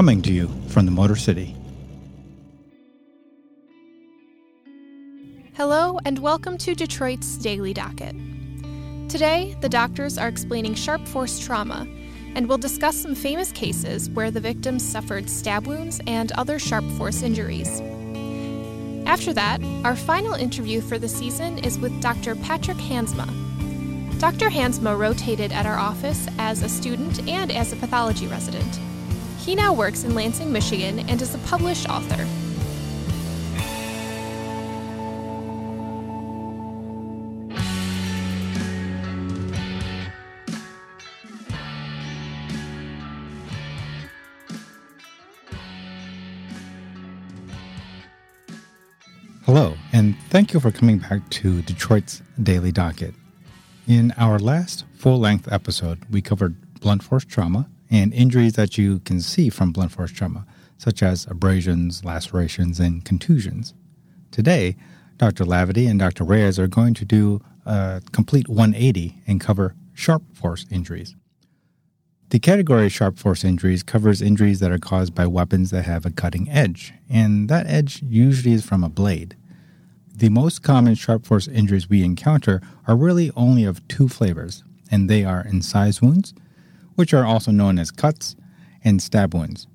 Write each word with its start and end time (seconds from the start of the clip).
coming 0.00 0.22
to 0.22 0.32
you 0.32 0.48
from 0.68 0.86
the 0.86 0.90
Motor 0.90 1.14
City. 1.14 1.54
Hello, 5.52 5.98
and 6.06 6.18
welcome 6.20 6.56
to 6.56 6.74
Detroit's 6.74 7.36
Daily 7.36 7.74
Docket. 7.74 8.16
Today, 9.10 9.58
the 9.60 9.68
doctors 9.68 10.16
are 10.16 10.26
explaining 10.26 10.72
sharp 10.74 11.06
force 11.06 11.38
trauma, 11.38 11.86
and 12.34 12.48
we'll 12.48 12.56
discuss 12.56 12.96
some 12.96 13.14
famous 13.14 13.52
cases 13.52 14.08
where 14.08 14.30
the 14.30 14.40
victims 14.40 14.82
suffered 14.82 15.28
stab 15.28 15.66
wounds 15.66 16.00
and 16.06 16.32
other 16.32 16.58
sharp 16.58 16.84
force 16.92 17.20
injuries. 17.20 17.82
After 19.04 19.34
that, 19.34 19.62
our 19.84 19.96
final 19.96 20.32
interview 20.32 20.80
for 20.80 20.98
the 20.98 21.10
season 21.10 21.58
is 21.58 21.78
with 21.78 22.00
Dr. 22.00 22.36
Patrick 22.36 22.78
Hansma. 22.78 23.28
Dr. 24.18 24.48
Hansma 24.48 24.98
rotated 24.98 25.52
at 25.52 25.66
our 25.66 25.76
office 25.78 26.26
as 26.38 26.62
a 26.62 26.70
student 26.70 27.28
and 27.28 27.52
as 27.52 27.74
a 27.74 27.76
pathology 27.76 28.26
resident. 28.26 28.80
He 29.40 29.54
now 29.54 29.72
works 29.72 30.04
in 30.04 30.14
Lansing, 30.14 30.52
Michigan, 30.52 30.98
and 31.08 31.20
is 31.22 31.34
a 31.34 31.38
published 31.38 31.88
author. 31.88 32.26
Hello, 49.46 49.74
and 49.94 50.16
thank 50.28 50.52
you 50.52 50.60
for 50.60 50.70
coming 50.70 50.98
back 50.98 51.28
to 51.30 51.62
Detroit's 51.62 52.22
Daily 52.42 52.70
Docket. 52.70 53.14
In 53.88 54.12
our 54.18 54.38
last 54.38 54.84
full 54.94 55.18
length 55.18 55.50
episode, 55.50 56.04
we 56.10 56.20
covered 56.20 56.54
blunt 56.80 57.02
force 57.02 57.24
trauma 57.24 57.68
and 57.90 58.14
injuries 58.14 58.54
that 58.54 58.78
you 58.78 59.00
can 59.00 59.20
see 59.20 59.50
from 59.50 59.72
blunt 59.72 59.92
force 59.92 60.12
trauma, 60.12 60.46
such 60.78 61.02
as 61.02 61.26
abrasions, 61.26 62.04
lacerations, 62.04 62.78
and 62.78 63.04
contusions. 63.04 63.74
Today, 64.30 64.76
Dr. 65.18 65.44
Hlavaty 65.44 65.88
and 65.90 65.98
Dr. 65.98 66.24
Reyes 66.24 66.58
are 66.58 66.68
going 66.68 66.94
to 66.94 67.04
do 67.04 67.40
a 67.66 68.00
complete 68.12 68.48
180 68.48 69.22
and 69.26 69.40
cover 69.40 69.74
sharp 69.92 70.22
force 70.34 70.64
injuries. 70.70 71.14
The 72.30 72.38
category 72.38 72.86
of 72.86 72.92
sharp 72.92 73.18
force 73.18 73.42
injuries 73.44 73.82
covers 73.82 74.22
injuries 74.22 74.60
that 74.60 74.70
are 74.70 74.78
caused 74.78 75.14
by 75.14 75.26
weapons 75.26 75.70
that 75.70 75.82
have 75.82 76.06
a 76.06 76.10
cutting 76.10 76.48
edge, 76.48 76.94
and 77.08 77.48
that 77.48 77.66
edge 77.66 78.02
usually 78.02 78.54
is 78.54 78.64
from 78.64 78.84
a 78.84 78.88
blade. 78.88 79.36
The 80.14 80.28
most 80.28 80.62
common 80.62 80.94
sharp 80.94 81.26
force 81.26 81.48
injuries 81.48 81.90
we 81.90 82.04
encounter 82.04 82.60
are 82.86 82.96
really 82.96 83.32
only 83.34 83.64
of 83.64 83.86
two 83.88 84.08
flavors, 84.08 84.62
and 84.90 85.10
they 85.10 85.24
are 85.24 85.44
incised 85.44 86.02
wounds, 86.02 86.32
which 87.00 87.14
are 87.14 87.24
also 87.24 87.50
known 87.50 87.78
as 87.78 87.90
cuts, 87.90 88.36
and 88.84 89.00
stab 89.00 89.32
wounds. 89.32 89.66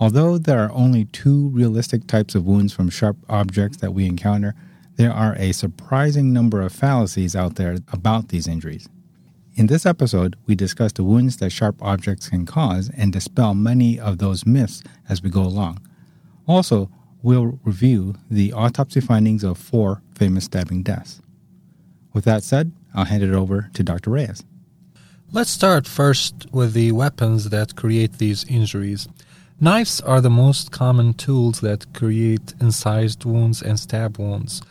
Although 0.00 0.38
there 0.38 0.58
are 0.58 0.72
only 0.72 1.04
two 1.04 1.50
realistic 1.50 2.08
types 2.08 2.34
of 2.34 2.46
wounds 2.46 2.72
from 2.72 2.90
sharp 2.90 3.16
objects 3.28 3.76
that 3.76 3.94
we 3.94 4.06
encounter, 4.06 4.56
there 4.96 5.12
are 5.12 5.36
a 5.38 5.52
surprising 5.52 6.32
number 6.32 6.60
of 6.60 6.72
fallacies 6.72 7.36
out 7.36 7.54
there 7.54 7.78
about 7.92 8.30
these 8.30 8.48
injuries. 8.48 8.88
In 9.54 9.68
this 9.68 9.86
episode, 9.86 10.34
we 10.46 10.56
discuss 10.56 10.92
the 10.92 11.04
wounds 11.04 11.36
that 11.36 11.50
sharp 11.50 11.80
objects 11.80 12.28
can 12.28 12.44
cause 12.44 12.90
and 12.96 13.12
dispel 13.12 13.54
many 13.54 14.00
of 14.00 14.18
those 14.18 14.44
myths 14.44 14.82
as 15.08 15.22
we 15.22 15.30
go 15.30 15.42
along. 15.42 15.78
Also, 16.48 16.90
we'll 17.22 17.60
review 17.62 18.16
the 18.28 18.52
autopsy 18.52 19.00
findings 19.00 19.44
of 19.44 19.58
four 19.58 20.02
famous 20.12 20.46
stabbing 20.46 20.82
deaths. 20.82 21.22
With 22.12 22.24
that 22.24 22.42
said, 22.42 22.72
I'll 22.96 23.04
hand 23.04 23.22
it 23.22 23.32
over 23.32 23.70
to 23.74 23.84
Dr. 23.84 24.10
Reyes. 24.10 24.42
Let's 25.30 25.50
start 25.50 25.86
first 25.86 26.46
with 26.52 26.72
the 26.72 26.90
weapons 26.92 27.50
that 27.50 27.76
create 27.76 28.16
these 28.16 28.44
injuries. 28.44 29.06
Knives 29.60 30.00
are 30.00 30.22
the 30.22 30.30
most 30.30 30.70
common 30.72 31.12
tools 31.12 31.60
that 31.60 31.92
create 31.92 32.54
incised 32.62 33.26
wounds 33.26 33.60
and 33.60 33.78
stab 33.78 34.18
wounds. 34.18 34.62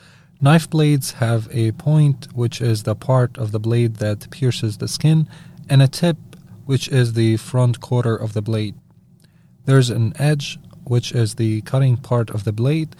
Knife 0.41 0.67
blades 0.67 1.11
have 1.11 1.47
a 1.51 1.73
point, 1.73 2.29
which 2.33 2.59
is 2.59 2.81
the 2.81 2.95
part 2.95 3.37
of 3.37 3.51
the 3.51 3.59
blade 3.59 3.97
that 3.97 4.31
pierces 4.31 4.77
the 4.77 4.87
skin, 4.87 5.29
and 5.69 5.83
a 5.83 5.87
tip, 5.87 6.17
which 6.65 6.87
is 6.87 7.13
the 7.13 7.37
front 7.37 7.79
quarter 7.79 8.15
of 8.15 8.33
the 8.33 8.41
blade. 8.41 8.73
There's 9.65 9.91
an 9.91 10.13
edge, 10.19 10.57
which 10.85 11.11
is 11.11 11.35
the 11.35 11.61
cutting 11.61 11.97
part 11.97 12.31
of 12.31 12.45
the 12.45 12.51
blade, 12.51 12.95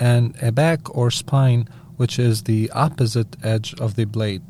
and 0.00 0.34
a 0.42 0.50
back 0.50 0.92
or 0.92 1.12
spine, 1.12 1.68
which 1.98 2.18
is 2.18 2.42
the 2.42 2.68
opposite 2.72 3.36
edge 3.44 3.74
of 3.74 3.94
the 3.94 4.06
blade. 4.06 4.42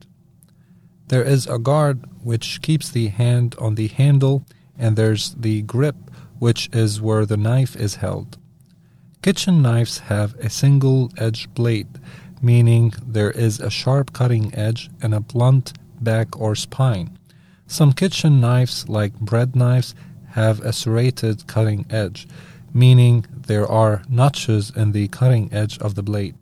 There 1.08 1.22
is 1.22 1.46
a 1.46 1.58
guard 1.58 2.04
which 2.22 2.60
keeps 2.62 2.90
the 2.90 3.08
hand 3.08 3.54
on 3.60 3.76
the 3.76 3.88
handle, 3.88 4.44
and 4.76 4.96
there's 4.96 5.34
the 5.34 5.62
grip, 5.62 5.96
which 6.38 6.68
is 6.72 7.00
where 7.00 7.24
the 7.24 7.36
knife 7.36 7.76
is 7.76 7.96
held. 7.96 8.38
Kitchen 9.22 9.62
knives 9.62 9.98
have 10.10 10.34
a 10.36 10.50
single 10.50 11.10
edge 11.16 11.48
blade, 11.54 12.00
meaning 12.42 12.92
there 13.06 13.30
is 13.30 13.60
a 13.60 13.70
sharp 13.70 14.12
cutting 14.12 14.54
edge 14.54 14.90
and 15.00 15.14
a 15.14 15.20
blunt 15.20 15.72
back 16.00 16.38
or 16.38 16.54
spine. 16.54 17.18
Some 17.66 17.92
kitchen 17.92 18.40
knives, 18.40 18.88
like 18.88 19.18
bread 19.18 19.56
knives, 19.56 19.94
have 20.30 20.60
a 20.60 20.72
serrated 20.72 21.46
cutting 21.46 21.86
edge, 21.88 22.28
meaning 22.74 23.24
there 23.46 23.66
are 23.66 24.02
notches 24.08 24.70
in 24.76 24.92
the 24.92 25.08
cutting 25.08 25.52
edge 25.52 25.78
of 25.78 25.94
the 25.94 26.02
blade. 26.02 26.36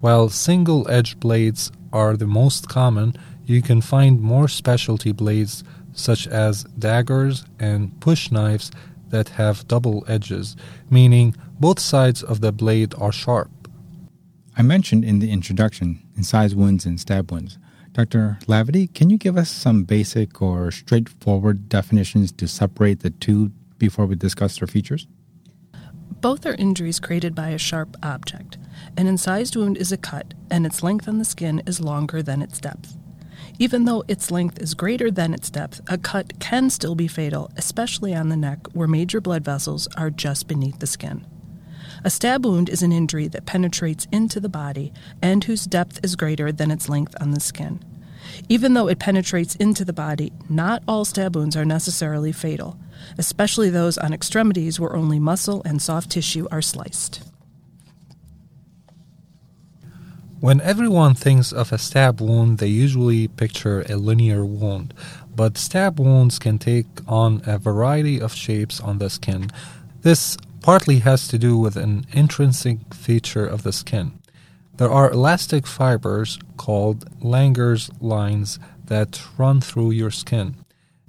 While 0.00 0.28
single 0.28 0.88
edge 0.90 1.18
blades 1.18 1.72
are 1.92 2.16
the 2.16 2.26
most 2.26 2.68
common, 2.68 3.14
you 3.46 3.62
can 3.62 3.80
find 3.80 4.20
more 4.20 4.48
specialty 4.48 5.12
blades 5.12 5.64
such 5.92 6.26
as 6.26 6.64
daggers 6.78 7.44
and 7.58 7.98
push 8.00 8.30
knives 8.30 8.70
that 9.08 9.30
have 9.30 9.66
double 9.68 10.04
edges, 10.08 10.56
meaning 10.90 11.34
both 11.58 11.78
sides 11.78 12.22
of 12.22 12.40
the 12.40 12.52
blade 12.52 12.94
are 12.98 13.12
sharp. 13.12 13.50
I 14.56 14.62
mentioned 14.62 15.04
in 15.04 15.20
the 15.20 15.30
introduction 15.30 16.02
incised 16.16 16.56
wounds 16.56 16.84
and 16.84 17.00
stab 17.00 17.30
wounds. 17.30 17.58
Dr. 17.92 18.38
Hlavaty, 18.46 18.92
can 18.92 19.08
you 19.08 19.16
give 19.16 19.38
us 19.38 19.50
some 19.50 19.84
basic 19.84 20.42
or 20.42 20.70
straightforward 20.70 21.68
definitions 21.68 22.32
to 22.32 22.46
separate 22.46 23.00
the 23.00 23.10
two 23.10 23.52
before 23.78 24.06
we 24.06 24.16
discuss 24.16 24.58
their 24.58 24.68
features? 24.68 25.06
Both 26.20 26.44
are 26.44 26.54
injuries 26.54 27.00
created 27.00 27.34
by 27.34 27.50
a 27.50 27.58
sharp 27.58 27.96
object. 28.02 28.58
An 28.96 29.06
incised 29.06 29.56
wound 29.56 29.76
is 29.76 29.92
a 29.92 29.96
cut, 29.96 30.34
and 30.50 30.66
its 30.66 30.82
length 30.82 31.08
on 31.08 31.18
the 31.18 31.24
skin 31.24 31.62
is 31.66 31.80
longer 31.80 32.22
than 32.22 32.42
its 32.42 32.58
depth. 32.58 32.98
Even 33.58 33.84
though 33.84 34.04
its 34.08 34.30
length 34.30 34.60
is 34.60 34.74
greater 34.74 35.10
than 35.10 35.32
its 35.32 35.50
depth, 35.50 35.80
a 35.88 35.98
cut 35.98 36.38
can 36.38 36.70
still 36.70 36.94
be 36.94 37.08
fatal, 37.08 37.50
especially 37.56 38.14
on 38.14 38.28
the 38.28 38.36
neck 38.36 38.66
where 38.72 38.88
major 38.88 39.20
blood 39.20 39.44
vessels 39.44 39.88
are 39.96 40.10
just 40.10 40.46
beneath 40.46 40.78
the 40.78 40.86
skin. 40.86 41.26
A 42.04 42.10
stab 42.10 42.44
wound 42.44 42.68
is 42.68 42.82
an 42.82 42.92
injury 42.92 43.28
that 43.28 43.46
penetrates 43.46 44.06
into 44.12 44.40
the 44.40 44.48
body 44.48 44.92
and 45.22 45.44
whose 45.44 45.64
depth 45.64 46.00
is 46.04 46.16
greater 46.16 46.52
than 46.52 46.70
its 46.70 46.88
length 46.88 47.14
on 47.20 47.30
the 47.30 47.40
skin. 47.40 47.82
Even 48.48 48.74
though 48.74 48.88
it 48.88 48.98
penetrates 48.98 49.54
into 49.56 49.84
the 49.84 49.92
body, 49.92 50.32
not 50.48 50.82
all 50.86 51.04
stab 51.04 51.34
wounds 51.36 51.56
are 51.56 51.64
necessarily 51.64 52.32
fatal 52.32 52.78
especially 53.18 53.70
those 53.70 53.98
on 53.98 54.12
extremities 54.12 54.78
where 54.80 54.96
only 54.96 55.18
muscle 55.18 55.62
and 55.64 55.80
soft 55.80 56.10
tissue 56.10 56.46
are 56.50 56.62
sliced. 56.62 57.22
When 60.40 60.60
everyone 60.60 61.14
thinks 61.14 61.50
of 61.50 61.72
a 61.72 61.78
stab 61.78 62.20
wound, 62.20 62.58
they 62.58 62.66
usually 62.66 63.26
picture 63.26 63.86
a 63.88 63.96
linear 63.96 64.44
wound, 64.44 64.92
but 65.34 65.56
stab 65.56 65.98
wounds 65.98 66.38
can 66.38 66.58
take 66.58 66.86
on 67.08 67.40
a 67.46 67.56
variety 67.56 68.20
of 68.20 68.34
shapes 68.34 68.78
on 68.78 68.98
the 68.98 69.08
skin. 69.08 69.50
This 70.02 70.36
partly 70.60 70.98
has 70.98 71.26
to 71.28 71.38
do 71.38 71.56
with 71.56 71.74
an 71.74 72.04
intrinsic 72.12 72.92
feature 72.92 73.46
of 73.46 73.62
the 73.62 73.72
skin. 73.72 74.18
There 74.76 74.90
are 74.90 75.10
elastic 75.10 75.66
fibers 75.66 76.38
called 76.58 77.10
Langer's 77.22 77.90
lines 77.98 78.58
that 78.84 79.22
run 79.38 79.62
through 79.62 79.92
your 79.92 80.10
skin. 80.10 80.56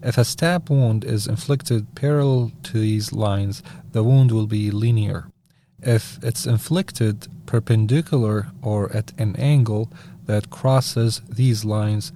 If 0.01 0.17
a 0.17 0.23
stab 0.23 0.69
wound 0.69 1.03
is 1.03 1.27
inflicted 1.27 1.95
parallel 1.95 2.53
to 2.63 2.79
these 2.79 3.11
lines, 3.11 3.61
the 3.91 4.03
wound 4.03 4.31
will 4.31 4.47
be 4.47 4.71
linear. 4.71 5.29
If 5.81 6.19
it's 6.23 6.47
inflicted 6.47 7.27
perpendicular 7.45 8.47
or 8.61 8.91
at 8.91 9.13
an 9.17 9.35
angle 9.35 9.91
that 10.25 10.49
crosses 10.49 11.21
these 11.29 11.63
lines, 11.63 12.11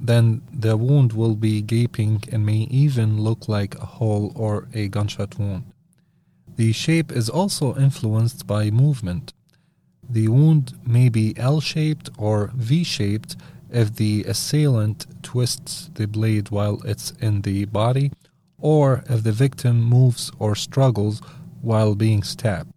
then 0.00 0.42
the 0.52 0.76
wound 0.76 1.12
will 1.14 1.34
be 1.34 1.62
gaping 1.62 2.22
and 2.30 2.44
may 2.44 2.68
even 2.70 3.20
look 3.20 3.48
like 3.48 3.74
a 3.76 3.86
hole 3.86 4.32
or 4.34 4.68
a 4.74 4.88
gunshot 4.88 5.38
wound. 5.38 5.64
The 6.56 6.72
shape 6.72 7.10
is 7.10 7.28
also 7.28 7.74
influenced 7.76 8.46
by 8.46 8.70
movement. 8.70 9.32
The 10.08 10.28
wound 10.28 10.74
may 10.86 11.08
be 11.08 11.34
L 11.36 11.60
shaped 11.60 12.10
or 12.18 12.50
V 12.54 12.84
shaped 12.84 13.36
if 13.70 13.96
the 13.96 14.24
assailant 14.24 15.06
twists 15.22 15.90
the 15.94 16.06
blade 16.06 16.50
while 16.50 16.80
it's 16.84 17.12
in 17.20 17.42
the 17.42 17.64
body, 17.64 18.12
or 18.58 19.04
if 19.08 19.22
the 19.24 19.32
victim 19.32 19.82
moves 19.82 20.30
or 20.38 20.54
struggles 20.54 21.20
while 21.60 21.94
being 21.94 22.22
stabbed. 22.22 22.72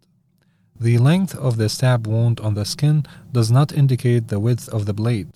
The 0.82 0.98
length 0.98 1.36
of 1.36 1.58
the 1.58 1.68
stab 1.68 2.08
wound 2.08 2.40
on 2.40 2.54
the 2.54 2.64
skin 2.64 3.06
does 3.34 3.52
not 3.52 3.74
indicate 3.74 4.30
the 4.30 4.40
width 4.40 4.70
of 4.70 4.86
the 4.86 4.94
blade, 4.94 5.28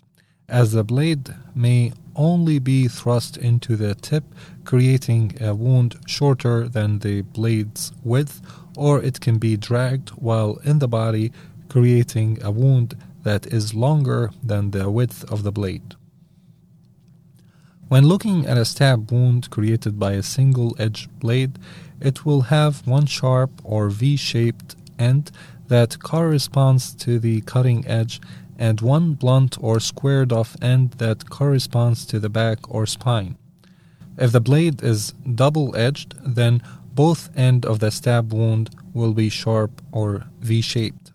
as 0.47 0.71
the 0.71 0.85
blade 0.85 1.35
may 1.53 1.91
only 2.15 2.59
be 2.59 2.87
thrust 2.87 3.35
into 3.35 3.75
the 3.75 3.93
tip, 3.95 4.23
creating 4.63 5.35
a 5.41 5.53
wound 5.53 5.97
shorter 6.07 6.69
than 6.69 6.99
the 6.99 7.23
blade's 7.23 7.91
width, 8.05 8.41
or 8.77 9.01
it 9.01 9.19
can 9.19 9.37
be 9.37 9.57
dragged 9.57 10.11
while 10.11 10.61
in 10.63 10.79
the 10.79 10.87
body, 10.87 11.33
creating 11.67 12.41
a 12.41 12.49
wound 12.49 12.95
that 13.23 13.45
is 13.47 13.73
longer 13.73 14.31
than 14.41 14.71
the 14.71 14.89
width 14.89 15.29
of 15.29 15.43
the 15.43 15.51
blade. 15.51 15.95
When 17.89 18.05
looking 18.05 18.45
at 18.45 18.57
a 18.57 18.63
stab 18.63 19.11
wound 19.11 19.49
created 19.49 19.99
by 19.99 20.13
a 20.13 20.23
single 20.23 20.73
edged 20.79 21.19
blade, 21.19 21.59
it 21.99 22.25
will 22.25 22.43
have 22.43 22.87
one 22.87 23.07
sharp 23.07 23.51
or 23.63 23.89
V 23.89 24.15
shaped 24.15 24.77
end 24.99 25.31
that 25.67 25.99
corresponds 25.99 26.93
to 26.95 27.19
the 27.19 27.41
cutting 27.41 27.87
edge 27.87 28.21
and 28.57 28.81
one 28.81 29.13
blunt 29.13 29.57
or 29.59 29.79
squared 29.79 30.31
off 30.31 30.55
end 30.61 30.91
that 30.93 31.29
corresponds 31.29 32.05
to 32.05 32.19
the 32.19 32.29
back 32.29 32.59
or 32.69 32.85
spine. 32.85 33.37
If 34.17 34.31
the 34.31 34.41
blade 34.41 34.83
is 34.83 35.13
double 35.35 35.75
edged, 35.75 36.15
then 36.23 36.61
both 36.93 37.35
end 37.35 37.65
of 37.65 37.79
the 37.79 37.89
stab 37.89 38.31
wound 38.31 38.69
will 38.93 39.13
be 39.13 39.29
sharp 39.29 39.81
or 39.91 40.25
V 40.41 40.61
shaped. 40.61 41.11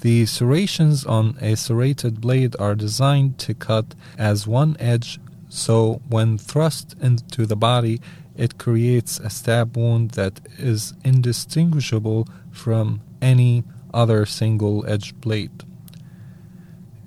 The 0.00 0.26
serrations 0.26 1.04
on 1.04 1.36
a 1.40 1.56
serrated 1.56 2.20
blade 2.20 2.54
are 2.58 2.74
designed 2.74 3.38
to 3.38 3.54
cut 3.54 3.94
as 4.18 4.46
one 4.46 4.76
edge, 4.78 5.18
so 5.48 6.02
when 6.08 6.38
thrust 6.38 6.94
into 7.00 7.46
the 7.46 7.56
body, 7.56 8.00
it 8.36 8.58
creates 8.58 9.18
a 9.20 9.30
stab 9.30 9.76
wound 9.76 10.12
that 10.12 10.40
is 10.58 10.94
indistinguishable 11.04 12.28
from 12.50 13.00
any 13.22 13.64
other 13.92 14.26
single 14.26 14.84
edged 14.86 15.20
blade. 15.20 15.62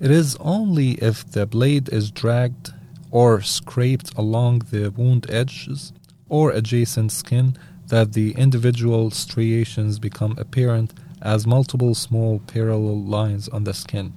It 0.00 0.10
is 0.10 0.36
only 0.40 0.92
if 0.92 1.28
the 1.30 1.46
blade 1.46 1.88
is 1.88 2.10
dragged 2.10 2.72
or 3.10 3.42
scraped 3.42 4.12
along 4.16 4.60
the 4.70 4.90
wound 4.90 5.26
edges 5.28 5.92
or 6.28 6.50
adjacent 6.50 7.12
skin 7.12 7.56
that 7.88 8.12
the 8.12 8.32
individual 8.32 9.10
striations 9.10 9.98
become 9.98 10.36
apparent 10.38 10.92
as 11.20 11.46
multiple 11.46 11.94
small 11.94 12.38
parallel 12.40 13.02
lines 13.02 13.48
on 13.48 13.64
the 13.64 13.74
skin. 13.74 14.12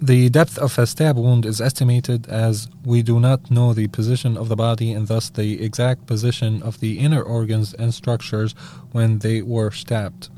The 0.00 0.28
depth 0.30 0.58
of 0.58 0.78
a 0.78 0.86
stab 0.86 1.16
wound 1.16 1.44
is 1.44 1.60
estimated 1.60 2.28
as 2.28 2.68
we 2.84 3.02
do 3.02 3.18
not 3.18 3.50
know 3.50 3.74
the 3.74 3.88
position 3.88 4.36
of 4.36 4.48
the 4.48 4.54
body 4.54 4.92
and 4.92 5.08
thus 5.08 5.28
the 5.28 5.60
exact 5.60 6.06
position 6.06 6.62
of 6.62 6.78
the 6.78 7.00
inner 7.00 7.20
organs 7.20 7.74
and 7.74 7.92
structures 7.92 8.54
when 8.92 9.18
they 9.18 9.42
were 9.42 9.72
stabbed. 9.72 10.28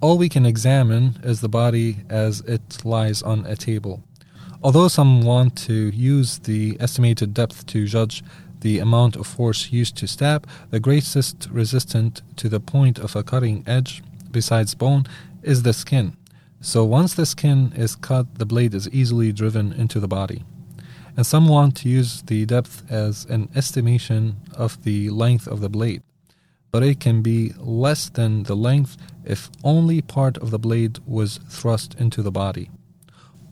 All 0.00 0.18
we 0.18 0.28
can 0.28 0.44
examine 0.44 1.20
is 1.22 1.40
the 1.40 1.48
body 1.48 1.98
as 2.08 2.40
it 2.40 2.84
lies 2.84 3.22
on 3.22 3.46
a 3.46 3.54
table. 3.54 4.02
Although 4.64 4.88
some 4.88 5.22
want 5.22 5.54
to 5.68 5.90
use 5.90 6.40
the 6.40 6.76
estimated 6.80 7.32
depth 7.34 7.66
to 7.66 7.86
judge 7.86 8.24
the 8.62 8.80
amount 8.80 9.14
of 9.14 9.28
force 9.28 9.70
used 9.70 9.96
to 9.98 10.08
stab, 10.08 10.44
the 10.70 10.80
greatest 10.80 11.48
resistant 11.52 12.22
to 12.34 12.48
the 12.48 12.58
point 12.58 12.98
of 12.98 13.14
a 13.14 13.22
cutting 13.22 13.62
edge, 13.64 14.02
besides 14.32 14.74
bone, 14.74 15.06
is 15.44 15.62
the 15.62 15.72
skin. 15.72 16.16
So 16.64 16.84
once 16.84 17.14
the 17.14 17.26
skin 17.26 17.72
is 17.74 17.96
cut, 17.96 18.38
the 18.38 18.46
blade 18.46 18.72
is 18.72 18.88
easily 18.90 19.32
driven 19.32 19.72
into 19.72 19.98
the 19.98 20.06
body. 20.06 20.44
And 21.16 21.26
some 21.26 21.48
want 21.48 21.76
to 21.78 21.88
use 21.88 22.22
the 22.22 22.46
depth 22.46 22.88
as 22.88 23.24
an 23.24 23.48
estimation 23.56 24.36
of 24.54 24.80
the 24.84 25.10
length 25.10 25.48
of 25.48 25.60
the 25.60 25.68
blade. 25.68 26.04
But 26.70 26.84
it 26.84 27.00
can 27.00 27.20
be 27.20 27.52
less 27.58 28.08
than 28.08 28.44
the 28.44 28.54
length 28.54 28.96
if 29.24 29.50
only 29.64 30.02
part 30.02 30.38
of 30.38 30.52
the 30.52 30.58
blade 30.58 31.00
was 31.04 31.40
thrust 31.48 31.96
into 31.98 32.22
the 32.22 32.30
body. 32.30 32.70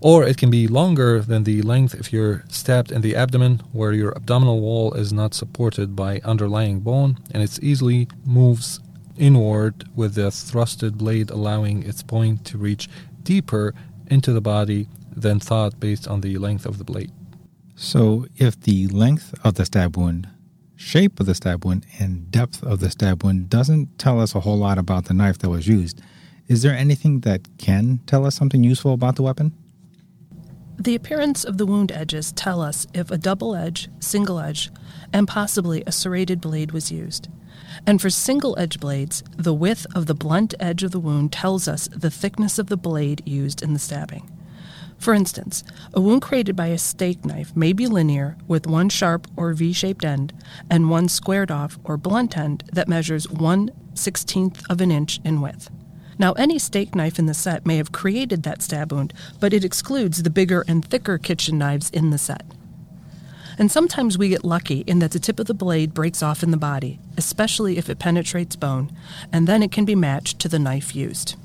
Or 0.00 0.22
it 0.22 0.36
can 0.36 0.48
be 0.48 0.68
longer 0.68 1.20
than 1.20 1.42
the 1.42 1.62
length 1.62 1.96
if 1.96 2.12
you're 2.12 2.44
stabbed 2.48 2.92
in 2.92 3.00
the 3.00 3.16
abdomen, 3.16 3.60
where 3.72 3.92
your 3.92 4.16
abdominal 4.16 4.60
wall 4.60 4.94
is 4.94 5.12
not 5.12 5.34
supported 5.34 5.96
by 5.96 6.20
underlying 6.24 6.78
bone 6.78 7.18
and 7.32 7.42
it 7.42 7.58
easily 7.60 8.06
moves 8.24 8.78
inward 9.16 9.88
with 9.94 10.14
the 10.14 10.30
thrusted 10.30 10.92
blade 10.92 11.30
allowing 11.30 11.82
its 11.82 12.02
point 12.02 12.44
to 12.46 12.58
reach 12.58 12.88
deeper 13.22 13.74
into 14.06 14.32
the 14.32 14.40
body 14.40 14.88
than 15.14 15.40
thought 15.40 15.78
based 15.80 16.08
on 16.08 16.20
the 16.20 16.38
length 16.38 16.66
of 16.66 16.78
the 16.78 16.84
blade. 16.84 17.12
So, 17.76 18.26
if 18.36 18.60
the 18.60 18.88
length 18.88 19.34
of 19.42 19.54
the 19.54 19.64
stab 19.64 19.96
wound, 19.96 20.28
shape 20.76 21.18
of 21.20 21.26
the 21.26 21.34
stab 21.34 21.64
wound, 21.64 21.86
and 21.98 22.30
depth 22.30 22.62
of 22.62 22.80
the 22.80 22.90
stab 22.90 23.22
wound 23.22 23.48
doesn't 23.48 23.98
tell 23.98 24.20
us 24.20 24.34
a 24.34 24.40
whole 24.40 24.58
lot 24.58 24.78
about 24.78 25.06
the 25.06 25.14
knife 25.14 25.38
that 25.38 25.48
was 25.48 25.66
used, 25.66 26.00
is 26.46 26.62
there 26.62 26.74
anything 26.74 27.20
that 27.20 27.42
can 27.58 28.00
tell 28.06 28.26
us 28.26 28.34
something 28.34 28.64
useful 28.64 28.92
about 28.92 29.16
the 29.16 29.22
weapon? 29.22 29.52
The 30.80 30.94
appearance 30.94 31.44
of 31.44 31.58
the 31.58 31.66
wound 31.66 31.92
edges 31.92 32.32
tell 32.32 32.62
us 32.62 32.86
if 32.94 33.10
a 33.10 33.18
double 33.18 33.54
edge, 33.54 33.90
single 34.00 34.40
edge, 34.40 34.70
and 35.12 35.28
possibly 35.28 35.84
a 35.86 35.92
serrated 35.92 36.40
blade 36.40 36.72
was 36.72 36.90
used. 36.90 37.28
And 37.86 38.00
for 38.00 38.08
single 38.08 38.58
edge 38.58 38.80
blades, 38.80 39.22
the 39.36 39.52
width 39.52 39.86
of 39.94 40.06
the 40.06 40.14
blunt 40.14 40.54
edge 40.58 40.82
of 40.82 40.92
the 40.92 40.98
wound 40.98 41.32
tells 41.32 41.68
us 41.68 41.86
the 41.94 42.08
thickness 42.08 42.58
of 42.58 42.68
the 42.68 42.78
blade 42.78 43.22
used 43.26 43.62
in 43.62 43.74
the 43.74 43.78
stabbing. 43.78 44.30
For 44.96 45.12
instance, 45.12 45.64
a 45.92 46.00
wound 46.00 46.22
created 46.22 46.56
by 46.56 46.68
a 46.68 46.78
steak 46.78 47.26
knife 47.26 47.54
may 47.54 47.74
be 47.74 47.86
linear 47.86 48.38
with 48.48 48.66
one 48.66 48.88
sharp 48.88 49.26
or 49.36 49.52
V 49.52 49.74
shaped 49.74 50.02
end 50.02 50.32
and 50.70 50.88
one 50.88 51.10
squared 51.10 51.50
off 51.50 51.78
or 51.84 51.98
blunt 51.98 52.38
end 52.38 52.64
that 52.72 52.88
measures 52.88 53.28
one 53.28 53.70
sixteenth 53.92 54.62
of 54.70 54.80
an 54.80 54.90
inch 54.90 55.20
in 55.24 55.42
width. 55.42 55.68
Now, 56.20 56.32
any 56.32 56.58
steak 56.58 56.94
knife 56.94 57.19
in 57.19 57.25
the 57.25 57.32
set 57.32 57.64
may 57.64 57.78
have 57.78 57.93
created 57.93 58.43
that 58.43 58.61
stab 58.61 58.93
wound, 58.93 59.14
but 59.40 59.55
it 59.55 59.64
excludes 59.64 60.22
the 60.22 60.28
bigger 60.28 60.67
and 60.69 60.84
thicker 60.84 61.17
kitchen 61.17 61.56
knives 61.56 61.88
in 61.88 62.11
the 62.11 62.19
set. 62.19 62.44
And 63.58 63.72
sometimes 63.72 64.19
we 64.19 64.28
get 64.28 64.44
lucky 64.44 64.81
in 64.81 64.99
that 64.99 65.12
the 65.12 65.19
tip 65.19 65.40
of 65.40 65.46
the 65.46 65.55
blade 65.55 65.94
breaks 65.94 66.22
off 66.22 66.43
in 66.43 66.50
the 66.50 66.58
body, 66.58 67.00
especially 67.17 67.78
if 67.78 67.88
it 67.88 67.99
penetrates 67.99 68.55
bone, 68.55 68.94
and 69.32 69.46
then 69.46 69.62
it 69.62 69.72
can 69.72 69.87
be 69.87 69.94
matched 69.94 70.38
to 70.40 70.49
the 70.49 70.58
knife 70.58 70.94
used. 70.94 71.37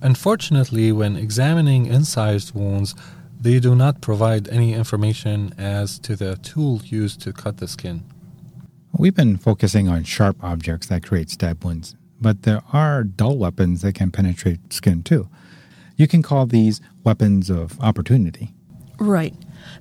Unfortunately, 0.00 0.92
when 0.92 1.16
examining 1.16 1.86
incised 1.86 2.54
wounds, 2.54 2.94
they 3.40 3.58
do 3.58 3.74
not 3.74 4.00
provide 4.00 4.48
any 4.48 4.74
information 4.74 5.52
as 5.58 5.98
to 5.98 6.14
the 6.14 6.36
tool 6.36 6.80
used 6.84 7.20
to 7.22 7.32
cut 7.32 7.56
the 7.56 7.66
skin. 7.66 8.04
We've 8.96 9.14
been 9.14 9.38
focusing 9.38 9.88
on 9.88 10.04
sharp 10.04 10.36
objects 10.44 10.86
that 10.86 11.02
create 11.02 11.30
stab 11.30 11.64
wounds, 11.64 11.96
but 12.22 12.42
there 12.42 12.62
are 12.72 13.04
dull 13.04 13.36
weapons 13.36 13.82
that 13.82 13.94
can 13.94 14.10
penetrate 14.10 14.72
skin 14.72 15.02
too. 15.02 15.28
You 15.96 16.08
can 16.08 16.22
call 16.22 16.46
these 16.46 16.80
weapons 17.04 17.50
of 17.50 17.78
opportunity. 17.80 18.54
Right. 18.98 19.34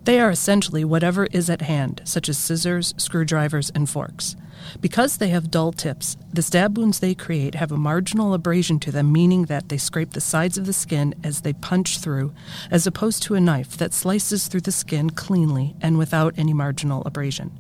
They 0.03 0.19
are 0.19 0.31
essentially 0.31 0.83
whatever 0.83 1.27
is 1.27 1.49
at 1.49 1.61
hand, 1.61 2.01
such 2.05 2.27
as 2.27 2.37
scissors, 2.37 2.93
screwdrivers, 2.97 3.69
and 3.71 3.89
forks. 3.89 4.35
Because 4.79 5.17
they 5.17 5.29
have 5.29 5.51
dull 5.51 5.71
tips, 5.71 6.17
the 6.33 6.41
stab 6.41 6.77
wounds 6.77 6.99
they 6.99 7.15
create 7.15 7.55
have 7.55 7.71
a 7.71 7.77
marginal 7.77 8.33
abrasion 8.33 8.79
to 8.79 8.91
them, 8.91 9.11
meaning 9.11 9.45
that 9.45 9.69
they 9.69 9.77
scrape 9.77 10.11
the 10.11 10.21
sides 10.21 10.57
of 10.57 10.65
the 10.65 10.73
skin 10.73 11.15
as 11.23 11.41
they 11.41 11.53
punch 11.53 11.99
through, 11.99 12.33
as 12.69 12.85
opposed 12.85 13.23
to 13.23 13.35
a 13.35 13.41
knife 13.41 13.77
that 13.77 13.93
slices 13.93 14.47
through 14.47 14.61
the 14.61 14.71
skin 14.71 15.09
cleanly 15.09 15.75
and 15.81 15.97
without 15.97 16.33
any 16.37 16.53
marginal 16.53 17.03
abrasion. 17.05 17.51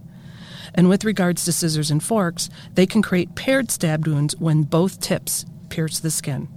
And 0.73 0.87
with 0.87 1.03
regards 1.03 1.45
to 1.45 1.51
scissors 1.51 1.91
and 1.91 2.03
forks, 2.03 2.49
they 2.75 2.85
can 2.85 3.01
create 3.01 3.35
paired 3.35 3.71
stab 3.71 4.07
wounds 4.07 4.35
when 4.37 4.63
both 4.63 4.99
tips 4.99 5.45
pierce 5.69 5.99
the 5.99 6.11
skin. 6.11 6.47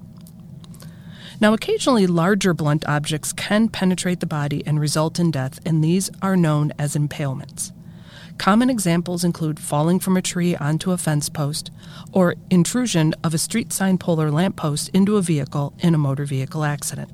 Now, 1.40 1.52
occasionally 1.52 2.06
larger 2.06 2.54
blunt 2.54 2.86
objects 2.88 3.32
can 3.32 3.68
penetrate 3.68 4.20
the 4.20 4.26
body 4.26 4.62
and 4.66 4.80
result 4.80 5.18
in 5.18 5.30
death, 5.30 5.58
and 5.66 5.82
these 5.82 6.10
are 6.22 6.36
known 6.36 6.72
as 6.78 6.94
impalements. 6.94 7.72
Common 8.38 8.68
examples 8.68 9.24
include 9.24 9.60
falling 9.60 10.00
from 10.00 10.16
a 10.16 10.22
tree 10.22 10.56
onto 10.56 10.90
a 10.90 10.98
fence 10.98 11.28
post 11.28 11.70
or 12.12 12.34
intrusion 12.50 13.14
of 13.22 13.32
a 13.34 13.38
street 13.38 13.72
sign 13.72 13.96
pole 13.98 14.20
or 14.20 14.30
lamppost 14.30 14.88
into 14.90 15.16
a 15.16 15.22
vehicle 15.22 15.72
in 15.78 15.94
a 15.94 15.98
motor 15.98 16.24
vehicle 16.24 16.64
accident. 16.64 17.10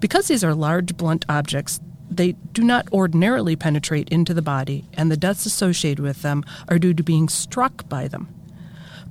Because 0.00 0.28
these 0.28 0.44
are 0.44 0.54
large, 0.54 0.96
blunt 0.96 1.24
objects, 1.28 1.80
they 2.16 2.32
do 2.52 2.62
not 2.62 2.92
ordinarily 2.92 3.56
penetrate 3.56 4.08
into 4.10 4.34
the 4.34 4.42
body, 4.42 4.84
and 4.94 5.10
the 5.10 5.16
deaths 5.16 5.46
associated 5.46 6.00
with 6.00 6.22
them 6.22 6.44
are 6.68 6.78
due 6.78 6.94
to 6.94 7.02
being 7.02 7.28
struck 7.28 7.88
by 7.88 8.08
them. 8.08 8.28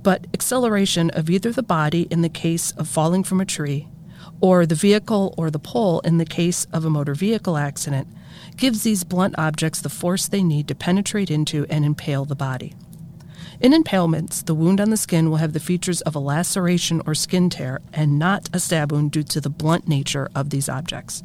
But 0.02 0.26
acceleration 0.34 1.10
of 1.10 1.30
either 1.30 1.52
the 1.52 1.62
body 1.62 2.08
in 2.10 2.22
the 2.22 2.28
case 2.28 2.72
of 2.72 2.88
falling 2.88 3.24
from 3.24 3.40
a 3.40 3.46
tree, 3.46 3.88
or 4.40 4.66
the 4.66 4.74
vehicle 4.74 5.34
or 5.38 5.50
the 5.50 5.58
pole 5.58 6.00
in 6.00 6.18
the 6.18 6.24
case 6.24 6.66
of 6.72 6.84
a 6.84 6.90
motor 6.90 7.14
vehicle 7.14 7.56
accident, 7.56 8.08
gives 8.56 8.82
these 8.82 9.04
blunt 9.04 9.38
objects 9.38 9.80
the 9.80 9.88
force 9.88 10.26
they 10.26 10.42
need 10.42 10.68
to 10.68 10.74
penetrate 10.74 11.30
into 11.30 11.64
and 11.70 11.84
impale 11.84 12.24
the 12.24 12.34
body. 12.34 12.74
In 13.60 13.72
impalements, 13.72 14.44
the 14.44 14.54
wound 14.56 14.80
on 14.80 14.90
the 14.90 14.96
skin 14.96 15.30
will 15.30 15.36
have 15.36 15.52
the 15.52 15.60
features 15.60 16.00
of 16.00 16.16
a 16.16 16.18
laceration 16.18 17.00
or 17.06 17.14
skin 17.14 17.48
tear 17.48 17.80
and 17.92 18.18
not 18.18 18.50
a 18.52 18.58
stab 18.58 18.90
wound 18.90 19.12
due 19.12 19.22
to 19.22 19.40
the 19.40 19.50
blunt 19.50 19.86
nature 19.86 20.28
of 20.34 20.50
these 20.50 20.68
objects. 20.68 21.22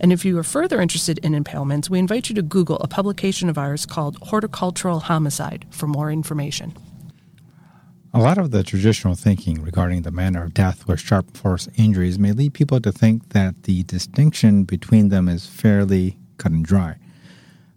And 0.00 0.12
if 0.12 0.24
you 0.24 0.38
are 0.38 0.42
further 0.42 0.80
interested 0.80 1.18
in 1.18 1.32
impalements, 1.32 1.88
we 1.88 1.98
invite 1.98 2.28
you 2.28 2.34
to 2.36 2.42
Google 2.42 2.78
a 2.78 2.88
publication 2.88 3.48
of 3.48 3.58
ours 3.58 3.86
called 3.86 4.16
Horticultural 4.22 5.00
Homicide 5.00 5.66
for 5.70 5.86
more 5.86 6.10
information. 6.10 6.74
A 8.12 8.20
lot 8.20 8.38
of 8.38 8.52
the 8.52 8.62
traditional 8.62 9.16
thinking 9.16 9.60
regarding 9.60 10.02
the 10.02 10.12
manner 10.12 10.44
of 10.44 10.54
death 10.54 10.86
with 10.86 11.00
sharp 11.00 11.36
force 11.36 11.68
injuries 11.74 12.16
may 12.18 12.30
lead 12.30 12.54
people 12.54 12.80
to 12.80 12.92
think 12.92 13.30
that 13.30 13.64
the 13.64 13.82
distinction 13.82 14.62
between 14.62 15.08
them 15.08 15.28
is 15.28 15.46
fairly 15.46 16.16
cut 16.38 16.52
and 16.52 16.64
dry. 16.64 16.96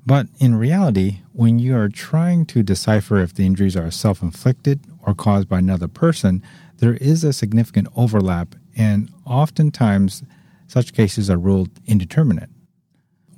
But 0.05 0.27
in 0.39 0.55
reality, 0.55 1.21
when 1.33 1.59
you 1.59 1.75
are 1.75 1.89
trying 1.89 2.45
to 2.47 2.63
decipher 2.63 3.17
if 3.17 3.33
the 3.33 3.45
injuries 3.45 3.75
are 3.75 3.89
self 3.91 4.21
inflicted 4.21 4.79
or 5.01 5.13
caused 5.13 5.49
by 5.49 5.59
another 5.59 5.87
person, 5.87 6.43
there 6.77 6.93
is 6.93 7.23
a 7.23 7.33
significant 7.33 7.87
overlap, 7.95 8.55
and 8.75 9.11
oftentimes 9.25 10.23
such 10.67 10.93
cases 10.93 11.29
are 11.29 11.37
ruled 11.37 11.71
indeterminate. 11.85 12.49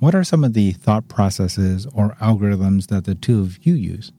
What 0.00 0.14
are 0.14 0.24
some 0.24 0.44
of 0.44 0.54
the 0.54 0.72
thought 0.72 1.08
processes 1.08 1.86
or 1.94 2.16
algorithms 2.20 2.88
that 2.88 3.04
the 3.04 3.14
two 3.14 3.40
of 3.40 3.64
you 3.64 3.74
use? 3.74 4.12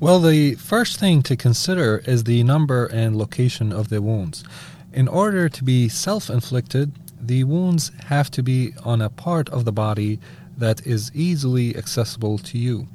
Well, 0.00 0.20
the 0.20 0.54
first 0.54 1.00
thing 1.00 1.22
to 1.24 1.36
consider 1.36 2.02
is 2.06 2.24
the 2.24 2.44
number 2.44 2.86
and 2.86 3.16
location 3.16 3.72
of 3.72 3.88
the 3.88 4.00
wounds. 4.00 4.44
In 4.92 5.08
order 5.08 5.48
to 5.48 5.64
be 5.64 5.88
self 5.88 6.30
inflicted, 6.30 6.92
the 7.20 7.42
wounds 7.44 7.90
have 8.06 8.30
to 8.30 8.42
be 8.42 8.72
on 8.84 9.02
a 9.02 9.10
part 9.10 9.48
of 9.48 9.64
the 9.64 9.72
body 9.72 10.20
that 10.56 10.86
is 10.86 11.10
easily 11.14 11.76
accessible 11.76 12.38
to 12.38 12.58
you. 12.58 12.86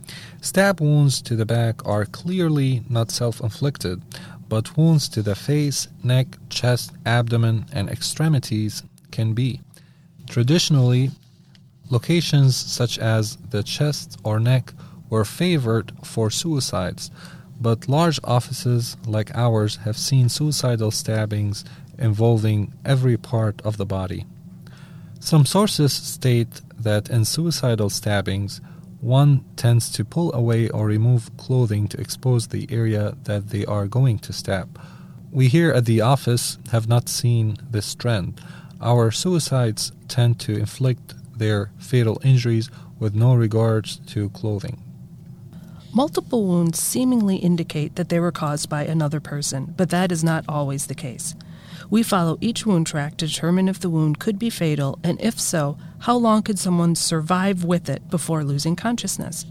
Stab 0.42 0.80
wounds 0.80 1.22
to 1.24 1.36
the 1.36 1.46
back 1.46 1.86
are 1.86 2.06
clearly 2.06 2.84
not 2.90 3.12
self 3.12 3.42
inflicted, 3.42 4.02
but 4.48 4.78
wounds 4.78 5.10
to 5.10 5.22
the 5.22 5.36
face, 5.36 5.90
neck, 6.04 6.38
chest, 6.50 6.94
abdomen, 7.06 7.66
and 7.74 7.90
extremities 7.90 8.84
can 9.18 9.34
be. 9.34 9.62
Traditionally, 10.28 11.12
locations 11.90 12.56
such 12.56 12.98
as 12.98 13.38
the 13.54 13.64
chest 13.64 14.20
or 14.24 14.40
neck 14.40 14.74
were 15.10 15.26
favored 15.26 15.92
for 16.04 16.30
suicides, 16.30 17.12
but 17.62 17.88
large 17.88 18.20
offices 18.24 18.98
like 19.06 19.36
ours 19.36 19.74
have 19.86 19.98
seen 19.98 20.28
suicidal 20.28 20.92
stabbings 20.92 21.64
involving 21.98 22.74
every 22.84 23.18
part 23.18 23.62
of 23.62 23.78
the 23.78 23.86
body. 23.86 24.26
Some 25.20 25.46
sources 25.46 25.94
state 25.94 26.62
that 26.80 27.10
in 27.10 27.24
suicidal 27.26 27.90
stabbings, 27.90 28.60
one 29.00 29.46
tends 29.56 29.92
to 29.92 30.04
pull 30.04 30.34
away 30.34 30.70
or 30.70 30.88
remove 30.88 31.36
clothing 31.38 31.88
to 31.90 32.00
expose 32.02 32.48
the 32.48 32.68
area 32.70 33.16
that 33.24 33.50
they 33.50 33.66
are 33.66 33.88
going 33.88 34.18
to 34.20 34.34
stab. 34.34 34.68
We 35.32 35.48
here 35.48 35.72
at 35.72 35.86
the 35.86 36.02
office 36.02 36.58
have 36.72 36.88
not 36.88 37.10
seen 37.10 37.58
this 37.70 37.96
trend. 37.96 38.42
Our 38.84 39.12
suicides 39.12 39.94
tend 40.10 40.42
to 40.42 40.58
inflict 40.58 41.16
their 41.38 41.72
fatal 41.78 42.20
injuries 42.22 42.70
with 43.00 43.16
no 43.16 43.34
regards 43.34 43.96
to 44.08 44.30
clothing. 44.32 44.84
Multiple 45.94 46.46
wounds 46.46 46.80
seemingly 46.80 47.38
indicate 47.38 47.96
that 47.96 48.10
they 48.10 48.20
were 48.20 48.32
caused 48.32 48.70
by 48.70 48.84
another 48.84 49.22
person, 49.22 49.74
but 49.78 49.90
that 49.92 50.12
is 50.12 50.22
not 50.22 50.44
always 50.50 50.88
the 50.88 50.96
case. 50.96 51.34
We 51.90 52.04
follow 52.04 52.38
each 52.42 52.66
wound 52.66 52.86
track 52.88 53.16
to 53.18 53.28
determine 53.28 53.70
if 53.70 53.80
the 53.80 53.90
wound 53.90 54.20
could 54.20 54.38
be 54.38 54.50
fatal, 54.50 55.00
and 55.02 55.22
if 55.22 55.40
so, 55.40 55.78
how 56.00 56.18
long 56.18 56.42
could 56.42 56.60
someone 56.60 56.96
survive 56.96 57.64
with 57.64 57.88
it 57.88 58.10
before 58.10 58.44
losing 58.44 58.76
consciousness. 58.76 59.46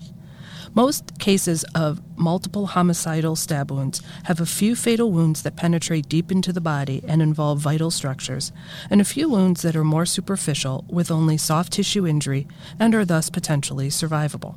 Most 0.75 1.19
cases 1.19 1.65
of 1.75 2.01
multiple 2.17 2.67
homicidal 2.67 3.37
stab 3.37 3.71
wounds 3.71 4.01
have 4.25 4.41
a 4.41 4.47
few 4.47 4.75
fatal 4.75 5.13
wounds 5.13 5.43
that 5.43 5.55
penetrate 5.57 6.09
deep 6.09 6.33
into 6.33 6.51
the 6.51 6.63
body 6.63 7.05
and 7.07 7.21
involve 7.21 7.59
vital 7.59 7.91
structures, 7.91 8.53
and 8.89 8.99
a 8.99 9.05
few 9.05 9.29
wounds 9.29 9.61
that 9.63 9.77
are 9.77 9.85
more 9.85 10.07
superficial 10.07 10.87
with 10.89 11.11
only 11.11 11.37
soft 11.37 11.75
tissue 11.75 12.07
injury 12.07 12.47
and 12.81 12.95
are 12.95 13.05
thus 13.05 13.29
potentially 13.29 13.89
survivable. 13.89 14.57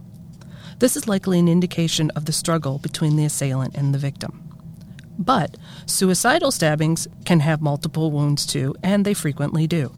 This 0.80 0.96
is 0.96 1.08
likely 1.08 1.38
an 1.38 1.50
indication 1.50 2.10
of 2.12 2.26
the 2.26 2.32
struggle 2.32 2.80
between 2.80 3.18
the 3.18 3.26
assailant 3.26 3.76
and 3.76 3.94
the 3.94 4.00
victim. 4.00 4.42
But 5.20 5.58
suicidal 5.86 6.52
stabbings 6.52 7.10
can 7.26 7.42
have 7.42 7.62
multiple 7.62 8.10
wounds 8.12 8.46
too, 8.46 8.74
and 8.82 9.04
they 9.04 9.14
frequently 9.14 9.68
do. 9.68 9.98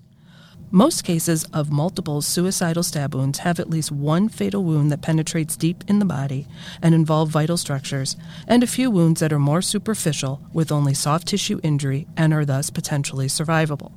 Most 0.72 1.06
cases 1.06 1.46
of 1.54 1.72
multiple 1.72 2.22
suicidal 2.22 2.84
stab 2.84 3.16
wounds 3.16 3.40
have 3.40 3.58
at 3.58 3.70
least 3.70 3.90
one 3.90 4.28
fatal 4.28 4.66
wound 4.66 4.92
that 4.92 5.02
penetrates 5.02 5.56
deep 5.56 5.82
in 5.88 6.00
the 6.00 6.06
body 6.06 6.46
and 6.82 6.94
involve 6.94 7.30
vital 7.30 7.56
structures, 7.56 8.18
and 8.50 8.62
a 8.62 8.68
few 8.68 8.92
wounds 8.92 9.22
that 9.22 9.32
are 9.32 9.40
more 9.40 9.62
superficial 9.62 10.42
with 10.52 10.70
only 10.70 10.94
soft 10.94 11.30
tissue 11.30 11.62
injury 11.64 12.06
and 12.18 12.34
are 12.34 12.44
thus 12.44 12.70
potentially 12.70 13.28
survivable. 13.28 13.94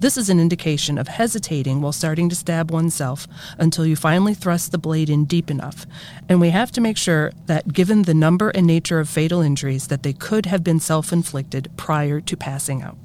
This 0.00 0.16
is 0.16 0.28
an 0.28 0.40
indication 0.40 0.98
of 0.98 1.06
hesitating 1.06 1.80
while 1.80 1.92
starting 1.92 2.28
to 2.28 2.34
stab 2.34 2.72
oneself 2.72 3.28
until 3.56 3.86
you 3.86 3.94
finally 3.94 4.34
thrust 4.34 4.72
the 4.72 4.78
blade 4.78 5.08
in 5.08 5.26
deep 5.26 5.48
enough. 5.48 5.86
And 6.28 6.40
we 6.40 6.50
have 6.50 6.72
to 6.72 6.80
make 6.80 6.96
sure 6.96 7.30
that 7.46 7.72
given 7.72 8.02
the 8.02 8.14
number 8.14 8.50
and 8.50 8.66
nature 8.66 8.98
of 8.98 9.08
fatal 9.08 9.42
injuries 9.42 9.86
that 9.88 10.02
they 10.02 10.12
could 10.12 10.46
have 10.46 10.64
been 10.64 10.80
self-inflicted 10.80 11.70
prior 11.76 12.20
to 12.20 12.36
passing 12.36 12.82
out. 12.82 12.98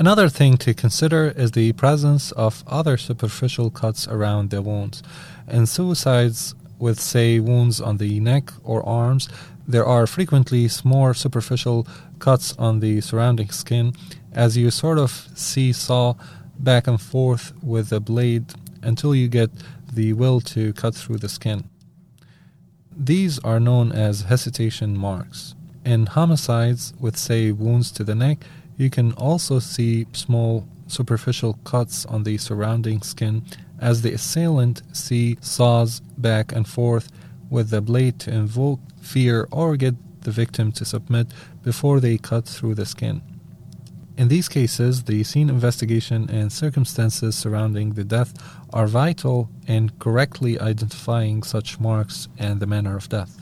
Another 0.00 0.30
thing 0.30 0.56
to 0.56 0.72
consider 0.72 1.26
is 1.36 1.50
the 1.50 1.74
presence 1.74 2.32
of 2.32 2.64
other 2.66 2.96
superficial 2.96 3.70
cuts 3.70 4.08
around 4.08 4.48
the 4.48 4.62
wounds. 4.62 5.02
In 5.46 5.66
suicides 5.66 6.54
with, 6.78 6.98
say, 6.98 7.38
wounds 7.38 7.82
on 7.82 7.98
the 7.98 8.18
neck 8.18 8.50
or 8.64 8.82
arms, 8.88 9.28
there 9.68 9.84
are 9.84 10.06
frequently 10.06 10.70
more 10.84 11.12
superficial 11.12 11.86
cuts 12.18 12.56
on 12.56 12.80
the 12.80 13.02
surrounding 13.02 13.50
skin 13.50 13.92
as 14.32 14.56
you 14.56 14.70
sort 14.70 14.96
of 14.96 15.28
seesaw 15.34 16.14
back 16.58 16.86
and 16.86 16.98
forth 16.98 17.52
with 17.62 17.90
the 17.90 18.00
blade 18.00 18.54
until 18.80 19.14
you 19.14 19.28
get 19.28 19.50
the 19.92 20.14
will 20.14 20.40
to 20.40 20.72
cut 20.72 20.94
through 20.94 21.18
the 21.18 21.28
skin. 21.28 21.68
These 22.90 23.38
are 23.40 23.60
known 23.60 23.92
as 23.92 24.22
hesitation 24.22 24.96
marks. 24.96 25.54
In 25.84 26.06
homicides 26.06 26.94
with, 26.98 27.18
say, 27.18 27.52
wounds 27.52 27.92
to 27.92 28.04
the 28.04 28.14
neck, 28.14 28.46
you 28.80 28.88
can 28.88 29.12
also 29.12 29.58
see 29.58 30.06
small 30.12 30.66
superficial 30.86 31.58
cuts 31.64 32.06
on 32.06 32.24
the 32.24 32.38
surrounding 32.38 33.02
skin 33.02 33.44
as 33.78 34.00
the 34.00 34.12
assailant 34.12 34.82
seesaws 34.92 36.00
back 36.16 36.50
and 36.52 36.66
forth 36.66 37.12
with 37.50 37.68
the 37.68 37.82
blade 37.82 38.18
to 38.18 38.30
invoke 38.30 38.80
fear 39.00 39.46
or 39.50 39.76
get 39.76 39.94
the 40.22 40.30
victim 40.30 40.72
to 40.72 40.84
submit 40.84 41.26
before 41.62 42.00
they 42.00 42.16
cut 42.16 42.46
through 42.46 42.74
the 42.74 42.86
skin. 42.86 43.20
In 44.16 44.28
these 44.28 44.48
cases, 44.48 45.04
the 45.04 45.24
scene 45.24 45.48
investigation 45.48 46.28
and 46.30 46.52
circumstances 46.52 47.36
surrounding 47.36 47.94
the 47.94 48.04
death 48.04 48.32
are 48.72 48.86
vital 48.86 49.48
in 49.66 49.90
correctly 49.98 50.58
identifying 50.58 51.42
such 51.42 51.80
marks 51.80 52.28
and 52.38 52.60
the 52.60 52.66
manner 52.66 52.96
of 52.96 53.08
death. 53.08 53.39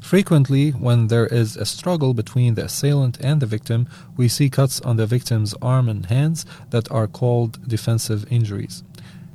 Frequently, 0.00 0.70
when 0.70 1.06
there 1.06 1.26
is 1.26 1.56
a 1.56 1.66
struggle 1.66 2.14
between 2.14 2.54
the 2.54 2.64
assailant 2.64 3.18
and 3.20 3.40
the 3.40 3.46
victim, 3.46 3.86
we 4.16 4.28
see 4.28 4.50
cuts 4.50 4.80
on 4.80 4.96
the 4.96 5.06
victim's 5.06 5.54
arm 5.62 5.88
and 5.88 6.06
hands 6.06 6.44
that 6.70 6.90
are 6.90 7.06
called 7.06 7.68
defensive 7.68 8.30
injuries. 8.32 8.82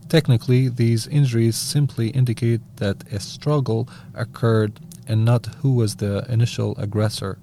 Technically, 0.09 0.67
these 0.67 1.07
injuries 1.07 1.55
simply 1.55 2.09
indicate 2.09 2.61
that 2.77 3.03
a 3.11 3.19
struggle 3.19 3.87
occurred 4.13 4.79
and 5.07 5.23
not 5.23 5.47
who 5.61 5.73
was 5.73 5.95
the 5.95 6.25
initial 6.29 6.75
aggressor. 6.77 7.37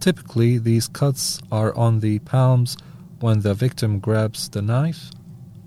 Typically, 0.00 0.58
these 0.58 0.88
cuts 0.88 1.40
are 1.52 1.74
on 1.76 2.00
the 2.00 2.18
palms 2.20 2.76
when 3.20 3.40
the 3.40 3.54
victim 3.54 3.98
grabs 3.98 4.48
the 4.48 4.62
knife, 4.62 5.10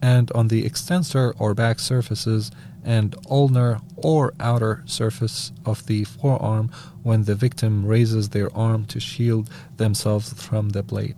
and 0.02 0.32
on 0.32 0.48
the 0.48 0.66
extensor 0.66 1.34
or 1.40 1.54
back 1.54 1.80
surfaces 1.80 2.52
and 2.90 3.16
ulnar 3.30 3.80
or 3.96 4.34
outer 4.40 4.82
surface 4.88 5.52
of 5.64 5.86
the 5.86 6.04
forearm 6.06 6.72
when 7.04 7.26
the 7.26 7.36
victim 7.36 7.86
raises 7.86 8.30
their 8.30 8.50
arm 8.58 8.84
to 8.84 9.00
shield 9.00 9.48
themselves 9.78 10.34
from 10.42 10.70
the 10.70 10.82
blade. 10.82 11.16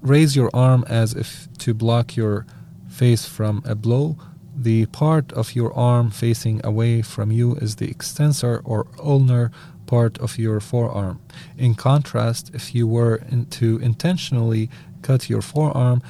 Raise 0.00 0.36
your 0.36 0.50
arm 0.54 0.84
as 0.88 1.14
if 1.14 1.48
to 1.58 1.74
block 1.74 2.14
your 2.14 2.46
face 2.88 3.26
from 3.26 3.60
a 3.66 3.74
blow. 3.74 4.16
The 4.54 4.86
part 4.86 5.32
of 5.32 5.56
your 5.56 5.74
arm 5.74 6.12
facing 6.12 6.64
away 6.64 7.02
from 7.02 7.32
you 7.32 7.56
is 7.56 7.76
the 7.76 7.90
extensor 7.90 8.62
or 8.64 8.86
ulnar 9.02 9.50
part 9.86 10.16
of 10.18 10.38
your 10.38 10.60
forearm. 10.60 11.18
In 11.58 11.74
contrast, 11.74 12.52
if 12.54 12.72
you 12.72 12.86
were 12.86 13.16
in 13.32 13.46
to 13.46 13.78
intentionally 13.78 14.70
cut 15.02 15.28
your 15.28 15.42
forearm, 15.42 16.02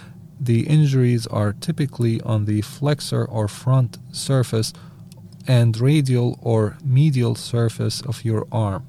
the 0.44 0.66
injuries 0.66 1.26
are 1.26 1.52
typically 1.52 2.20
on 2.22 2.44
the 2.44 2.60
flexor 2.62 3.24
or 3.24 3.48
front 3.48 3.98
surface 4.12 4.72
and 5.46 5.78
radial 5.78 6.38
or 6.42 6.76
medial 6.84 7.34
surface 7.34 8.00
of 8.02 8.24
your 8.24 8.46
arm. 8.50 8.86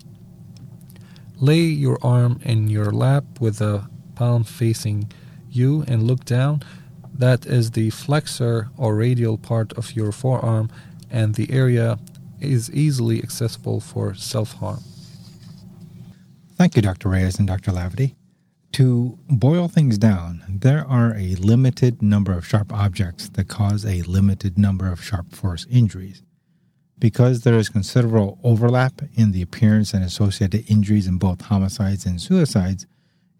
Lay 1.38 1.62
your 1.62 1.98
arm 2.02 2.40
in 2.44 2.70
your 2.70 2.92
lap 2.92 3.26
with 3.40 3.58
the 3.58 3.88
palm 4.16 4.44
facing 4.44 5.12
you 5.50 5.84
and 5.88 6.04
look 6.04 6.26
down. 6.26 6.62
That 7.14 7.46
is 7.46 7.72
the 7.72 7.90
flexor 7.90 8.70
or 8.78 8.96
radial 8.96 9.38
part 9.38 9.74
of 9.74 9.96
your 9.96 10.12
forearm 10.12 10.70
and 11.10 11.36
the 11.36 11.52
area 11.52 12.00
is 12.40 12.72
easily 12.72 13.22
accessible 13.24 13.80
for 13.80 14.14
self 14.14 14.54
harm. 14.54 14.84
Thank 16.58 16.76
you, 16.76 16.82
Dr. 16.82 17.10
Reyes 17.10 17.38
and 17.38 17.48
Dr. 17.48 17.72
Hlavaty. 17.72 18.16
To 18.76 19.18
boil 19.30 19.70
things 19.70 19.98
down, 19.98 20.44
there 20.50 20.86
are 20.86 21.16
a 21.16 21.36
limited 21.36 22.02
number 22.02 22.34
of 22.34 22.46
sharp 22.46 22.74
objects 22.74 23.30
that 23.30 23.48
cause 23.48 23.86
a 23.86 24.02
limited 24.02 24.58
number 24.58 24.92
of 24.92 25.02
sharp 25.02 25.34
force 25.34 25.66
injuries. 25.72 26.24
Because 27.00 27.44
there 27.44 27.58
is 27.58 27.70
considerable 27.70 28.38
overlap 28.44 29.02
in 29.14 29.32
the 29.32 29.42
appearance 29.42 29.94
and 29.94 30.04
associated 30.04 30.70
injuries 30.70 31.08
in 31.08 31.16
both 31.18 31.44
homicides 31.44 32.06
and 32.06 32.20
suicides, 32.20 32.86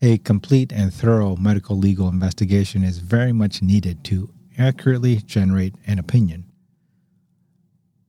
a 0.02 0.20
complete 0.20 0.72
and 0.72 0.94
thorough 0.94 1.36
medical 1.36 1.78
legal 1.78 2.08
investigation 2.08 2.82
is 2.82 3.00
very 3.00 3.34
much 3.34 3.62
needed 3.62 4.06
to 4.06 4.34
accurately 4.58 5.18
generate 5.18 5.76
an 5.86 6.00
opinion. 6.00 6.46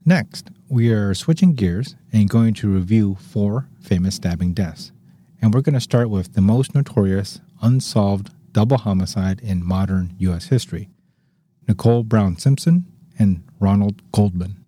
Next, 0.04 0.52
we 0.68 0.92
are 0.92 1.12
switching 1.12 1.56
gears 1.56 1.96
and 2.12 2.30
going 2.30 2.54
to 2.54 2.72
review 2.72 3.16
four 3.16 3.68
famous 3.80 4.14
stabbing 4.14 4.52
deaths. 4.52 4.92
And 5.40 5.52
we're 5.52 5.60
going 5.60 5.74
to 5.74 5.80
start 5.80 6.10
with 6.10 6.34
the 6.34 6.40
most 6.40 6.74
notorious 6.74 7.40
unsolved 7.62 8.30
double 8.52 8.78
homicide 8.78 9.40
in 9.40 9.64
modern 9.64 10.14
U.S. 10.18 10.46
history 10.46 10.88
Nicole 11.68 12.04
Brown 12.04 12.38
Simpson 12.38 12.86
and 13.18 13.42
Ronald 13.60 14.00
Goldman. 14.12 14.64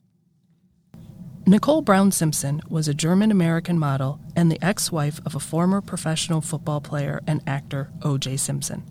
Nicole 1.46 1.80
Brown 1.80 2.12
Simpson 2.12 2.60
was 2.68 2.88
a 2.88 2.94
German 2.94 3.30
American 3.30 3.78
model 3.78 4.20
and 4.36 4.52
the 4.52 4.62
ex 4.62 4.92
wife 4.92 5.20
of 5.24 5.34
a 5.34 5.40
former 5.40 5.80
professional 5.80 6.42
football 6.42 6.80
player 6.80 7.22
and 7.26 7.40
actor 7.46 7.90
O.J. 8.02 8.36
Simpson. 8.36 8.84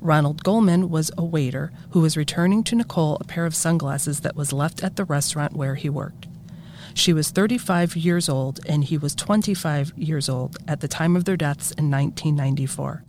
Ronald 0.00 0.44
Goldman 0.44 0.90
was 0.90 1.10
a 1.18 1.24
waiter 1.24 1.72
who 1.90 2.00
was 2.00 2.16
returning 2.16 2.62
to 2.64 2.76
Nicole 2.76 3.18
a 3.20 3.24
pair 3.24 3.46
of 3.46 3.54
sunglasses 3.54 4.20
that 4.20 4.36
was 4.36 4.52
left 4.52 4.84
at 4.84 4.96
the 4.96 5.04
restaurant 5.04 5.54
where 5.54 5.74
he 5.74 5.88
worked. 5.88 6.28
She 6.94 7.12
was 7.12 7.30
35 7.30 7.96
years 7.96 8.28
old 8.28 8.60
and 8.66 8.84
he 8.84 8.98
was 8.98 9.14
25 9.14 9.92
years 9.96 10.28
old 10.28 10.56
at 10.68 10.80
the 10.80 10.88
time 10.88 11.16
of 11.16 11.24
their 11.24 11.36
deaths 11.36 11.70
in 11.72 11.90
1994, 11.90 13.04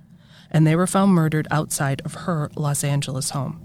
and 0.52 0.66
they 0.66 0.75
were 0.75 0.88
found 0.88 1.12
murdered 1.12 1.48
outside 1.52 2.02
of 2.06 2.13
her 2.13 2.50
Los 2.56 2.84
Angeles 2.84 3.32
home. 3.32 3.62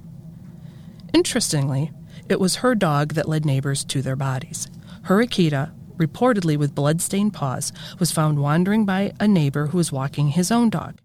Interestingly, 1.15 1.93
it 2.29 2.41
was 2.41 2.57
her 2.57 2.75
dog 2.75 3.15
that 3.15 3.29
led 3.29 3.47
neighbors 3.47 3.85
to 3.85 4.03
their 4.03 4.17
bodies. 4.17 4.69
Her 5.05 5.25
Akita, 5.25 5.73
reportedly 5.97 6.57
with 6.57 6.75
blood-stained 6.75 7.33
paws, 7.33 7.73
was 7.99 8.13
found 8.13 8.39
wandering 8.39 8.85
by 8.85 9.13
a 9.19 9.27
neighbor 9.27 9.69
who 9.69 9.79
was 9.79 9.93
walking 9.93 10.29
his 10.29 10.51
own 10.51 10.69
dog. 10.69 10.99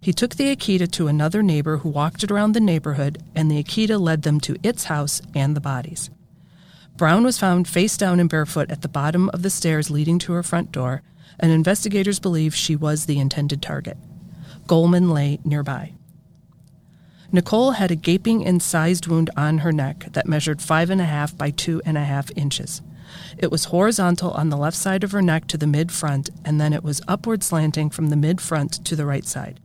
He 0.00 0.12
took 0.12 0.34
the 0.34 0.54
Akita 0.54 0.90
to 0.92 1.08
another 1.08 1.42
neighbor 1.42 1.78
who 1.78 1.88
walked 1.88 2.22
it 2.22 2.30
around 2.30 2.52
the 2.52 2.60
neighborhood, 2.60 3.22
and 3.34 3.50
the 3.50 3.62
Akita 3.62 3.98
led 3.98 4.22
them 4.22 4.38
to 4.40 4.56
its 4.62 4.84
house 4.84 5.22
and 5.34 5.56
the 5.56 5.60
bodies. 5.60 6.10
Brown 6.96 7.24
was 7.24 7.38
found 7.38 7.68
face 7.68 7.96
down 7.98 8.20
and 8.20 8.30
barefoot 8.30 8.70
at 8.70 8.80
the 8.80 8.88
bottom 8.88 9.28
of 9.30 9.42
the 9.42 9.50
stairs 9.50 9.90
leading 9.90 10.18
to 10.20 10.32
her 10.32 10.42
front 10.42 10.72
door, 10.72 11.02
and 11.38 11.52
investigators 11.52 12.18
believe 12.18 12.54
she 12.54 12.74
was 12.74 13.04
the 13.04 13.18
intended 13.18 13.60
target. 13.60 13.98
Goldman 14.66 15.10
lay 15.10 15.38
nearby. 15.44 15.92
Nicole 17.30 17.72
had 17.72 17.90
a 17.90 17.96
gaping 17.96 18.40
incised 18.40 19.08
wound 19.08 19.28
on 19.36 19.58
her 19.58 19.72
neck 19.72 20.06
that 20.12 20.26
measured 20.26 20.62
five 20.62 20.88
and 20.88 21.00
a 21.00 21.04
half 21.04 21.36
by 21.36 21.50
two 21.50 21.82
and 21.84 21.98
a 21.98 22.04
half 22.04 22.30
inches. 22.34 22.80
It 23.36 23.50
was 23.50 23.66
horizontal 23.66 24.30
on 24.30 24.48
the 24.48 24.56
left 24.56 24.76
side 24.76 25.04
of 25.04 25.12
her 25.12 25.22
neck 25.22 25.48
to 25.48 25.58
the 25.58 25.66
mid 25.66 25.92
front, 25.92 26.30
and 26.44 26.58
then 26.58 26.72
it 26.72 26.82
was 26.82 27.02
upward 27.06 27.42
slanting 27.42 27.90
from 27.90 28.08
the 28.08 28.16
mid 28.16 28.40
front 28.40 28.84
to 28.86 28.96
the 28.96 29.06
right 29.06 29.26
side. 29.26 29.60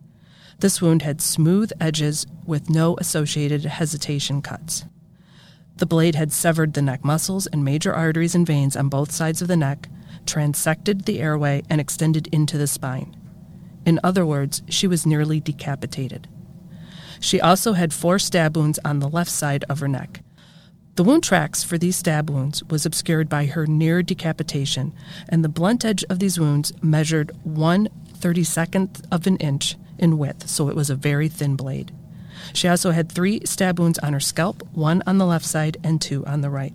This 0.59 0.81
wound 0.81 1.01
had 1.01 1.21
smooth 1.21 1.71
edges 1.79 2.27
with 2.45 2.69
no 2.69 2.97
associated 2.97 3.63
hesitation 3.63 4.41
cuts. 4.41 4.83
The 5.81 5.87
blade 5.87 6.13
had 6.13 6.31
severed 6.31 6.75
the 6.75 6.81
neck 6.83 7.03
muscles 7.03 7.47
and 7.47 7.65
major 7.65 7.91
arteries 7.91 8.35
and 8.35 8.45
veins 8.45 8.75
on 8.75 8.87
both 8.87 9.09
sides 9.11 9.41
of 9.41 9.47
the 9.47 9.57
neck, 9.57 9.89
transected 10.27 11.05
the 11.05 11.19
airway, 11.19 11.63
and 11.71 11.81
extended 11.81 12.27
into 12.27 12.55
the 12.59 12.67
spine. 12.67 13.17
In 13.83 13.99
other 14.03 14.23
words, 14.23 14.61
she 14.69 14.85
was 14.85 15.07
nearly 15.07 15.39
decapitated. 15.39 16.27
She 17.19 17.41
also 17.41 17.73
had 17.73 17.95
four 17.95 18.19
stab 18.19 18.55
wounds 18.55 18.77
on 18.85 18.99
the 18.99 19.09
left 19.09 19.31
side 19.31 19.65
of 19.69 19.79
her 19.79 19.87
neck. 19.87 20.21
The 20.97 21.03
wound 21.03 21.23
tracks 21.23 21.63
for 21.63 21.79
these 21.79 21.95
stab 21.95 22.29
wounds 22.29 22.63
was 22.65 22.85
obscured 22.85 23.27
by 23.27 23.47
her 23.47 23.65
near 23.65 24.03
decapitation, 24.03 24.93
and 25.29 25.43
the 25.43 25.49
blunt 25.49 25.83
edge 25.83 26.03
of 26.11 26.19
these 26.19 26.39
wounds 26.39 26.71
measured 26.83 27.31
one 27.43 27.89
thirty 28.13 28.43
second 28.43 29.01
of 29.11 29.25
an 29.25 29.37
inch 29.37 29.77
in 29.97 30.19
width, 30.19 30.47
so 30.47 30.69
it 30.69 30.75
was 30.75 30.91
a 30.91 30.95
very 30.95 31.27
thin 31.27 31.55
blade. 31.55 31.91
She 32.53 32.67
also 32.67 32.91
had 32.91 33.11
three 33.11 33.41
stab 33.45 33.79
wounds 33.79 33.99
on 33.99 34.13
her 34.13 34.19
scalp, 34.19 34.63
one 34.73 35.03
on 35.05 35.17
the 35.17 35.25
left 35.25 35.45
side 35.45 35.77
and 35.83 36.01
two 36.01 36.25
on 36.25 36.41
the 36.41 36.49
right. 36.49 36.73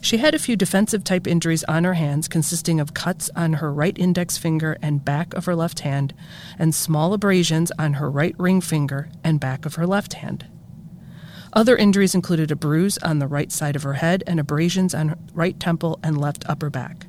She 0.00 0.18
had 0.18 0.34
a 0.34 0.38
few 0.40 0.56
defensive 0.56 1.04
type 1.04 1.28
injuries 1.28 1.62
on 1.64 1.84
her 1.84 1.94
hands, 1.94 2.26
consisting 2.26 2.80
of 2.80 2.92
cuts 2.92 3.30
on 3.36 3.54
her 3.54 3.72
right 3.72 3.96
index 3.96 4.36
finger 4.36 4.76
and 4.82 5.04
back 5.04 5.32
of 5.34 5.44
her 5.44 5.54
left 5.54 5.80
hand, 5.80 6.12
and 6.58 6.74
small 6.74 7.14
abrasions 7.14 7.70
on 7.78 7.94
her 7.94 8.10
right 8.10 8.34
ring 8.36 8.60
finger 8.60 9.10
and 9.22 9.38
back 9.38 9.64
of 9.64 9.76
her 9.76 9.86
left 9.86 10.14
hand. 10.14 10.46
Other 11.52 11.76
injuries 11.76 12.16
included 12.16 12.50
a 12.50 12.56
bruise 12.56 12.98
on 12.98 13.20
the 13.20 13.28
right 13.28 13.52
side 13.52 13.76
of 13.76 13.84
her 13.84 13.94
head 13.94 14.24
and 14.26 14.40
abrasions 14.40 14.92
on 14.92 15.10
her 15.10 15.18
right 15.34 15.58
temple 15.60 16.00
and 16.02 16.20
left 16.20 16.44
upper 16.48 16.68
back. 16.68 17.06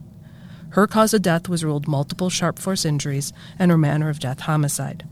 Her 0.70 0.86
cause 0.86 1.16
of 1.16 1.24
death 1.24 1.50
was 1.50 1.64
ruled 1.64 1.88
multiple 1.88 2.30
sharp 2.30 2.60
force 2.60 2.86
injuries 2.86 3.34
and 3.58 3.72
her 3.72 3.78
manner 3.78 4.10
of 4.10 4.20
death 4.20 4.42
homicide. 4.42 5.08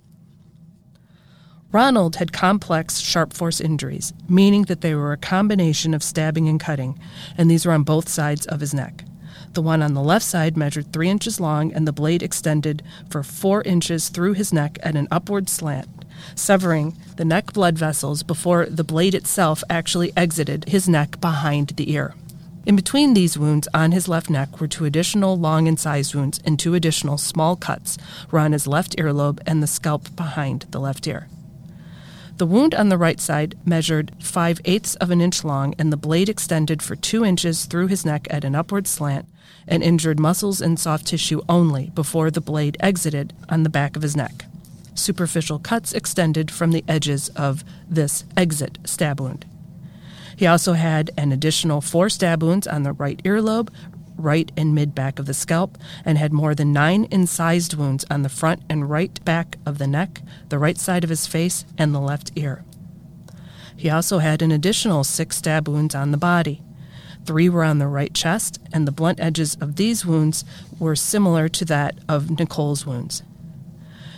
Ronald 1.73 2.17
had 2.17 2.33
complex 2.33 2.99
sharp 2.99 3.31
force 3.31 3.61
injuries, 3.61 4.13
meaning 4.27 4.63
that 4.63 4.81
they 4.81 4.93
were 4.93 5.13
a 5.13 5.17
combination 5.17 5.93
of 5.93 6.03
stabbing 6.03 6.49
and 6.49 6.59
cutting, 6.59 6.99
and 7.37 7.49
these 7.49 7.65
were 7.65 7.71
on 7.71 7.83
both 7.83 8.09
sides 8.09 8.45
of 8.45 8.59
his 8.59 8.73
neck. 8.73 9.05
The 9.53 9.61
one 9.61 9.81
on 9.81 9.93
the 9.93 10.01
left 10.01 10.25
side 10.25 10.57
measured 10.57 10.91
three 10.91 11.07
inches 11.07 11.39
long, 11.39 11.71
and 11.71 11.87
the 11.87 11.93
blade 11.93 12.21
extended 12.23 12.83
for 13.09 13.23
four 13.23 13.61
inches 13.61 14.09
through 14.09 14.33
his 14.33 14.51
neck 14.51 14.79
at 14.83 14.97
an 14.97 15.07
upward 15.11 15.47
slant, 15.47 15.87
severing 16.35 16.97
the 17.15 17.23
neck 17.23 17.53
blood 17.53 17.77
vessels 17.77 18.21
before 18.21 18.65
the 18.65 18.83
blade 18.83 19.15
itself 19.15 19.63
actually 19.69 20.11
exited 20.17 20.67
his 20.67 20.89
neck 20.89 21.21
behind 21.21 21.69
the 21.69 21.91
ear. 21.93 22.13
In 22.65 22.75
between 22.75 23.13
these 23.13 23.37
wounds 23.37 23.69
on 23.73 23.93
his 23.93 24.09
left 24.09 24.29
neck 24.29 24.59
were 24.59 24.67
two 24.67 24.83
additional 24.83 25.37
long 25.37 25.67
incised 25.67 26.13
wounds, 26.13 26.41
and 26.43 26.59
two 26.59 26.75
additional 26.75 27.17
small 27.17 27.55
cuts 27.55 27.97
were 28.29 28.39
on 28.39 28.51
his 28.51 28.67
left 28.67 28.97
earlobe 28.97 29.39
and 29.47 29.63
the 29.63 29.67
scalp 29.67 30.13
behind 30.17 30.65
the 30.71 30.79
left 30.79 31.07
ear. 31.07 31.27
The 32.41 32.47
wound 32.47 32.73
on 32.73 32.89
the 32.89 32.97
right 32.97 33.19
side 33.19 33.55
measured 33.65 34.13
five 34.19 34.59
eighths 34.65 34.95
of 34.95 35.11
an 35.11 35.21
inch 35.21 35.43
long, 35.43 35.75
and 35.77 35.93
the 35.93 35.95
blade 35.95 36.27
extended 36.27 36.81
for 36.81 36.95
two 36.95 37.23
inches 37.23 37.65
through 37.65 37.85
his 37.85 38.03
neck 38.03 38.25
at 38.31 38.43
an 38.43 38.55
upward 38.55 38.87
slant 38.87 39.27
and 39.67 39.83
injured 39.83 40.19
muscles 40.19 40.59
and 40.59 40.79
soft 40.79 41.05
tissue 41.05 41.41
only 41.47 41.91
before 41.93 42.31
the 42.31 42.41
blade 42.41 42.77
exited 42.79 43.33
on 43.47 43.61
the 43.61 43.69
back 43.69 43.95
of 43.95 44.01
his 44.01 44.15
neck. 44.15 44.45
Superficial 44.95 45.59
cuts 45.59 45.93
extended 45.93 46.49
from 46.49 46.71
the 46.71 46.83
edges 46.87 47.29
of 47.35 47.63
this 47.87 48.23
exit 48.35 48.79
stab 48.85 49.21
wound. 49.21 49.45
He 50.35 50.47
also 50.47 50.73
had 50.73 51.11
an 51.15 51.31
additional 51.31 51.79
four 51.79 52.09
stab 52.09 52.41
wounds 52.41 52.65
on 52.65 52.81
the 52.81 52.93
right 52.93 53.21
earlobe, 53.23 53.69
right 54.21 54.51
and 54.55 54.75
mid 54.75 54.95
back 54.95 55.19
of 55.19 55.25
the 55.25 55.33
scalp, 55.33 55.77
and 56.05 56.17
had 56.17 56.31
more 56.31 56.55
than 56.55 56.71
nine 56.71 57.07
incised 57.11 57.73
wounds 57.73 58.05
on 58.09 58.21
the 58.21 58.29
front 58.29 58.61
and 58.69 58.89
right 58.89 59.23
back 59.25 59.57
of 59.65 59.77
the 59.77 59.87
neck, 59.87 60.21
the 60.49 60.59
right 60.59 60.77
side 60.77 61.03
of 61.03 61.09
his 61.09 61.27
face, 61.27 61.65
and 61.77 61.93
the 61.93 61.99
left 61.99 62.31
ear. 62.35 62.63
He 63.75 63.89
also 63.89 64.19
had 64.19 64.41
an 64.41 64.51
additional 64.51 65.03
six 65.03 65.37
stab 65.37 65.67
wounds 65.67 65.95
on 65.95 66.11
the 66.11 66.17
body. 66.17 66.61
Three 67.25 67.49
were 67.49 67.63
on 67.63 67.79
the 67.79 67.87
right 67.87 68.13
chest, 68.13 68.59
and 68.71 68.87
the 68.87 68.91
blunt 68.91 69.19
edges 69.19 69.55
of 69.61 69.75
these 69.75 70.05
wounds 70.05 70.43
were 70.79 70.95
similar 70.95 71.49
to 71.49 71.65
that 71.65 71.97
of 72.07 72.29
Nicole's 72.39 72.85
wounds. 72.85 73.23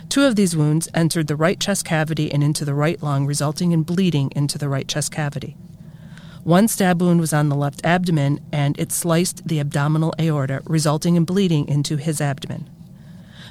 Two 0.08 0.24
of 0.24 0.36
these 0.36 0.56
wounds 0.56 0.88
entered 0.94 1.26
the 1.26 1.36
right 1.36 1.58
chest 1.58 1.84
cavity 1.84 2.30
and 2.30 2.42
into 2.42 2.64
the 2.64 2.74
right 2.74 3.02
lung, 3.02 3.26
resulting 3.26 3.72
in 3.72 3.82
bleeding 3.82 4.30
into 4.36 4.58
the 4.58 4.68
right 4.68 4.86
chest 4.86 5.12
cavity. 5.12 5.56
One 6.44 6.68
stab 6.68 7.00
wound 7.00 7.20
was 7.20 7.32
on 7.32 7.48
the 7.48 7.56
left 7.56 7.84
abdomen, 7.86 8.38
and 8.52 8.78
it 8.78 8.92
sliced 8.92 9.48
the 9.48 9.60
abdominal 9.60 10.12
aorta, 10.20 10.60
resulting 10.66 11.16
in 11.16 11.24
bleeding 11.24 11.66
into 11.66 11.96
his 11.96 12.20
abdomen. 12.20 12.68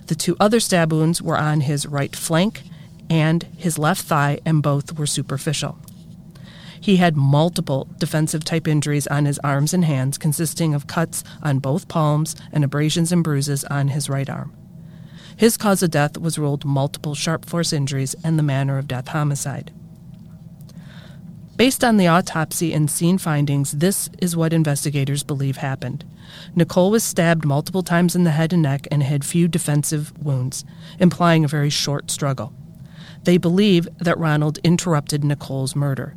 The 0.06 0.16
two 0.16 0.38
other 0.40 0.60
stab 0.60 0.94
wounds 0.94 1.20
were 1.20 1.38
on 1.38 1.62
his 1.62 1.88
right 1.88 2.16
flank 2.16 2.62
and 3.10 3.44
his 3.58 3.80
left 3.80 4.04
thigh, 4.04 4.40
and 4.46 4.62
both 4.62 4.98
were 4.98 5.08
superficial. 5.08 5.80
He 6.80 6.98
had 6.98 7.18
multiple 7.18 7.88
defensive 7.98 8.44
type 8.44 8.68
injuries 8.68 9.08
on 9.08 9.26
his 9.26 9.40
arms 9.40 9.74
and 9.74 9.86
hands, 9.86 10.20
consisting 10.20 10.76
of 10.76 10.86
cuts 10.86 11.24
on 11.42 11.60
both 11.60 11.88
palms 11.88 12.36
and 12.52 12.64
abrasions 12.64 13.12
and 13.12 13.24
bruises 13.24 13.64
on 13.66 13.88
his 13.88 14.08
right 14.08 14.30
arm. 14.30 14.54
His 15.36 15.58
cause 15.58 15.82
of 15.82 15.90
death 15.90 16.18
was 16.18 16.38
ruled 16.38 16.64
multiple 16.64 17.16
sharp 17.16 17.46
force 17.46 17.74
injuries 17.74 18.16
and 18.24 18.38
the 18.38 18.44
manner 18.44 18.78
of 18.78 18.88
death 18.88 19.08
homicide. 19.08 19.72
Based 21.56 21.84
on 21.84 21.98
the 21.98 22.08
autopsy 22.08 22.74
and 22.74 22.90
scene 22.90 23.20
findings, 23.20 23.74
this 23.74 24.10
is 24.18 24.36
what 24.36 24.54
investigators 24.54 25.22
believe 25.22 25.58
happened. 25.58 26.04
Nicole 26.56 26.90
was 26.90 27.04
stabbed 27.04 27.46
multiple 27.46 27.84
times 27.84 28.16
in 28.16 28.24
the 28.24 28.32
head 28.32 28.54
and 28.54 28.64
neck 28.64 28.88
and 28.90 29.04
had 29.04 29.24
few 29.24 29.48
defensive 29.48 30.18
wounds, 30.18 30.66
implying 31.00 31.46
a 31.46 31.48
very 31.48 31.70
short 31.70 32.10
struggle. 32.10 32.54
They 33.24 33.38
believe 33.38 33.88
that 34.00 34.18
Ronald 34.18 34.58
interrupted 34.64 35.24
Nicole's 35.24 35.76
murder. 35.76 36.16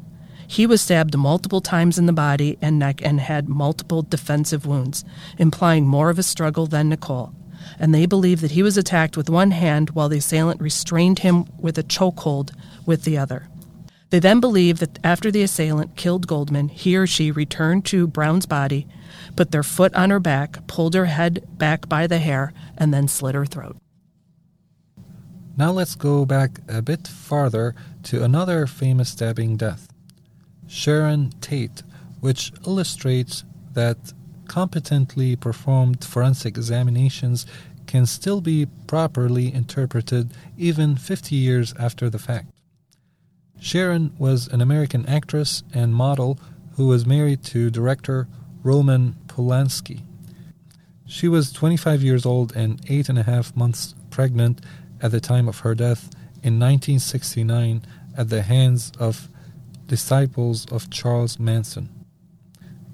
He 0.48 0.66
was 0.66 0.80
stabbed 0.80 1.18
multiple 1.18 1.60
times 1.60 1.98
in 1.98 2.06
the 2.06 2.14
body 2.14 2.56
and 2.62 2.78
neck 2.78 3.02
and 3.04 3.20
had 3.20 3.46
multiple 3.46 4.00
defensive 4.00 4.64
wounds, 4.64 5.04
implying 5.36 5.86
more 5.86 6.08
of 6.08 6.18
a 6.18 6.22
struggle 6.22 6.66
than 6.66 6.88
Nicole. 6.88 7.34
And 7.78 7.94
they 7.94 8.06
believe 8.06 8.40
that 8.40 8.52
he 8.52 8.62
was 8.62 8.78
attacked 8.78 9.18
with 9.18 9.28
one 9.28 9.50
hand 9.50 9.90
while 9.90 10.08
the 10.08 10.18
assailant 10.18 10.62
restrained 10.62 11.18
him 11.18 11.44
with 11.58 11.76
a 11.76 11.82
chokehold 11.82 12.52
with 12.86 13.04
the 13.04 13.18
other. 13.18 13.48
They 14.10 14.20
then 14.20 14.38
believe 14.38 14.78
that 14.78 14.98
after 15.02 15.30
the 15.30 15.42
assailant 15.42 15.96
killed 15.96 16.26
Goldman, 16.26 16.68
he 16.68 16.96
or 16.96 17.06
she 17.06 17.30
returned 17.30 17.84
to 17.86 18.06
Brown's 18.06 18.46
body, 18.46 18.86
put 19.34 19.50
their 19.50 19.64
foot 19.64 19.94
on 19.94 20.10
her 20.10 20.20
back, 20.20 20.66
pulled 20.68 20.94
her 20.94 21.06
head 21.06 21.44
back 21.58 21.88
by 21.88 22.06
the 22.06 22.18
hair, 22.18 22.52
and 22.76 22.94
then 22.94 23.08
slit 23.08 23.34
her 23.34 23.46
throat. 23.46 23.76
Now 25.56 25.72
let's 25.72 25.94
go 25.94 26.24
back 26.24 26.60
a 26.68 26.82
bit 26.82 27.08
farther 27.08 27.74
to 28.04 28.22
another 28.22 28.66
famous 28.66 29.08
stabbing 29.08 29.56
death 29.56 29.88
Sharon 30.68 31.30
Tate, 31.40 31.82
which 32.20 32.52
illustrates 32.66 33.44
that 33.72 34.12
competently 34.46 35.34
performed 35.34 36.04
forensic 36.04 36.56
examinations 36.56 37.46
can 37.86 38.06
still 38.06 38.40
be 38.40 38.66
properly 38.86 39.52
interpreted 39.52 40.32
even 40.56 40.96
50 40.96 41.34
years 41.34 41.74
after 41.78 42.10
the 42.10 42.18
fact. 42.18 42.55
Sharon 43.58 44.14
was 44.18 44.48
an 44.48 44.60
American 44.60 45.06
actress 45.06 45.62
and 45.72 45.94
model 45.94 46.38
who 46.76 46.86
was 46.86 47.06
married 47.06 47.42
to 47.44 47.70
director 47.70 48.28
Roman 48.62 49.16
Polanski. 49.26 50.02
She 51.06 51.28
was 51.28 51.52
25 51.52 52.02
years 52.02 52.26
old 52.26 52.54
and 52.54 52.80
eight 52.88 53.08
and 53.08 53.18
a 53.18 53.22
half 53.22 53.56
months 53.56 53.94
pregnant 54.10 54.60
at 55.00 55.10
the 55.10 55.20
time 55.20 55.48
of 55.48 55.60
her 55.60 55.74
death 55.74 56.10
in 56.42 56.58
1969 56.58 57.82
at 58.16 58.28
the 58.28 58.42
hands 58.42 58.92
of 58.98 59.28
disciples 59.86 60.66
of 60.66 60.90
Charles 60.90 61.38
Manson. 61.38 61.88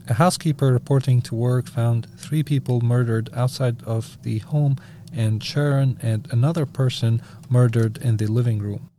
A 0.08 0.14
housekeeper 0.14 0.72
reporting 0.72 1.22
to 1.22 1.34
work 1.34 1.68
found 1.68 2.06
three 2.18 2.42
people 2.42 2.80
murdered 2.80 3.30
outside 3.34 3.82
of 3.84 4.18
the 4.22 4.38
home 4.38 4.76
and 5.12 5.42
Sharon 5.42 5.98
and 6.02 6.28
another 6.30 6.66
person 6.66 7.22
murdered 7.48 7.98
in 7.98 8.16
the 8.16 8.26
living 8.26 8.58
room. 8.58 8.90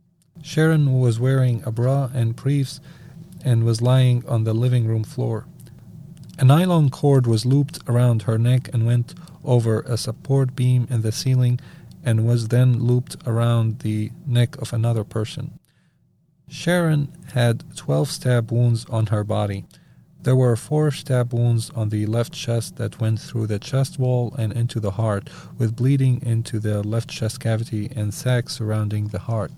Sharon 0.46 1.00
was 1.00 1.18
wearing 1.18 1.62
a 1.64 1.72
bra 1.72 2.10
and 2.12 2.36
briefs 2.36 2.78
and 3.42 3.64
was 3.64 3.80
lying 3.80 4.22
on 4.28 4.44
the 4.44 4.52
living 4.52 4.86
room 4.86 5.02
floor. 5.02 5.46
A 6.38 6.44
nylon 6.44 6.90
cord 6.90 7.26
was 7.26 7.46
looped 7.46 7.78
around 7.88 8.22
her 8.22 8.36
neck 8.36 8.68
and 8.70 8.84
went 8.84 9.14
over 9.42 9.80
a 9.80 9.96
support 9.96 10.54
beam 10.54 10.86
in 10.90 11.00
the 11.00 11.12
ceiling 11.12 11.60
and 12.04 12.26
was 12.26 12.48
then 12.48 12.78
looped 12.78 13.16
around 13.26 13.78
the 13.78 14.10
neck 14.26 14.58
of 14.58 14.74
another 14.74 15.02
person. 15.02 15.58
Sharon 16.46 17.08
had 17.32 17.64
12 17.74 18.10
stab 18.10 18.52
wounds 18.52 18.84
on 18.90 19.06
her 19.06 19.24
body. 19.24 19.64
There 20.20 20.36
were 20.36 20.56
four 20.56 20.90
stab 20.90 21.32
wounds 21.32 21.70
on 21.70 21.88
the 21.88 22.04
left 22.04 22.34
chest 22.34 22.76
that 22.76 23.00
went 23.00 23.18
through 23.18 23.46
the 23.46 23.58
chest 23.58 23.98
wall 23.98 24.34
and 24.36 24.52
into 24.52 24.78
the 24.78 24.92
heart, 24.92 25.30
with 25.56 25.74
bleeding 25.74 26.20
into 26.20 26.60
the 26.60 26.82
left 26.82 27.08
chest 27.08 27.40
cavity 27.40 27.90
and 27.96 28.12
sac 28.12 28.50
surrounding 28.50 29.08
the 29.08 29.20
heart. 29.20 29.50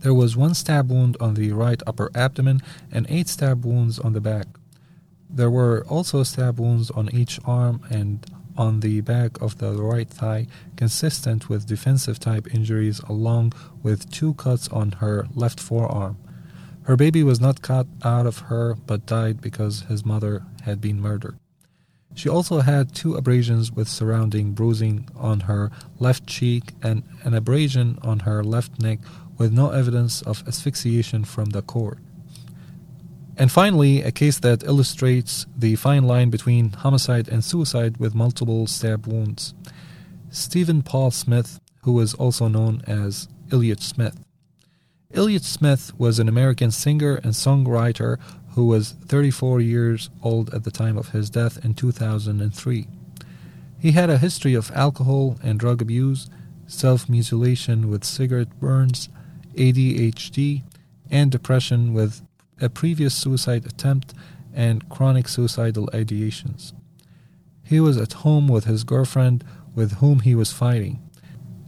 There 0.00 0.14
was 0.14 0.36
one 0.36 0.54
stab 0.54 0.90
wound 0.90 1.16
on 1.20 1.34
the 1.34 1.52
right 1.52 1.82
upper 1.86 2.10
abdomen 2.14 2.62
and 2.92 3.06
eight 3.08 3.28
stab 3.28 3.64
wounds 3.64 3.98
on 3.98 4.12
the 4.12 4.20
back. 4.20 4.46
There 5.28 5.50
were 5.50 5.84
also 5.88 6.22
stab 6.22 6.60
wounds 6.60 6.90
on 6.90 7.14
each 7.14 7.40
arm 7.44 7.80
and 7.90 8.24
on 8.56 8.80
the 8.80 9.00
back 9.00 9.40
of 9.40 9.58
the 9.58 9.72
right 9.72 10.08
thigh, 10.08 10.46
consistent 10.76 11.48
with 11.48 11.66
defensive 11.66 12.18
type 12.18 12.52
injuries, 12.52 12.98
along 13.08 13.52
with 13.82 14.10
two 14.10 14.34
cuts 14.34 14.68
on 14.68 14.92
her 14.92 15.26
left 15.34 15.60
forearm. 15.60 16.16
Her 16.82 16.96
baby 16.96 17.22
was 17.22 17.40
not 17.40 17.62
cut 17.62 17.86
out 18.02 18.26
of 18.26 18.38
her 18.50 18.74
but 18.74 19.06
died 19.06 19.40
because 19.40 19.82
his 19.82 20.06
mother 20.06 20.44
had 20.62 20.80
been 20.80 21.00
murdered. 21.00 21.38
She 22.14 22.28
also 22.28 22.60
had 22.60 22.94
two 22.94 23.14
abrasions 23.14 23.70
with 23.70 23.86
surrounding 23.88 24.52
bruising 24.52 25.08
on 25.14 25.40
her 25.40 25.70
left 25.98 26.26
cheek 26.26 26.72
and 26.82 27.02
an 27.22 27.34
abrasion 27.34 27.98
on 28.02 28.20
her 28.20 28.42
left 28.42 28.80
neck 28.80 29.00
with 29.38 29.52
no 29.52 29.70
evidence 29.70 30.20
of 30.22 30.46
asphyxiation 30.46 31.24
from 31.24 31.46
the 31.50 31.62
cord. 31.62 31.98
And 33.36 33.52
finally, 33.52 34.02
a 34.02 34.10
case 34.10 34.40
that 34.40 34.64
illustrates 34.64 35.46
the 35.56 35.76
fine 35.76 36.02
line 36.02 36.28
between 36.28 36.72
homicide 36.72 37.28
and 37.28 37.44
suicide 37.44 37.96
with 37.98 38.14
multiple 38.14 38.66
stab 38.66 39.06
wounds. 39.06 39.54
Stephen 40.30 40.82
Paul 40.82 41.12
Smith, 41.12 41.60
who 41.84 41.92
was 41.92 42.14
also 42.14 42.48
known 42.48 42.82
as 42.86 43.28
Elliott 43.52 43.80
Smith. 43.80 44.18
Elliott 45.14 45.44
Smith 45.44 45.92
was 45.96 46.18
an 46.18 46.28
American 46.28 46.70
singer 46.72 47.14
and 47.22 47.32
songwriter 47.32 48.18
who 48.54 48.66
was 48.66 48.90
34 49.06 49.60
years 49.60 50.10
old 50.22 50.52
at 50.52 50.64
the 50.64 50.70
time 50.72 50.98
of 50.98 51.10
his 51.10 51.30
death 51.30 51.64
in 51.64 51.74
2003. 51.74 52.88
He 53.78 53.92
had 53.92 54.10
a 54.10 54.18
history 54.18 54.54
of 54.54 54.72
alcohol 54.72 55.38
and 55.42 55.60
drug 55.60 55.80
abuse, 55.80 56.28
self 56.66 57.08
mutilation 57.08 57.88
with 57.88 58.04
cigarette 58.04 58.58
burns, 58.58 59.08
ADHD, 59.54 60.62
and 61.10 61.30
depression 61.30 61.92
with 61.94 62.22
a 62.60 62.68
previous 62.68 63.14
suicide 63.14 63.66
attempt 63.66 64.14
and 64.54 64.88
chronic 64.88 65.28
suicidal 65.28 65.88
ideations. 65.92 66.72
He 67.62 67.80
was 67.80 67.96
at 67.98 68.24
home 68.24 68.48
with 68.48 68.64
his 68.64 68.84
girlfriend 68.84 69.44
with 69.74 69.98
whom 69.98 70.20
he 70.20 70.34
was 70.34 70.52
fighting. 70.52 71.02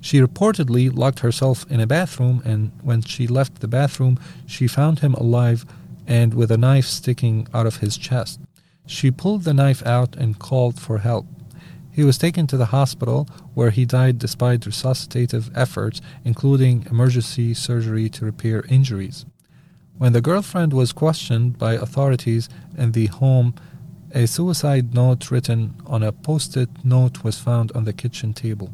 She 0.01 0.19
reportedly 0.19 0.95
locked 0.95 1.21
herself 1.21 1.71
in 1.71 1.79
a 1.79 1.87
bathroom, 1.87 2.43
and 2.45 2.73
when 2.83 3.03
she 3.03 3.27
left 3.27 3.61
the 3.61 3.69
bathroom, 3.69 4.19
she 4.47 4.67
found 4.67 5.01
him 5.01 5.15
alive 5.15 5.67
and 6.07 6.33
with 6.35 6.51
a 6.51 6.57
knife 6.57 6.87
sticking 6.87 7.47
out 7.53 7.67
of 7.67 7.77
his 7.77 7.97
chest. 7.97 8.41
She 8.87 9.11
pulled 9.11 9.45
the 9.45 9.55
knife 9.55 9.87
out 9.87 10.17
and 10.17 10.39
called 10.39 10.81
for 10.81 10.99
help. 10.99 11.27
He 11.93 12.05
was 12.05 12.19
taken 12.19 12.47
to 12.47 12.57
the 12.57 12.67
hospital, 12.67 13.29
where 13.55 13.71
he 13.71 13.85
died 13.85 14.19
despite 14.19 14.61
resuscitative 14.61 15.51
efforts, 15.55 16.01
including 16.25 16.87
emergency 16.91 17.55
surgery 17.55 18.09
to 18.11 18.25
repair 18.25 18.65
injuries. 18.69 19.27
When 19.99 20.13
the 20.13 20.21
girlfriend 20.21 20.73
was 20.73 20.93
questioned 20.93 21.59
by 21.59 21.75
authorities 21.75 22.49
in 22.79 22.93
the 22.93 23.07
home, 23.07 23.55
a 24.13 24.27
suicide 24.27 24.95
note 24.95 25.31
written 25.31 25.75
on 25.87 26.03
a 26.03 26.13
post 26.13 26.57
it 26.57 26.71
note 26.85 27.23
was 27.23 27.39
found 27.39 27.71
on 27.73 27.85
the 27.85 27.93
kitchen 27.93 28.33
table. 28.33 28.73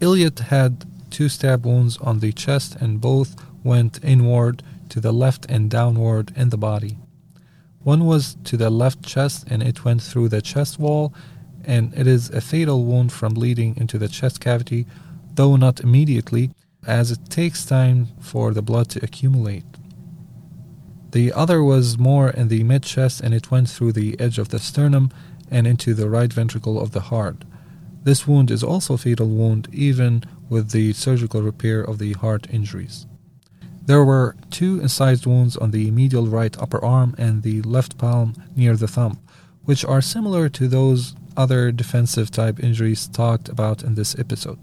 Elliott 0.00 0.38
had 0.38 0.84
two 1.10 1.28
stab 1.28 1.64
wounds 1.64 1.96
on 1.98 2.20
the 2.20 2.32
chest, 2.32 2.76
and 2.76 3.00
both 3.00 3.34
went 3.64 3.98
inward 4.04 4.62
to 4.90 5.00
the 5.00 5.12
left 5.12 5.46
and 5.48 5.70
downward 5.70 6.32
in 6.36 6.50
the 6.50 6.58
body. 6.58 6.98
One 7.86 8.04
was 8.04 8.36
to 8.42 8.56
the 8.56 8.68
left 8.68 9.04
chest 9.04 9.44
and 9.48 9.62
it 9.62 9.84
went 9.84 10.02
through 10.02 10.30
the 10.30 10.42
chest 10.42 10.80
wall, 10.80 11.14
and 11.64 11.94
it 11.96 12.08
is 12.08 12.30
a 12.30 12.40
fatal 12.40 12.84
wound 12.84 13.12
from 13.12 13.34
bleeding 13.34 13.76
into 13.76 13.96
the 13.96 14.08
chest 14.08 14.40
cavity, 14.40 14.86
though 15.32 15.54
not 15.54 15.78
immediately, 15.78 16.50
as 16.84 17.12
it 17.12 17.30
takes 17.30 17.64
time 17.64 18.08
for 18.18 18.52
the 18.52 18.60
blood 18.60 18.88
to 18.88 19.04
accumulate. 19.04 19.62
The 21.12 21.32
other 21.32 21.62
was 21.62 21.96
more 21.96 22.28
in 22.28 22.48
the 22.48 22.64
mid 22.64 22.82
chest 22.82 23.20
and 23.20 23.32
it 23.32 23.52
went 23.52 23.70
through 23.70 23.92
the 23.92 24.18
edge 24.18 24.40
of 24.40 24.48
the 24.48 24.58
sternum 24.58 25.12
and 25.48 25.64
into 25.64 25.94
the 25.94 26.10
right 26.10 26.32
ventricle 26.32 26.80
of 26.80 26.90
the 26.90 27.02
heart. 27.12 27.44
This 28.02 28.26
wound 28.26 28.50
is 28.50 28.64
also 28.64 28.94
a 28.94 28.98
fatal 28.98 29.28
wound, 29.28 29.68
even 29.72 30.24
with 30.48 30.70
the 30.72 30.92
surgical 30.92 31.40
repair 31.40 31.82
of 31.82 31.98
the 31.98 32.14
heart 32.14 32.48
injuries. 32.50 33.06
There 33.86 34.04
were 34.04 34.34
two 34.50 34.80
incised 34.80 35.26
wounds 35.26 35.56
on 35.56 35.70
the 35.70 35.92
medial 35.92 36.26
right 36.26 36.56
upper 36.58 36.84
arm 36.84 37.14
and 37.18 37.42
the 37.42 37.62
left 37.62 37.96
palm 37.96 38.34
near 38.56 38.76
the 38.76 38.88
thumb, 38.88 39.20
which 39.64 39.84
are 39.84 40.02
similar 40.02 40.48
to 40.50 40.66
those 40.66 41.14
other 41.36 41.70
defensive 41.70 42.32
type 42.32 42.58
injuries 42.62 43.06
talked 43.06 43.48
about 43.48 43.84
in 43.84 43.94
this 43.94 44.18
episode. 44.18 44.58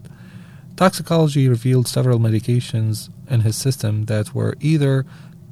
Toxicology 0.75 1.47
revealed 1.47 1.88
several 1.88 2.19
medications 2.19 3.09
in 3.29 3.41
his 3.41 3.55
system 3.55 4.05
that 4.05 4.36
were 4.36 4.57
either 4.59 5.05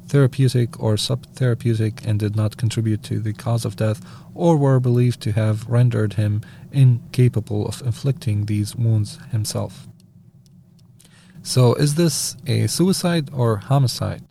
therapeutic 0.08 0.78
or 0.84 0.96
subtherapeutic 0.96 2.06
and 2.06 2.20
did 2.20 2.36
not 2.36 2.58
contribute 2.58 3.04
to 3.04 3.20
the 3.20 3.32
cause 3.32 3.64
of 3.64 3.78
death 3.78 4.02
or 4.34 4.58
were 4.58 4.82
believed 4.82 5.22
to 5.22 5.32
have 5.32 5.66
rendered 5.70 6.14
him 6.14 6.42
incapable 6.74 7.66
of 7.68 7.82
inflicting 7.86 8.48
these 8.48 8.76
wounds 8.76 9.18
himself. 9.32 9.88
So, 11.44 11.74
is 11.74 11.96
this 11.96 12.38
a 12.46 12.68
suicide 12.68 13.30
or 13.34 13.58
homicide? 13.58 14.24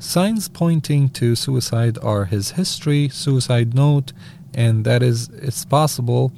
Signs 0.00 0.48
pointing 0.48 1.08
to 1.10 1.34
suicide 1.34 1.98
are 2.02 2.24
his 2.24 2.52
history, 2.52 3.08
suicide 3.08 3.74
note, 3.74 4.12
and 4.54 4.84
that 4.84 5.02
is, 5.02 5.28
it's 5.28 5.64
possible 5.64 6.32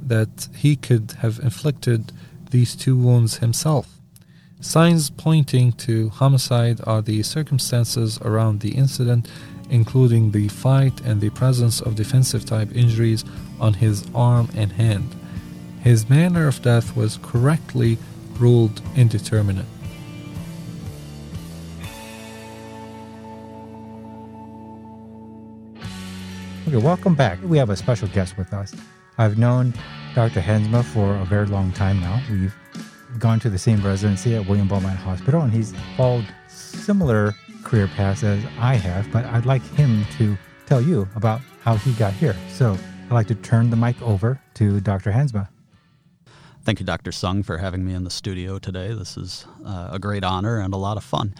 that 0.00 0.48
he 0.56 0.76
could 0.76 1.14
have 1.18 1.38
inflicted 1.40 2.12
these 2.50 2.76
two 2.76 2.96
wounds 2.96 3.38
himself. 3.38 3.88
Signs 4.60 5.10
pointing 5.10 5.72
to 5.72 6.08
homicide 6.08 6.80
are 6.86 7.02
the 7.02 7.22
circumstances 7.22 8.18
around 8.22 8.60
the 8.60 8.76
incident, 8.76 9.28
including 9.70 10.30
the 10.30 10.48
fight 10.48 11.00
and 11.02 11.20
the 11.20 11.30
presence 11.30 11.80
of 11.80 11.96
defensive 11.96 12.44
type 12.44 12.74
injuries 12.74 13.24
on 13.60 13.74
his 13.74 14.04
arm 14.14 14.48
and 14.54 14.72
hand. 14.72 15.14
His 15.82 16.08
manner 16.08 16.46
of 16.46 16.62
death 16.62 16.96
was 16.96 17.18
correctly 17.22 17.98
ruled 18.38 18.80
indeterminate. 18.96 19.66
Okay, 26.66 26.76
welcome 26.78 27.14
back. 27.14 27.38
We 27.44 27.58
have 27.58 27.70
a 27.70 27.76
special 27.76 28.08
guest 28.08 28.38
with 28.38 28.52
us. 28.54 28.74
I've 29.18 29.38
known 29.38 29.74
Dr. 30.14 30.40
Hansma 30.40 30.82
for 30.84 31.14
a 31.16 31.24
very 31.24 31.46
long 31.46 31.72
time 31.72 32.00
now. 32.00 32.22
We've 32.30 32.54
gone 33.18 33.38
to 33.40 33.50
the 33.50 33.58
same 33.58 33.82
residency 33.82 34.34
at 34.34 34.46
William 34.46 34.66
Beaumont 34.66 34.98
Hospital, 34.98 35.42
and 35.42 35.52
he's 35.52 35.74
followed 35.96 36.26
similar 36.48 37.34
career 37.62 37.86
paths 37.86 38.24
as 38.24 38.44
I 38.58 38.74
have, 38.74 39.10
but 39.12 39.24
I'd 39.26 39.46
like 39.46 39.62
him 39.74 40.04
to 40.18 40.36
tell 40.66 40.80
you 40.80 41.08
about 41.16 41.40
how 41.60 41.76
he 41.76 41.92
got 41.92 42.12
here. 42.14 42.36
So 42.48 42.76
I'd 43.04 43.12
like 43.12 43.26
to 43.28 43.34
turn 43.34 43.70
the 43.70 43.76
mic 43.76 44.00
over 44.02 44.40
to 44.54 44.80
Dr. 44.80 45.12
Hansma. 45.12 45.48
Thank 46.64 46.80
you, 46.80 46.86
Dr. 46.86 47.12
Sung, 47.12 47.42
for 47.42 47.58
having 47.58 47.84
me 47.84 47.92
in 47.92 48.04
the 48.04 48.10
studio 48.10 48.58
today. 48.58 48.94
This 48.94 49.16
is 49.18 49.46
uh, 49.66 49.90
a 49.92 49.98
great 49.98 50.24
honor 50.24 50.60
and 50.60 50.72
a 50.72 50.78
lot 50.78 50.96
of 50.96 51.04
fun. 51.04 51.34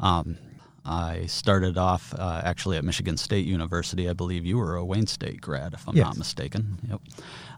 Um, 0.00 0.36
I 0.84 1.24
started 1.26 1.78
off 1.78 2.14
uh, 2.16 2.42
actually 2.44 2.76
at 2.76 2.84
Michigan 2.84 3.16
State 3.16 3.46
University. 3.46 4.08
I 4.08 4.12
believe 4.12 4.44
you 4.44 4.58
were 4.58 4.76
a 4.76 4.84
Wayne 4.84 5.06
State 5.06 5.40
grad, 5.40 5.72
if 5.72 5.88
I'm 5.88 5.96
Yes. 5.96 6.04
not 6.04 6.18
mistaken. 6.18 6.78
Yep. 6.90 7.00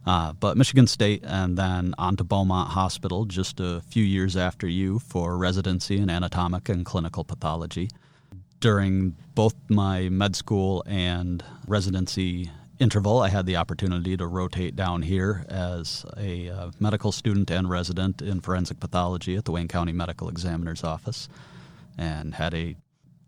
Uh, 0.07 0.33
but 0.35 0.57
Michigan 0.57 0.87
State, 0.87 1.23
and 1.25 1.59
then 1.59 1.93
on 1.99 2.17
to 2.17 2.25
Beaumont 2.25 2.71
Hospital 2.71 3.25
just 3.25 3.59
a 3.59 3.83
few 3.89 4.05
years 4.05 4.37
after 4.37 4.69
you 4.69 5.01
for 5.01 5.37
residency 5.37 5.99
in 5.99 6.09
anatomic 6.09 6.69
and 6.69 6.87
clinical 6.87 7.25
pathology. 7.25 7.91
During 8.61 9.17
both 9.35 9.55
my 9.69 10.09
med 10.09 10.37
school 10.37 10.85
and 10.87 11.45
residency 11.67 12.51
interval, 12.79 13.21
I 13.21 13.29
had 13.29 13.47
the 13.47 13.57
opportunity 13.57 14.17
to 14.17 14.27
rotate 14.27 14.77
down 14.77 15.03
here 15.03 15.45
as 15.49 16.07
a 16.17 16.49
uh, 16.49 16.71
medical 16.79 17.13
student 17.13 17.51
and 17.51 17.69
resident 17.69 18.23
in 18.23 18.41
forensic 18.41 18.81
pathology 18.81 19.37
at 19.37 19.45
the 19.45 19.53
Wayne 19.53 19.69
County 19.69 19.93
Medical 19.93 20.29
Examiner's 20.29 20.85
Office 20.85 21.29
and 21.97 22.35
had 22.35 22.55
a 22.55 22.77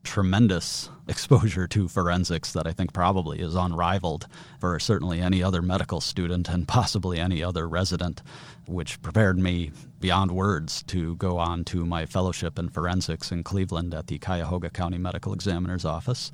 tremendous 0.03 0.89
exposure 1.09 1.67
to 1.67 1.89
forensics 1.89 2.53
that 2.53 2.67
I 2.67 2.73
think 2.73 2.93
probably 2.93 3.41
is 3.41 3.55
unrivaled 3.55 4.27
for 4.59 4.79
certainly 4.79 5.21
any 5.21 5.43
other 5.43 5.61
medical 5.61 6.01
student 6.01 6.49
and 6.49 6.67
possibly 6.67 7.19
any 7.19 7.43
other 7.43 7.69
resident, 7.69 8.23
which 8.67 9.03
prepared 9.03 9.39
me 9.39 9.73
beyond 10.01 10.31
words 10.31 10.83
to 10.85 11.17
go 11.17 11.39
on 11.39 11.65
to 11.65 11.85
my 11.85 12.07
fellowship 12.07 12.59
in 12.59 12.69
forensics 12.69 13.33
in 13.33 13.43
Cleveland 13.43 13.93
at 13.93 14.07
the 14.07 14.19
Cuyahoga 14.19 14.71
County 14.71 14.99
Medical 14.99 15.33
Examiner's 15.35 15.85
Office. 15.85 16.31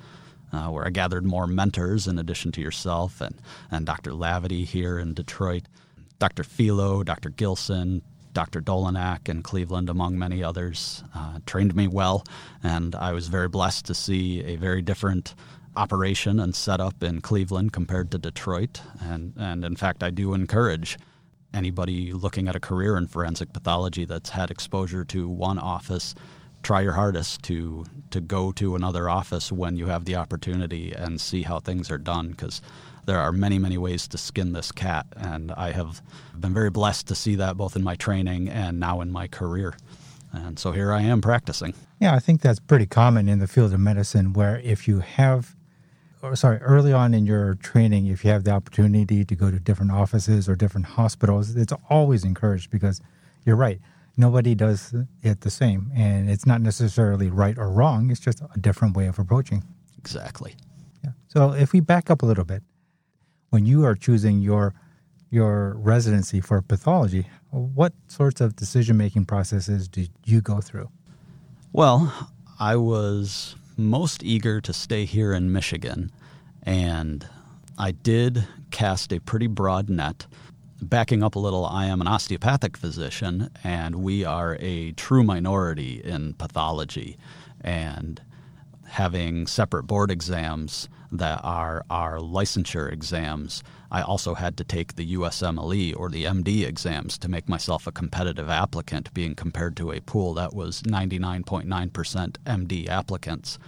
Uh, 0.57 0.71
where 0.71 0.87
I 0.87 0.91
gathered 0.91 1.27
more 1.27 1.47
mentors 1.47 2.07
in 2.07 2.19
addition 2.19 2.51
to 2.53 2.63
yourself 2.63 3.21
and, 3.21 3.35
and 3.71 3.85
Dr. 3.85 4.13
Hlavaty 4.13 4.65
here 4.65 4.99
in 4.99 5.13
Detroit, 5.13 5.65
Dr. 6.19 6.45
Felo, 6.45 7.05
Dr. 7.05 7.29
Gilson, 7.29 8.01
Dr. 8.33 8.63
Dolinak 8.63 9.29
in 9.29 9.43
Cleveland, 9.43 9.91
among 9.91 10.19
many 10.19 10.43
others, 10.43 11.05
uh, 11.15 11.41
trained 11.45 11.77
me 11.77 11.89
well, 11.89 12.25
and 12.63 12.95
I 12.95 13.13
was 13.13 13.29
very 13.29 13.49
blessed 13.49 13.85
to 13.87 13.95
see 13.95 14.43
a 14.45 14.57
very 14.57 14.81
different 14.81 15.35
operation 15.77 16.41
and 16.41 16.55
setup 16.55 17.03
in 17.03 17.21
Cleveland 17.21 17.75
compared 17.75 18.11
to 18.13 18.19
Detroit. 18.19 18.81
And, 18.99 19.35
and 19.37 19.63
in 19.63 19.77
fact, 19.77 20.03
I 20.03 20.09
do 20.09 20.33
encourage 20.33 20.97
anybody 21.53 22.15
looking 22.15 22.49
at 22.49 22.57
a 22.57 22.61
career 22.61 22.97
in 22.97 23.09
forensic 23.09 23.53
pathology 23.53 24.07
that's 24.07 24.31
had 24.31 24.51
exposure 24.51 25.05
to 25.05 25.29
one 25.29 25.59
office 25.59 26.15
try 26.67 26.81
your 26.81 26.95
hardest 26.95 27.45
to 27.45 27.85
to 28.11 28.21
go 28.21 28.51
to 28.51 28.75
another 28.75 29.09
office 29.09 29.53
when 29.53 29.77
you 29.77 29.87
have 29.87 30.05
the 30.05 30.17
opportunity 30.17 30.93
and 30.93 31.21
see 31.21 31.43
how 31.43 31.61
things 31.61 31.93
are 31.93 31.99
done 31.99 32.31
because 32.31 32.61
there 33.05 33.21
are 33.21 33.31
many 33.31 33.57
many 33.57 33.79
ways 33.79 34.09
to 34.09 34.19
skin 34.19 34.53
this 34.53 34.73
cat 34.73 35.07
and 35.17 35.53
I 35.53 35.71
have 35.71 36.03
been 36.37 36.53
very 36.53 36.71
blessed 36.71 37.07
to 37.07 37.15
see 37.15 37.37
that 37.37 37.57
both 37.57 37.77
in 37.77 37.85
my 37.85 37.95
training 37.95 38.49
and 38.49 38.81
now 38.81 39.01
in 39.01 39.13
my 39.13 39.29
career 39.29 39.77
and 40.33 40.59
so 40.59 40.73
here 40.73 40.93
I 40.93 41.03
am 41.03 41.21
practicing 41.21 41.73
Yeah, 42.01 42.15
I 42.15 42.19
think 42.19 42.41
that's 42.41 42.59
pretty 42.59 42.87
common 42.87 43.29
in 43.29 43.39
the 43.39 43.47
field 43.47 43.73
of 43.73 43.79
medicine 43.79 44.33
where 44.33 44.59
if 44.59 44.87
you 44.89 44.99
have, 45.01 45.55
or 46.21 46.35
sorry, 46.37 46.59
early 46.59 46.93
on 46.93 47.15
in 47.15 47.27
your 47.27 47.55
training, 47.55 48.07
if 48.07 48.25
you 48.25 48.31
have 48.31 48.45
the 48.45 48.51
opportunity 48.51 49.25
to 49.25 49.35
go 49.37 49.51
to 49.51 49.59
different 49.59 49.93
offices 49.93 50.49
or 50.49 50.57
different 50.57 50.87
hospitals, 50.87 51.55
it's 51.57 51.73
always 51.89 52.25
encouraged 52.25 52.71
because 52.71 53.01
you're 53.45 53.57
right. 53.57 53.81
Nobody 54.17 54.55
does 54.55 54.95
it 55.23 55.43
the 55.43 55.51
same. 55.51 55.91
And 55.95 56.31
it's 56.31 56.47
not 56.47 56.61
necessarily 56.61 57.31
right 57.31 57.57
or 57.59 57.71
wrong, 57.71 58.11
it's 58.11 58.21
just 58.21 58.41
a 58.41 58.59
different 58.59 58.97
way 58.97 59.07
of 59.07 59.19
approaching. 59.19 59.63
exactly 59.99 60.55
Yeah. 61.05 61.11
So 61.29 61.53
if 61.53 61.73
we 61.73 61.81
back 61.81 62.11
up 62.11 62.23
a 62.23 62.27
little 62.27 62.45
bit, 62.45 62.63
when 63.51 63.67
you 63.67 63.85
are 63.85 63.95
choosing 63.95 64.41
your 64.41 64.75
your 65.31 65.75
residency 65.79 66.41
for 66.41 66.63
pathology, 66.63 67.27
what 67.51 67.93
sorts 68.09 68.41
of 68.41 68.55
decision 68.55 68.97
making 68.97 69.27
processes 69.27 69.89
did 69.89 70.11
you 70.25 70.41
go 70.41 70.61
through? 70.61 70.89
Well, 71.73 72.31
I 72.59 72.77
was 72.77 73.57
most 73.77 74.23
eager 74.23 74.61
to 74.61 74.73
stay 74.73 75.05
here 75.05 75.33
in 75.35 75.53
Michigan, 75.53 76.11
and 76.63 77.27
I 77.77 77.91
did 77.91 78.47
cast 78.71 79.13
a 79.13 79.21
pretty 79.21 79.47
broad 79.47 79.89
net. 79.91 80.27
Backing 80.83 81.23
up 81.23 81.37
a 81.37 81.39
little, 81.39 81.65
I 81.65 81.87
am 81.87 82.03
an 82.03 82.07
osteopathic 82.07 82.77
physician, 82.77 83.51
and 83.65 83.97
we 83.97 84.27
are 84.27 84.59
a 84.61 84.93
true 84.93 85.23
minority 85.23 86.03
in 86.05 86.35
pathology. 86.35 87.17
And 87.63 88.21
having 88.85 89.47
separate 89.47 89.85
board 89.85 90.11
exams 90.11 90.91
that 91.11 91.41
are 91.43 91.83
our 91.89 92.19
licensure 92.19 92.93
exams, 92.93 93.65
I 93.91 94.03
also 94.03 94.35
had 94.35 94.59
to 94.59 94.65
take 94.65 94.97
the 94.97 95.15
USMLE 95.15 95.97
or 95.97 96.11
the 96.11 96.25
MD 96.25 96.67
exams 96.67 97.17
to 97.19 97.29
make 97.29 97.49
myself 97.49 97.87
a 97.87 97.93
competitive 97.93 98.51
applicant, 98.51 99.15
being 99.15 99.35
compared 99.35 99.79
to 99.79 99.93
a 99.93 100.01
pool 100.01 100.35
that 100.35 100.53
was 100.53 100.83
99.9% 100.83 102.37
MD 102.45 102.89
applicants, 102.89 103.59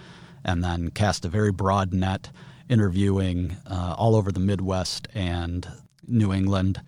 and 0.45 0.63
then 0.63 0.91
cast 0.91 1.25
a 1.25 1.29
very 1.29 1.51
broad 1.51 1.91
net 1.91 2.29
interviewing 2.69 3.57
uh, 3.65 3.95
all 3.97 4.15
over 4.15 4.31
the 4.31 4.39
Midwest 4.39 5.07
and 5.15 5.67
New 6.07 6.31
England, 6.31 6.81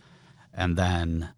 and 0.53 0.77
then 0.77 1.29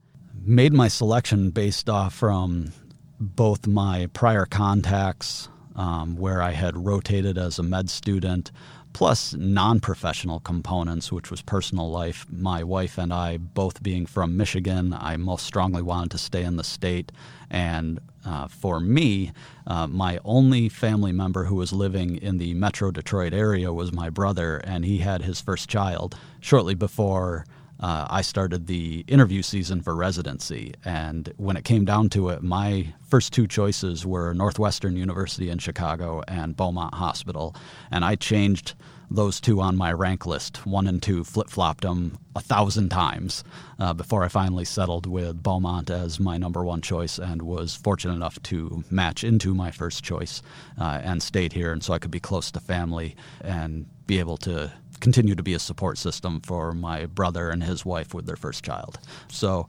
made 0.45 0.73
my 0.73 0.87
selection 0.87 1.49
based 1.51 1.89
off 1.89 2.13
from 2.13 2.71
both 3.19 3.67
my 3.67 4.07
prior 4.13 4.45
contacts, 4.45 5.49
um, 5.75 6.17
where 6.17 6.41
I 6.41 6.51
had 6.51 6.77
rotated 6.77 7.37
as 7.37 7.57
a 7.57 7.63
med 7.63 7.89
student, 7.89 8.51
plus 8.91 9.33
non 9.33 9.79
professional 9.79 10.39
components, 10.39 11.11
which 11.11 11.31
was 11.31 11.41
personal 11.41 11.89
life. 11.89 12.25
My 12.29 12.63
wife 12.63 12.97
and 12.97 13.13
I, 13.13 13.37
both 13.37 13.81
being 13.81 14.05
from 14.05 14.37
Michigan, 14.37 14.93
I 14.93 15.17
most 15.17 15.45
strongly 15.45 15.81
wanted 15.81 16.11
to 16.11 16.17
stay 16.17 16.43
in 16.43 16.57
the 16.57 16.63
state. 16.63 17.11
And 17.49 17.99
uh, 18.25 18.47
for 18.47 18.79
me, 18.79 19.31
uh, 19.67 19.87
my 19.87 20.19
only 20.23 20.69
family 20.69 21.11
member 21.11 21.45
who 21.45 21.55
was 21.55 21.73
living 21.73 22.17
in 22.17 22.37
the 22.37 22.53
metro 22.53 22.91
Detroit 22.91 23.33
area 23.33 23.73
was 23.73 23.91
my 23.91 24.09
brother, 24.09 24.57
and 24.57 24.85
he 24.85 24.99
had 24.99 25.23
his 25.23 25.41
first 25.41 25.69
child 25.69 26.15
shortly 26.39 26.75
before 26.75 27.45
uh, 27.83 28.07
I 28.09 28.21
started 28.21 28.65
the 28.67 29.03
interview 29.09 29.41
season 29.41 29.81
for 29.81 29.93
residency. 29.93 30.73
And 30.85 31.33
when 31.35 31.57
it 31.57 31.65
came 31.65 31.83
down 31.83 32.07
to 32.11 32.29
it, 32.29 32.41
my 32.41 32.93
first 33.01 33.33
two 33.33 33.45
choices 33.45 34.05
were 34.05 34.33
Northwestern 34.33 34.95
University 34.95 35.49
in 35.49 35.57
Chicago 35.57 36.23
and 36.25 36.55
Beaumont 36.55 36.95
Hospital. 36.95 37.53
And 37.91 38.05
I 38.05 38.15
changed 38.15 38.75
those 39.11 39.41
two 39.41 39.59
on 39.59 39.75
my 39.75 39.91
rank 39.91 40.25
list. 40.25 40.65
One 40.65 40.87
and 40.87 41.03
two 41.03 41.25
flip 41.25 41.49
flopped 41.49 41.81
them 41.81 42.17
a 42.37 42.39
thousand 42.39 42.87
times 42.87 43.43
uh, 43.77 43.93
before 43.93 44.23
I 44.23 44.29
finally 44.29 44.63
settled 44.63 45.05
with 45.05 45.43
Beaumont 45.43 45.89
as 45.89 46.21
my 46.21 46.37
number 46.37 46.63
one 46.63 46.81
choice 46.81 47.19
and 47.19 47.41
was 47.41 47.75
fortunate 47.75 48.13
enough 48.13 48.41
to 48.43 48.85
match 48.91 49.25
into 49.25 49.53
my 49.53 49.71
first 49.71 50.05
choice 50.05 50.41
uh, 50.79 51.01
and 51.03 51.21
stayed 51.21 51.51
here. 51.51 51.73
And 51.73 51.83
so 51.83 51.91
I 51.91 51.99
could 51.99 52.11
be 52.11 52.21
close 52.21 52.49
to 52.51 52.61
family 52.61 53.17
and 53.41 53.87
be 54.07 54.19
able 54.19 54.37
to 54.37 54.71
continue 55.03 55.35
to 55.35 55.43
be 55.43 55.53
a 55.53 55.59
support 55.59 55.97
system 55.97 56.39
for 56.39 56.71
my 56.71 57.05
brother 57.05 57.49
and 57.49 57.61
his 57.61 57.85
wife 57.85 58.13
with 58.13 58.25
their 58.25 58.37
first 58.37 58.63
child. 58.63 58.97
So 59.27 59.67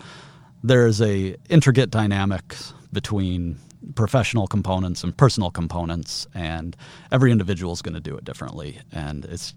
there's 0.62 1.02
a 1.02 1.36
intricate 1.50 1.90
dynamic 1.90 2.54
between 2.92 3.58
professional 3.96 4.46
components 4.46 5.02
and 5.02 5.14
personal 5.14 5.50
components 5.50 6.28
and 6.34 6.76
every 7.10 7.32
individual 7.32 7.72
is 7.72 7.82
going 7.82 7.94
to 7.94 8.00
do 8.00 8.16
it 8.16 8.24
differently 8.24 8.80
and 8.92 9.26
it's 9.26 9.54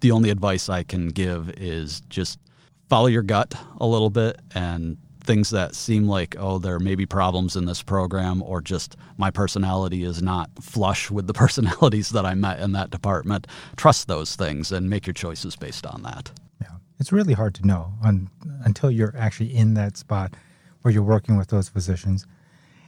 the 0.00 0.10
only 0.10 0.30
advice 0.30 0.68
I 0.68 0.82
can 0.82 1.08
give 1.08 1.50
is 1.50 2.00
just 2.08 2.40
follow 2.88 3.06
your 3.06 3.22
gut 3.22 3.54
a 3.78 3.86
little 3.86 4.10
bit 4.10 4.40
and 4.54 4.96
things 5.22 5.50
that 5.50 5.74
seem 5.74 6.06
like 6.06 6.36
oh 6.38 6.58
there 6.58 6.78
may 6.78 6.94
be 6.94 7.06
problems 7.06 7.56
in 7.56 7.64
this 7.66 7.82
program 7.82 8.42
or 8.42 8.60
just 8.60 8.96
my 9.16 9.30
personality 9.30 10.02
is 10.04 10.22
not 10.22 10.50
flush 10.60 11.10
with 11.10 11.26
the 11.26 11.34
personalities 11.44 12.10
that 12.10 12.24
I 12.26 12.34
met 12.34 12.60
in 12.60 12.72
that 12.72 12.90
department 12.90 13.46
trust 13.76 14.08
those 14.08 14.36
things 14.36 14.72
and 14.72 14.90
make 14.90 15.06
your 15.06 15.14
choices 15.14 15.56
based 15.56 15.86
on 15.86 16.02
that 16.02 16.30
Yeah, 16.60 16.76
it's 16.98 17.12
really 17.12 17.34
hard 17.34 17.54
to 17.56 17.66
know 17.66 17.92
un, 18.02 18.30
until 18.64 18.90
you're 18.90 19.14
actually 19.16 19.54
in 19.54 19.74
that 19.74 19.96
spot 19.96 20.34
where 20.82 20.92
you're 20.92 21.02
working 21.02 21.36
with 21.36 21.48
those 21.48 21.68
physicians. 21.68 22.26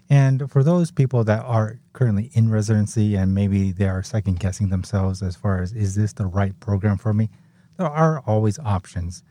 And 0.08 0.50
for 0.50 0.62
those 0.62 0.90
people 0.90 1.24
that 1.24 1.44
are 1.44 1.78
currently 1.92 2.30
in 2.34 2.50
residency 2.50 3.14
and 3.14 3.34
maybe 3.34 3.72
they 3.72 3.88
are 3.88 4.02
second 4.02 4.40
guessing 4.40 4.68
themselves 4.68 5.22
as 5.22 5.36
far 5.36 5.62
as 5.62 5.72
is 5.72 5.94
this 5.94 6.12
the 6.12 6.26
right 6.26 6.58
program 6.60 6.98
for 6.98 7.14
me, 7.14 7.30
there 7.76 7.86
are 7.86 8.20
always 8.26 8.58
options. 8.58 9.22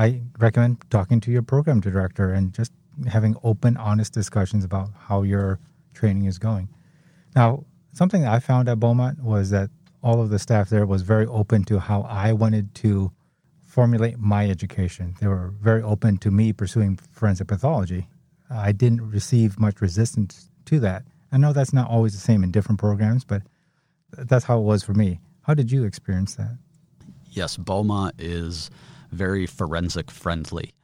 I 0.00 0.22
recommend 0.38 0.82
talking 0.88 1.20
to 1.20 1.30
your 1.30 1.42
program 1.42 1.80
director 1.80 2.32
and 2.32 2.54
just 2.54 2.72
having 3.06 3.36
open, 3.44 3.76
honest 3.76 4.14
discussions 4.14 4.64
about 4.64 4.88
how 4.96 5.22
your 5.24 5.60
training 5.92 6.24
is 6.24 6.38
going. 6.38 6.70
Now, 7.36 7.64
something 7.92 8.22
that 8.22 8.32
I 8.32 8.40
found 8.40 8.70
at 8.70 8.80
Beaumont 8.80 9.22
was 9.22 9.50
that 9.50 9.68
all 10.02 10.22
of 10.22 10.30
the 10.30 10.38
staff 10.38 10.70
there 10.70 10.86
was 10.86 11.02
very 11.02 11.26
open 11.26 11.64
to 11.64 11.78
how 11.78 12.00
I 12.02 12.32
wanted 12.32 12.74
to 12.76 13.12
formulate 13.66 14.18
my 14.18 14.48
education. 14.48 15.16
They 15.20 15.26
were 15.26 15.52
very 15.60 15.82
open 15.82 16.16
to 16.18 16.30
me 16.30 16.54
pursuing 16.54 16.98
forensic 17.12 17.48
pathology. 17.48 18.08
I 18.48 18.72
didn't 18.72 19.02
receive 19.10 19.60
much 19.60 19.82
resistance 19.82 20.48
to 20.64 20.80
that. 20.80 21.04
I 21.30 21.36
know 21.36 21.52
that's 21.52 21.74
not 21.74 21.90
always 21.90 22.14
the 22.14 22.20
same 22.20 22.42
in 22.42 22.50
different 22.50 22.80
programs, 22.80 23.24
but 23.24 23.42
that's 24.16 24.46
how 24.46 24.58
it 24.60 24.64
was 24.64 24.82
for 24.82 24.94
me. 24.94 25.20
How 25.42 25.52
did 25.52 25.70
you 25.70 25.84
experience 25.84 26.36
that? 26.36 26.56
yes 27.32 27.56
Beaumont 27.56 28.14
is 28.18 28.70
very 29.10 29.46
forensic 29.46 30.10
friendly 30.10 30.74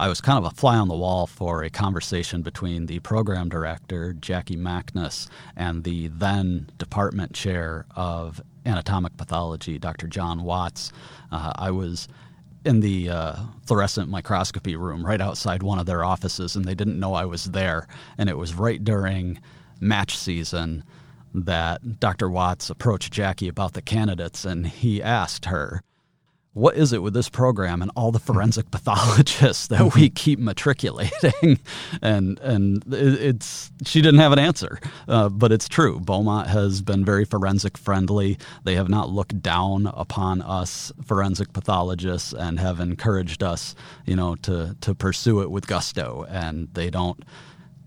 I 0.00 0.08
was 0.08 0.22
kind 0.22 0.38
of 0.38 0.50
a 0.50 0.56
fly 0.56 0.76
on 0.76 0.88
the 0.88 0.96
wall 0.96 1.26
for 1.26 1.62
a 1.62 1.68
conversation 1.68 2.40
between 2.40 2.86
the 2.86 3.00
program 3.00 3.50
director, 3.50 4.14
Jackie 4.14 4.56
Mackness, 4.56 5.28
and 5.54 5.84
the 5.84 6.08
then 6.08 6.70
department 6.78 7.34
chair 7.34 7.84
of 7.94 8.40
anatomic 8.64 9.18
pathology, 9.18 9.78
Dr. 9.78 10.06
John 10.06 10.42
Watts. 10.42 10.90
Uh, 11.30 11.52
I 11.54 11.70
was 11.70 12.08
in 12.64 12.80
the 12.80 13.10
uh, 13.10 13.36
fluorescent 13.66 14.08
microscopy 14.08 14.74
room 14.74 15.04
right 15.04 15.20
outside 15.20 15.62
one 15.62 15.78
of 15.78 15.84
their 15.84 16.02
offices, 16.02 16.56
and 16.56 16.64
they 16.64 16.74
didn't 16.74 16.98
know 16.98 17.12
I 17.12 17.26
was 17.26 17.44
there. 17.44 17.86
And 18.16 18.30
it 18.30 18.38
was 18.38 18.54
right 18.54 18.82
during 18.82 19.38
match 19.80 20.16
season 20.16 20.82
that 21.34 22.00
Dr. 22.00 22.30
Watts 22.30 22.70
approached 22.70 23.12
Jackie 23.12 23.48
about 23.48 23.74
the 23.74 23.82
candidates, 23.82 24.46
and 24.46 24.66
he 24.66 25.02
asked 25.02 25.44
her, 25.44 25.82
what 26.52 26.76
is 26.76 26.92
it 26.92 27.00
with 27.00 27.14
this 27.14 27.28
program 27.28 27.80
and 27.80 27.90
all 27.94 28.10
the 28.10 28.18
forensic 28.18 28.70
pathologists 28.70 29.68
that 29.68 29.94
we 29.94 30.10
keep 30.10 30.38
matriculating? 30.38 31.58
and 32.02 32.38
and 32.40 32.82
it's 32.92 33.70
she 33.84 34.00
didn't 34.00 34.20
have 34.20 34.32
an 34.32 34.38
answer, 34.38 34.80
uh, 35.08 35.28
but 35.28 35.52
it's 35.52 35.68
true. 35.68 36.00
Beaumont 36.00 36.48
has 36.48 36.82
been 36.82 37.04
very 37.04 37.24
forensic 37.24 37.78
friendly. 37.78 38.38
They 38.64 38.74
have 38.74 38.88
not 38.88 39.10
looked 39.10 39.40
down 39.42 39.86
upon 39.86 40.42
us 40.42 40.92
forensic 41.04 41.52
pathologists 41.52 42.32
and 42.32 42.58
have 42.58 42.80
encouraged 42.80 43.42
us, 43.42 43.74
you 44.04 44.16
know, 44.16 44.34
to 44.36 44.76
to 44.80 44.94
pursue 44.94 45.42
it 45.42 45.50
with 45.50 45.66
gusto. 45.66 46.26
And 46.28 46.68
they 46.72 46.90
don't 46.90 47.24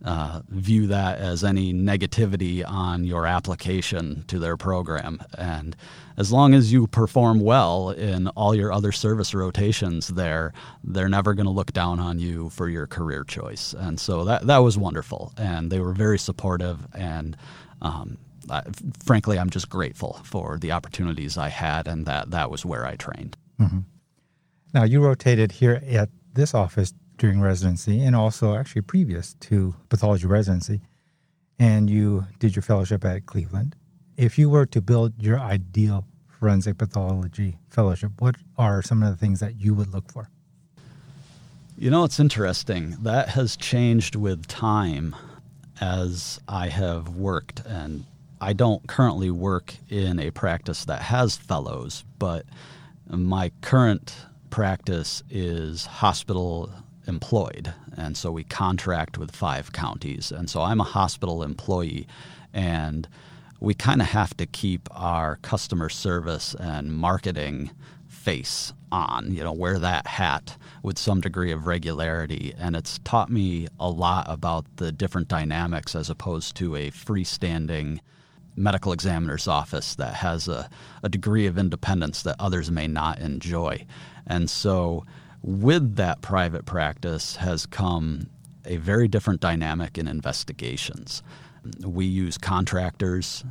uh, 0.03 0.41
view 0.49 0.87
that 0.87 1.17
as 1.19 1.43
any 1.43 1.73
negativity 1.73 2.67
on 2.67 3.03
your 3.03 3.25
application 3.25 4.23
to 4.27 4.37
their 4.37 4.57
program. 4.57 5.21
And 5.37 5.75
as 6.17 6.31
long 6.31 6.53
as 6.53 6.73
you 6.73 6.87
perform 6.87 7.39
well 7.39 7.89
in 7.91 8.27
all 8.29 8.53
your 8.53 8.71
other 8.71 8.91
service 8.91 9.33
rotations 9.33 10.09
there, 10.09 10.53
they're 10.83 11.09
never 11.09 11.33
going 11.33 11.45
to 11.45 11.51
look 11.51 11.71
down 11.71 11.99
on 11.99 12.19
you 12.19 12.49
for 12.49 12.67
your 12.67 12.85
career 12.85 13.23
choice. 13.23 13.73
And 13.73 13.99
so 13.99 14.25
that, 14.25 14.45
that 14.47 14.59
was 14.59 14.77
wonderful. 14.77 15.33
And 15.37 15.71
they 15.71 15.79
were 15.79 15.93
very 15.93 16.19
supportive. 16.19 16.85
And 16.93 17.37
um, 17.81 18.17
I, 18.49 18.63
frankly, 19.05 19.39
I'm 19.39 19.49
just 19.49 19.69
grateful 19.69 20.19
for 20.23 20.57
the 20.59 20.73
opportunities 20.73 21.37
I 21.37 21.49
had, 21.49 21.87
and 21.87 22.05
that, 22.05 22.31
that 22.31 22.51
was 22.51 22.65
where 22.65 22.85
I 22.85 22.95
trained. 22.95 23.37
Mm-hmm. 23.59 23.79
Now, 24.73 24.83
you 24.83 25.01
rotated 25.01 25.51
here 25.51 25.81
at 25.87 26.09
this 26.33 26.53
office 26.53 26.93
during 27.23 27.39
residency 27.39 28.03
and 28.03 28.17
also 28.17 28.53
actually 28.53 28.81
previous 28.81 29.35
to 29.35 29.73
pathology 29.87 30.27
residency. 30.27 30.81
And 31.57 31.89
you 31.89 32.27
did 32.37 32.53
your 32.53 32.63
fellowship 32.63 33.05
at 33.05 33.27
Cleveland. 33.27 33.77
If 34.17 34.37
you 34.37 34.49
were 34.49 34.65
to 34.65 34.81
build 34.81 35.13
your 35.23 35.39
ideal 35.39 36.05
forensic 36.27 36.77
pathology 36.77 37.59
fellowship, 37.69 38.11
what 38.19 38.35
are 38.57 38.81
some 38.81 39.01
of 39.01 39.09
the 39.09 39.15
things 39.15 39.39
that 39.39 39.55
you 39.55 39.73
would 39.73 39.93
look 39.93 40.11
for? 40.11 40.27
You 41.77 41.89
know, 41.91 42.03
it's 42.03 42.19
interesting. 42.19 42.97
That 43.03 43.29
has 43.29 43.55
changed 43.55 44.17
with 44.17 44.45
time 44.47 45.15
as 45.79 46.41
I 46.49 46.67
have 46.67 47.07
worked. 47.07 47.61
And 47.65 48.03
I 48.41 48.51
don't 48.51 48.85
currently 48.85 49.31
work 49.31 49.75
in 49.87 50.19
a 50.19 50.29
practice 50.31 50.83
that 50.83 51.03
has 51.03 51.37
fellows, 51.37 52.03
but 52.19 52.45
my 53.07 53.53
current 53.61 54.13
practice 54.49 55.23
is 55.29 55.85
hospital 55.85 56.69
employed. 57.07 57.73
And 57.97 58.15
so 58.17 58.31
we 58.31 58.43
contract 58.43 59.17
with 59.17 59.35
five 59.35 59.71
counties. 59.71 60.31
And 60.31 60.49
so 60.49 60.61
I'm 60.61 60.79
a 60.79 60.85
hospital 60.85 61.43
employee, 61.43 62.07
and 62.53 63.07
we 63.59 63.73
kind 63.73 64.01
of 64.01 64.07
have 64.07 64.35
to 64.37 64.45
keep 64.45 64.89
our 64.91 65.37
customer 65.37 65.89
service 65.89 66.55
and 66.59 66.93
marketing 66.93 67.71
face 68.07 68.73
on, 68.91 69.33
you 69.33 69.43
know, 69.43 69.51
wear 69.51 69.79
that 69.79 70.05
hat 70.05 70.57
with 70.83 70.97
some 70.99 71.19
degree 71.19 71.51
of 71.51 71.65
regularity. 71.65 72.53
And 72.57 72.75
it's 72.75 72.99
taught 72.99 73.29
me 73.29 73.67
a 73.79 73.89
lot 73.89 74.25
about 74.29 74.65
the 74.77 74.91
different 74.91 75.27
dynamics 75.27 75.95
as 75.95 76.09
opposed 76.09 76.55
to 76.57 76.75
a 76.75 76.91
freestanding 76.91 77.99
medical 78.55 78.91
examiner's 78.91 79.47
office 79.47 79.95
that 79.95 80.13
has 80.13 80.47
a, 80.47 80.69
a 81.01 81.09
degree 81.09 81.47
of 81.47 81.57
independence 81.57 82.21
that 82.23 82.35
others 82.39 82.69
may 82.69 82.87
not 82.87 83.19
enjoy. 83.19 83.85
And 84.27 84.49
so 84.49 85.05
with 85.43 85.97
that 85.97 86.21
private 86.21 86.65
practice 86.65 87.35
has 87.35 87.65
come 87.65 88.27
a 88.65 88.77
very 88.77 89.07
different 89.09 89.41
dynamic 89.41 89.97
in 89.97 90.07
investigations. 90.07 91.21
We 91.85 92.05
use 92.05 92.37
contractors 92.37 93.43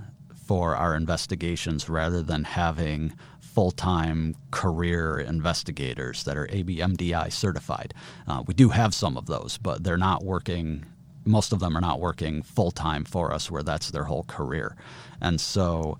for 0.46 0.74
our 0.74 0.96
investigations 0.96 1.88
rather 1.88 2.22
than 2.22 2.44
having 2.44 3.12
full 3.40 3.70
time 3.70 4.35
career 4.50 5.18
investigators 5.18 6.24
that 6.24 6.37
are 6.37 6.46
ABMDI 6.46 7.31
certified. 7.31 7.92
Uh, 8.26 8.42
we 8.46 8.55
do 8.55 8.70
have 8.70 8.94
some 8.94 9.18
of 9.18 9.26
those, 9.26 9.59
but 9.59 9.85
they're 9.85 9.98
not 9.98 10.24
working, 10.24 10.87
most 11.26 11.52
of 11.52 11.61
them 11.61 11.76
are 11.76 11.81
not 11.81 12.00
working 12.00 12.42
full 12.42 12.70
time 12.70 13.05
for 13.05 13.33
us 13.33 13.50
where 13.50 13.62
that's 13.62 13.90
their 13.90 14.05
whole 14.05 14.24
career. 14.24 14.76
And 15.20 15.38
so 15.40 15.98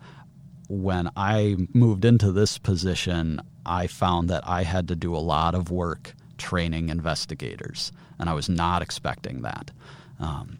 when 0.73 1.11
I 1.17 1.57
moved 1.75 2.07
into 2.07 2.33
this 2.33 2.57
position, 2.57 3.43
I 3.67 3.89
found 3.89 4.31
that 4.31 4.49
I 4.49 4.63
had 4.63 4.89
to 4.89 4.97
do 4.97 5.15
a 5.15 5.19
lot 5.19 5.55
of 5.55 5.71
work 5.71 6.15
training 6.39 6.89
investigators, 6.89 7.93
and 8.19 8.31
I 8.31 8.33
was 8.33 8.49
not 8.49 8.81
expecting 8.81 9.43
that. 9.43 9.71
Um, 10.19 10.59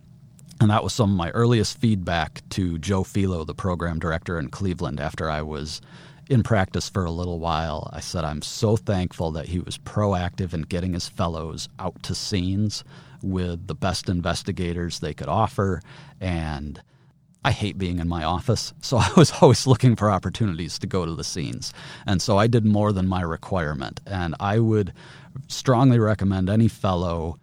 and 0.61 0.71
that 0.71 0.85
was 0.85 0.93
some 0.93 1.13
of 1.13 1.17
my 1.17 1.31
earliest 1.31 1.79
feedback 1.79 2.43
to 2.51 2.77
Joe 2.77 3.05
Felo, 3.05 3.47
the 3.47 3.55
program 3.55 3.99
director 3.99 4.39
in 4.39 4.51
Cleveland, 4.51 5.01
after 5.01 5.31
I 5.31 5.41
was 5.41 5.81
in 6.29 6.43
practice 6.43 6.91
for 6.91 7.07
a 7.07 7.11
little 7.11 7.39
while. 7.39 7.89
I 7.91 8.01
said, 8.01 8.23
I'm 8.23 8.43
so 8.43 8.77
thankful 8.77 9.31
that 9.31 9.49
he 9.49 9.61
was 9.61 9.79
proactive 9.79 10.53
in 10.53 10.63
getting 10.63 10.93
his 10.93 11.09
fellows 11.09 11.71
out 11.79 12.03
to 12.03 12.15
scenes 12.15 12.85
with 13.23 13.67
the 13.67 13.75
best 13.75 14.11
investigators 14.11 14.99
they 14.99 15.15
could 15.15 15.29
offer 15.29 15.81
and 16.21 16.83
I 17.45 17.51
hate 17.51 17.79
being 17.79 17.99
in 17.99 18.09
my 18.09 18.25
office, 18.25 18.73
so 18.81 18.99
I 18.99 19.11
was 19.17 19.33
always 19.41 19.67
looking 19.67 19.97
for 19.97 20.11
opportunities 20.11 20.79
to 20.81 20.87
go 20.87 21.05
to 21.05 21.15
the 21.15 21.25
scenes. 21.25 21.73
And 22.07 22.23
so 22.23 22.39
I 22.39 22.47
did 22.47 22.65
more 22.65 22.93
than 22.93 23.09
my 23.09 23.23
requirement. 23.23 24.01
And 24.07 24.35
I 24.41 24.59
would 24.59 24.93
strongly 25.49 25.99
recommend 25.99 26.49
any 26.49 26.69
fellow, 26.69 27.39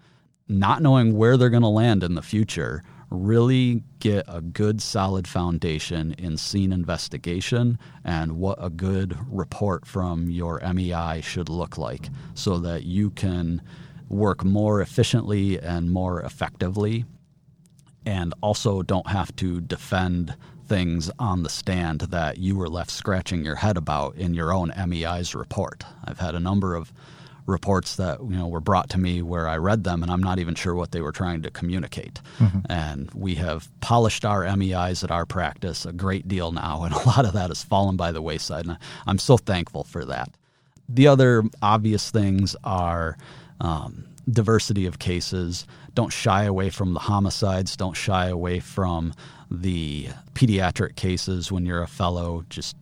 not 0.48 0.82
knowing 0.82 1.18
where 1.18 1.38
they're 1.38 1.50
going 1.50 1.64
to 1.64 1.68
land 1.68 2.04
in 2.04 2.16
the 2.16 2.22
future, 2.22 2.84
really 3.10 3.84
get 4.00 4.24
a 4.28 4.42
good 4.42 4.82
solid 4.82 5.28
foundation 5.28 6.14
in 6.18 6.38
scene 6.38 6.72
investigation 6.72 7.80
and 8.04 8.34
what 8.34 8.58
a 8.62 8.70
good 8.70 9.18
report 9.30 9.86
from 9.86 10.30
your 10.30 10.62
MEI 10.74 11.22
should 11.22 11.50
look 11.50 11.78
like 11.78 12.10
so 12.36 12.60
that 12.60 12.84
you 12.84 13.10
can 13.12 13.62
work 14.10 14.44
more 14.44 14.82
efficiently 14.82 15.60
and 15.60 15.92
more 15.92 16.22
effectively 16.22 17.06
and 18.10 18.34
also 18.42 18.82
don't 18.82 19.08
have 19.08 19.36
to 19.36 19.62
defend 19.62 20.36
things 20.66 21.12
on 21.20 21.44
the 21.44 21.50
stand 21.50 22.02
that 22.02 22.40
you 22.40 22.56
were 22.56 22.68
left 22.68 22.90
scratching 22.90 23.46
your 23.46 23.56
head 23.56 23.78
about 23.78 24.16
in 24.16 24.34
your 24.34 24.52
own 24.52 24.74
MEI's 24.88 25.36
report. 25.36 25.84
I've 26.04 26.18
had 26.18 26.34
a 26.34 26.40
number 26.40 26.74
of 26.74 26.92
reports 27.46 27.96
that 27.96 28.20
you 28.20 28.36
know 28.36 28.48
were 28.48 28.60
brought 28.60 28.90
to 28.92 29.00
me 29.00 29.22
where 29.22 29.48
I 29.48 29.58
read 29.58 29.84
them 29.84 30.02
and 30.04 30.12
I'm 30.12 30.22
not 30.22 30.40
even 30.40 30.56
sure 30.56 30.76
what 30.76 30.92
they 30.92 31.02
were 31.02 31.12
trying 31.12 31.44
to 31.44 31.52
communicate. 31.52 32.20
Mm-hmm. 32.40 32.60
And 32.72 33.12
we 33.14 33.36
have 33.36 33.70
polished 33.80 34.26
our 34.26 34.44
MEIs 34.56 35.04
at 35.04 35.12
our 35.12 35.26
practice 35.26 35.86
a 35.86 35.94
great 35.94 36.28
deal 36.28 36.52
now, 36.52 36.84
and 36.84 36.94
a 37.00 37.08
lot 37.08 37.26
of 37.26 37.34
that 37.34 37.52
has 37.52 37.64
fallen 37.64 37.96
by 37.96 38.12
the 38.12 38.24
wayside. 38.24 38.66
And 38.66 38.78
I'm 39.06 39.20
so 39.20 39.38
thankful 39.38 39.84
for 39.84 40.04
that. 40.06 40.32
The 40.88 41.08
other 41.08 41.44
obvious 41.62 42.10
things 42.10 42.56
are 42.64 43.18
um, 43.62 44.06
diversity 44.32 44.86
of 44.86 45.00
cases. 45.00 45.66
Don't 46.00 46.14
shy 46.14 46.46
away 46.46 46.70
from 46.70 46.94
the 46.94 47.02
homicides. 47.02 47.76
Don't 47.76 47.98
shy 47.98 48.28
away 48.28 48.62
from 48.62 49.14
the 49.52 50.08
pediatric 50.34 50.96
cases 50.96 51.52
when 51.52 51.66
you're 51.66 51.84
a 51.84 51.88
fellow. 51.88 52.46
Just 52.50 52.78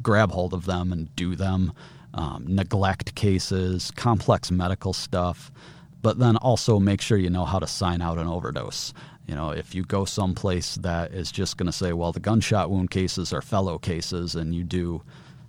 grab 0.00 0.32
hold 0.32 0.54
of 0.54 0.64
them 0.64 0.90
and 0.90 1.14
do 1.14 1.36
them. 1.36 1.74
Um, 2.14 2.46
neglect 2.48 3.14
cases, 3.14 3.90
complex 3.90 4.50
medical 4.50 4.94
stuff, 4.94 5.52
but 6.00 6.18
then 6.18 6.38
also 6.38 6.78
make 6.78 7.02
sure 7.02 7.18
you 7.18 7.28
know 7.28 7.44
how 7.44 7.58
to 7.58 7.66
sign 7.66 8.00
out 8.00 8.16
an 8.16 8.28
overdose. 8.28 8.94
You 9.26 9.34
know, 9.34 9.50
if 9.50 9.74
you 9.74 9.82
go 9.82 10.06
someplace 10.06 10.76
that 10.76 11.12
is 11.12 11.30
just 11.30 11.58
going 11.58 11.66
to 11.66 11.70
say, 11.70 11.92
well, 11.92 12.12
the 12.12 12.18
gunshot 12.18 12.70
wound 12.70 12.90
cases 12.90 13.30
are 13.34 13.42
fellow 13.42 13.78
cases, 13.78 14.34
and 14.34 14.54
you 14.54 14.64
do 14.64 15.02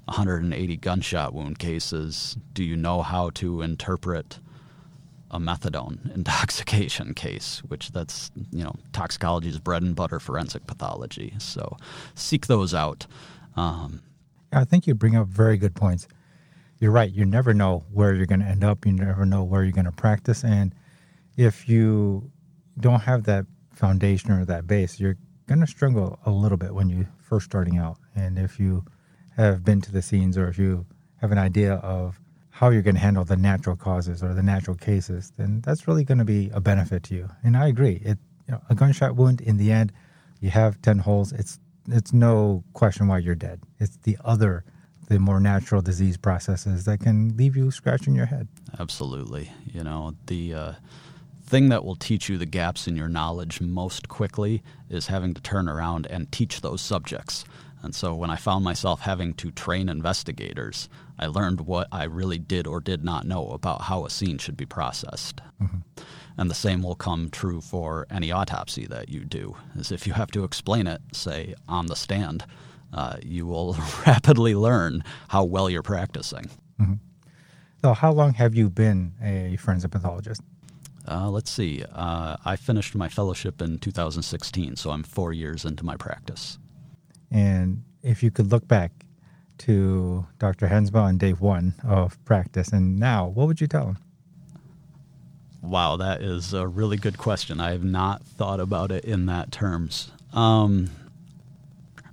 180 0.04 0.76
gunshot 0.76 1.34
wound 1.34 1.60
cases, 1.60 2.36
do 2.54 2.62
you 2.62 2.76
know 2.76 3.04
how 3.04 3.30
to 3.36 3.62
interpret 3.62 4.40
a 5.32 5.40
methadone 5.40 6.14
intoxication 6.16 7.14
case, 7.14 7.62
which 7.68 7.92
that's 7.92 8.32
you 8.52 8.64
know 8.64 8.76
toxicology's 8.94 9.60
bread 9.60 9.84
and 9.84 9.96
butter 9.96 10.20
forensic 10.20 10.66
pathology. 10.68 11.34
So 11.40 11.78
seek 12.14 12.48
those 12.48 12.74
out. 12.74 13.08
Um, 13.56 14.02
I 14.52 14.64
think 14.64 14.88
you 14.88 14.96
bring 14.96 15.16
up 15.16 15.28
very 15.28 15.58
good 15.58 15.76
points. 15.76 16.08
You're 16.80 16.92
right. 16.92 17.12
You 17.12 17.26
never 17.26 17.54
know 17.54 17.84
where 17.92 18.14
you're 18.14 18.26
going 18.26 18.42
to 18.42 18.46
end 18.46 18.64
up. 18.64 18.86
You 18.86 18.92
never 18.92 19.26
know 19.26 19.44
where 19.44 19.64
you're 19.64 19.72
going 19.72 19.86
to 19.86 19.92
practice, 19.92 20.44
and 20.44 20.74
if 21.38 21.68
you 21.68 22.32
don't 22.80 23.02
have 23.02 23.24
that 23.24 23.46
foundation 23.72 24.32
or 24.32 24.46
that 24.46 24.68
base, 24.68 25.00
you're 25.00 25.18
going 25.48 25.62
to 25.62 25.68
struggle 25.68 26.20
a 26.26 26.32
little 26.32 26.58
bit 26.58 26.74
when 26.74 26.90
you're 26.90 27.10
first 27.22 27.46
starting 27.46 27.78
out. 27.78 27.98
And 28.16 28.38
if 28.38 28.60
you 28.60 28.84
have 29.38 29.64
been 29.64 29.82
to 29.82 29.92
the 29.92 30.02
scenes 30.02 30.38
or 30.38 30.48
if 30.48 30.58
you 30.58 30.86
have 31.22 31.32
an 31.32 31.38
idea 31.38 31.76
of 31.76 32.20
how 32.56 32.70
you're 32.70 32.82
going 32.82 32.96
to 32.96 33.02
handle 33.02 33.26
the 33.26 33.36
natural 33.36 33.76
causes 33.76 34.24
or 34.24 34.34
the 34.34 34.42
natural 34.42 34.78
cases, 34.78 35.34
then 35.38 35.60
that's 35.60 35.90
really 35.90 36.06
going 36.06 36.20
to 36.20 36.24
be 36.24 36.50
a 36.54 36.62
benefit 36.62 37.04
to 37.04 37.14
you. 37.14 37.28
And 37.44 37.58
I 37.58 37.68
agree. 37.68 38.02
It 38.02 38.18
you 38.48 38.54
know, 38.54 38.62
a 38.70 38.76
gunshot 38.76 39.18
wound 39.18 39.42
in 39.42 39.58
the 39.58 39.74
end, 39.74 39.92
you 40.40 40.52
have 40.52 40.82
ten 40.82 41.00
holes. 41.00 41.34
It's 41.34 41.60
it's 41.90 42.14
no 42.14 42.64
question 42.72 43.10
why 43.10 43.18
you're 43.18 43.36
dead. 43.36 43.60
It's 43.80 43.98
the 44.04 44.18
other, 44.24 44.64
the 45.10 45.20
more 45.20 45.42
natural 45.42 45.82
disease 45.82 46.16
processes 46.16 46.86
that 46.86 47.02
can 47.02 47.36
leave 47.36 47.58
you 47.58 47.72
scratching 47.72 48.16
your 48.16 48.28
head. 48.28 48.48
Absolutely. 48.80 49.52
You 49.74 49.84
know 49.84 50.14
the. 50.28 50.54
Uh, 50.54 50.74
thing 51.48 51.70
that 51.70 51.86
will 51.86 51.96
teach 51.96 52.28
you 52.28 52.40
the 52.40 52.46
gaps 52.48 52.88
in 52.88 52.96
your 52.96 53.08
knowledge 53.08 53.62
most 53.62 54.10
quickly 54.10 54.64
is 54.90 55.06
having 55.06 55.32
to 55.32 55.42
turn 55.42 55.70
around 55.70 56.08
and 56.08 56.32
teach 56.32 56.62
those 56.62 56.82
subjects. 56.82 57.46
And 57.84 57.94
so 57.94 58.16
when 58.16 58.32
I 58.32 58.36
found 58.36 58.66
myself 58.66 59.02
having 59.02 59.36
to 59.36 59.52
train 59.52 59.88
investigators, 59.88 60.90
I 61.18 61.28
learned 61.28 61.62
what 61.62 61.88
I 61.92 62.04
really 62.04 62.38
did 62.38 62.68
or 62.68 62.80
did 62.80 63.04
not 63.04 63.26
know 63.26 63.50
about 63.50 63.84
how 63.84 64.06
a 64.06 64.10
scene 64.10 64.38
should 64.38 64.58
be 64.58 64.66
processed. 64.66 65.42
Mm-hmm. 65.62 65.78
And 66.38 66.50
the 66.50 66.56
same 66.56 66.84
will 66.84 66.96
come 66.96 67.30
true 67.30 67.62
for 67.62 68.06
any 68.12 68.32
autopsy 68.32 68.86
that 68.88 69.10
you 69.10 69.24
do, 69.24 69.56
is 69.76 69.92
if 69.92 70.06
you 70.06 70.14
have 70.14 70.32
to 70.32 70.44
explain 70.44 70.86
it, 70.88 71.02
say, 71.14 71.56
on 71.68 71.86
the 71.86 71.96
stand, 71.96 72.46
uh, 72.94 73.18
you 73.24 73.46
will 73.46 73.78
rapidly 74.08 74.56
learn 74.56 75.04
how 75.30 75.44
well 75.44 75.70
you're 75.70 75.82
practicing. 75.82 76.50
Mm-hmm. 76.80 76.96
So, 77.82 77.94
how 77.94 78.12
long 78.12 78.34
have 78.34 78.56
you 78.56 78.70
been 78.70 79.14
a 79.22 79.58
forensic 79.58 79.92
pathologist? 79.92 80.42
Uh, 81.08 81.30
let's 81.30 81.52
see. 81.52 81.84
Uh, 81.94 82.36
I 82.44 82.56
finished 82.56 82.96
my 82.96 83.10
fellowship 83.10 83.62
in 83.62 83.78
2016, 83.78 84.76
so 84.76 84.90
I'm 84.90 85.04
four 85.04 85.34
years 85.34 85.64
into 85.64 85.86
my 85.86 85.96
practice. 85.96 86.58
And 87.32 87.84
if 88.02 88.24
you 88.24 88.32
could 88.32 88.52
look 88.52 88.68
back 88.68 88.92
to 89.60 90.26
Dr. 90.40 90.68
Hansma 90.68 91.02
on 91.04 91.18
day 91.18 91.32
one 91.32 91.76
of 91.84 92.24
practice 92.26 92.70
and 92.70 93.00
now, 93.00 93.28
what 93.28 93.48
would 93.48 93.62
you 93.62 93.68
tell 93.68 93.88
him? 93.88 93.98
Wow, 95.62 95.98
that 95.98 96.22
is 96.22 96.54
a 96.54 96.68
really 96.68 96.98
good 96.98 97.18
question. 97.18 97.60
I 97.60 97.72
have 97.72 97.84
not 97.84 98.24
thought 98.24 98.60
about 98.60 98.92
it 98.92 99.04
in 99.04 99.26
that 99.26 99.52
terms. 99.52 100.12
Um, 100.34 100.92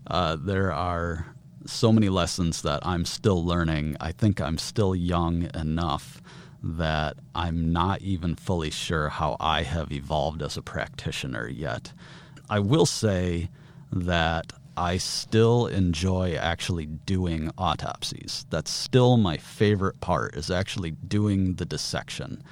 uh, 0.07 0.37
there 0.41 0.73
are 0.73 1.27
so 1.67 1.93
many 1.93 2.09
lessons 2.09 2.63
that 2.63 2.85
I'm 2.87 3.05
still 3.05 3.45
learning. 3.45 3.97
I 4.01 4.13
think 4.13 4.41
I'm 4.41 4.59
still 4.59 4.95
young 4.95 5.49
enough 5.55 6.23
that 6.63 7.17
I'm 7.35 7.73
not 7.73 8.01
even 8.03 8.37
fully 8.37 8.71
sure 8.71 9.09
how 9.09 9.37
I 9.41 9.63
have 9.63 9.93
evolved 9.93 10.43
as 10.43 10.57
a 10.57 10.63
practitioner 10.63 11.49
yet. 11.49 11.93
I 12.49 12.61
will 12.61 12.87
say 12.87 13.51
that 13.93 14.53
I 14.77 14.97
still 14.97 15.67
enjoy 15.67 16.35
actually 16.35 16.87
doing 16.87 17.51
autopsies. 17.59 18.47
That's 18.51 18.71
still 18.71 19.17
my 19.17 19.37
favorite 19.37 20.01
part 20.01 20.35
is 20.35 20.51
actually 20.51 20.93
doing 20.93 21.55
the 21.55 21.65
dissection. 21.65 22.43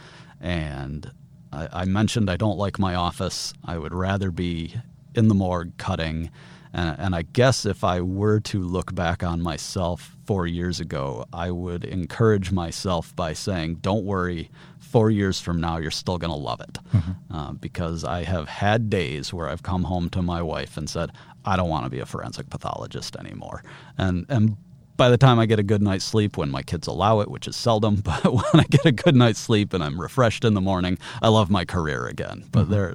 And 0.40 1.10
I, 1.52 1.68
I 1.72 1.84
mentioned 1.84 2.30
I 2.30 2.36
don't 2.36 2.58
like 2.58 2.78
my 2.78 2.94
office. 2.94 3.54
I 3.64 3.78
would 3.78 3.94
rather 3.94 4.30
be 4.30 4.74
in 5.14 5.28
the 5.28 5.34
morgue 5.34 5.76
cutting. 5.76 6.30
And, 6.72 6.96
and, 7.00 7.14
I 7.16 7.22
guess 7.22 7.66
if 7.66 7.82
I 7.82 8.00
were 8.00 8.38
to 8.40 8.62
look 8.62 8.94
back 8.94 9.24
on 9.24 9.42
myself 9.42 10.16
four 10.24 10.46
years 10.46 10.78
ago, 10.78 11.24
I 11.32 11.50
would 11.50 11.84
encourage 11.84 12.52
myself 12.52 13.14
by 13.16 13.32
saying, 13.32 13.76
don't 13.76 14.04
worry, 14.04 14.50
four 14.90 15.10
years 15.10 15.40
from 15.40 15.60
now, 15.60 15.78
you're 15.78 15.90
still 15.90 16.18
going 16.18 16.32
to 16.32 16.36
love 16.36 16.60
it. 16.60 16.78
Mm-hmm. 16.92 17.34
Uh, 17.34 17.52
because 17.52 18.04
I 18.04 18.24
have 18.24 18.48
had 18.48 18.90
days 18.90 19.32
where 19.32 19.48
I've 19.48 19.62
come 19.62 19.84
home 19.84 20.10
to 20.10 20.22
my 20.22 20.42
wife 20.42 20.76
and 20.76 20.90
said, 20.90 21.12
I 21.44 21.56
don't 21.56 21.68
want 21.68 21.84
to 21.84 21.90
be 21.90 22.00
a 22.00 22.06
forensic 22.06 22.50
pathologist 22.50 23.16
anymore. 23.16 23.62
And 23.96 24.26
and 24.28 24.56
by 24.96 25.08
the 25.08 25.16
time 25.16 25.38
I 25.38 25.46
get 25.46 25.58
a 25.58 25.62
good 25.62 25.80
night's 25.80 26.04
sleep, 26.04 26.36
when 26.36 26.50
my 26.50 26.62
kids 26.62 26.86
allow 26.86 27.20
it, 27.20 27.30
which 27.30 27.48
is 27.48 27.56
seldom, 27.56 27.96
but 28.04 28.24
when 28.24 28.44
I 28.52 28.64
get 28.64 28.84
a 28.84 28.92
good 28.92 29.16
night's 29.16 29.38
sleep 29.38 29.72
and 29.72 29.82
I'm 29.82 29.98
refreshed 29.98 30.44
in 30.44 30.54
the 30.54 30.60
morning, 30.60 30.98
I 31.22 31.28
love 31.28 31.50
my 31.50 31.64
career 31.64 32.06
again. 32.06 32.44
But 32.52 32.64
mm-hmm. 32.64 32.72
there, 32.72 32.94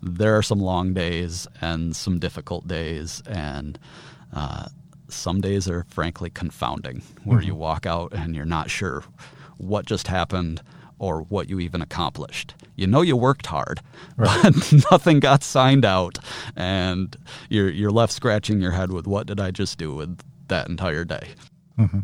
there 0.00 0.38
are 0.38 0.42
some 0.42 0.60
long 0.60 0.94
days 0.94 1.46
and 1.60 1.94
some 1.94 2.18
difficult 2.18 2.66
days, 2.66 3.22
and 3.26 3.78
uh, 4.32 4.68
some 5.08 5.42
days 5.42 5.68
are 5.68 5.84
frankly 5.90 6.30
confounding, 6.30 7.02
where 7.24 7.40
mm-hmm. 7.40 7.48
you 7.48 7.54
walk 7.54 7.84
out 7.84 8.14
and 8.14 8.34
you're 8.34 8.46
not 8.46 8.70
sure 8.70 9.04
what 9.58 9.84
just 9.84 10.06
happened 10.06 10.62
or 11.04 11.20
what 11.20 11.50
you 11.50 11.60
even 11.60 11.82
accomplished. 11.82 12.54
You 12.76 12.86
know 12.86 13.02
you 13.02 13.14
worked 13.14 13.46
hard, 13.46 13.82
right. 14.16 14.42
but 14.42 14.72
nothing 14.90 15.20
got 15.20 15.42
signed 15.42 15.84
out, 15.84 16.18
and 16.56 17.14
you're 17.50 17.68
you're 17.68 17.90
left 17.90 18.12
scratching 18.14 18.62
your 18.62 18.70
head 18.70 18.90
with 18.90 19.06
what 19.06 19.26
did 19.26 19.38
I 19.38 19.50
just 19.50 19.76
do 19.76 19.94
with 19.94 20.18
that 20.48 20.68
entire 20.68 21.04
day. 21.04 21.28
Mm-hmm. 21.78 22.00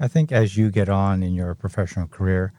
I 0.00 0.08
think 0.08 0.32
as 0.32 0.56
you 0.56 0.70
get 0.70 0.88
on 0.88 1.22
in 1.22 1.32
your 1.32 1.54
professional 1.54 2.08
career, 2.08 2.52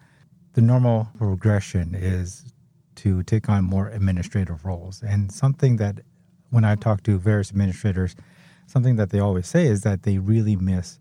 the 0.54 0.62
normal 0.62 1.10
progression 1.18 1.94
is 1.94 2.54
to 2.96 3.24
take 3.24 3.50
on 3.50 3.66
more 3.66 3.90
administrative 3.90 4.64
roles, 4.64 5.04
and 5.04 5.30
something 5.30 5.76
that 5.76 6.00
when 6.52 6.64
I 6.64 6.76
talk 6.76 7.04
to 7.04 7.20
various 7.20 7.52
administrators, 7.52 8.16
something 8.66 8.96
that 8.96 9.10
they 9.10 9.20
always 9.20 9.48
say 9.48 9.66
is 9.66 9.82
that 9.82 10.04
they 10.04 10.20
really 10.20 10.56
miss 10.56 11.00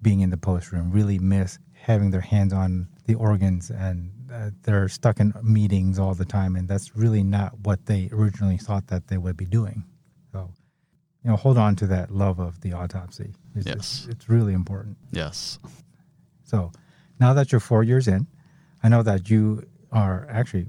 being 0.00 0.20
in 0.20 0.30
the 0.30 0.36
post 0.36 0.70
room, 0.70 0.92
really 0.92 1.18
miss 1.18 1.58
having 1.88 2.10
their 2.10 2.20
hands 2.20 2.52
on 2.52 2.86
the 3.06 3.14
organs 3.14 3.70
and 3.70 4.12
uh, 4.32 4.50
they're 4.62 4.88
stuck 4.88 5.18
in 5.18 5.32
meetings 5.42 5.98
all 5.98 6.14
the 6.14 6.24
time 6.24 6.54
and 6.54 6.68
that's 6.68 6.94
really 6.94 7.22
not 7.22 7.58
what 7.60 7.86
they 7.86 8.10
originally 8.12 8.58
thought 8.58 8.86
that 8.88 9.08
they 9.08 9.16
would 9.16 9.36
be 9.36 9.46
doing. 9.46 9.82
So 10.30 10.50
you 11.24 11.30
know 11.30 11.36
hold 11.36 11.58
on 11.58 11.74
to 11.76 11.86
that 11.86 12.10
love 12.10 12.38
of 12.38 12.60
the 12.60 12.74
autopsy. 12.74 13.34
It's, 13.56 13.66
yes. 13.66 13.76
it's, 13.76 14.06
it's 14.08 14.28
really 14.28 14.52
important. 14.52 14.98
Yes. 15.10 15.58
So 16.44 16.70
now 17.18 17.32
that 17.32 17.50
you're 17.50 17.60
four 17.60 17.82
years 17.82 18.06
in 18.06 18.26
i 18.82 18.88
know 18.88 19.02
that 19.02 19.28
you 19.28 19.66
are 19.90 20.26
actually 20.30 20.66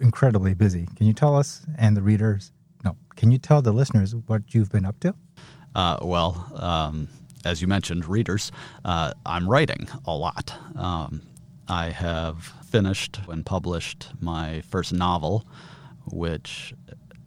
incredibly 0.00 0.54
busy. 0.54 0.88
Can 0.96 1.06
you 1.06 1.12
tell 1.12 1.36
us 1.36 1.66
and 1.76 1.96
the 1.96 2.02
readers 2.02 2.52
no 2.84 2.96
can 3.16 3.32
you 3.32 3.38
tell 3.38 3.62
the 3.62 3.72
listeners 3.72 4.14
what 4.14 4.54
you've 4.54 4.70
been 4.70 4.86
up 4.86 5.00
to? 5.00 5.14
Uh, 5.74 5.98
well 6.02 6.50
um, 6.54 7.08
as 7.44 7.60
you 7.60 7.68
mentioned, 7.68 8.06
readers, 8.06 8.52
uh, 8.84 9.12
I'm 9.26 9.48
writing 9.48 9.88
a 10.06 10.14
lot. 10.14 10.54
Um, 10.76 11.22
I 11.68 11.90
have 11.90 12.52
finished 12.68 13.20
and 13.28 13.44
published 13.44 14.08
my 14.20 14.62
first 14.62 14.92
novel, 14.92 15.46
which, 16.06 16.74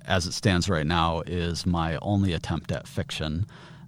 as 0.05 0.25
it 0.25 0.33
stands 0.33 0.69
right 0.69 0.85
now, 0.85 1.21
is 1.21 1.65
my 1.65 1.97
only 2.01 2.33
attempt 2.33 2.71
at 2.71 2.87
fiction. 2.87 3.45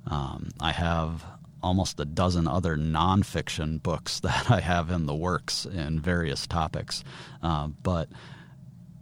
Um, 0.09 0.49
I 0.59 0.71
have 0.71 1.25
almost 1.61 1.99
a 1.99 2.05
dozen 2.05 2.47
other 2.47 2.77
nonfiction 2.77 3.81
books 3.81 4.19
that 4.21 4.49
I 4.49 4.59
have 4.59 4.91
in 4.91 5.05
the 5.05 5.15
works 5.15 5.65
in 5.65 5.99
various 5.99 6.47
topics. 6.47 7.03
Uh, 7.41 7.67
but 7.83 8.09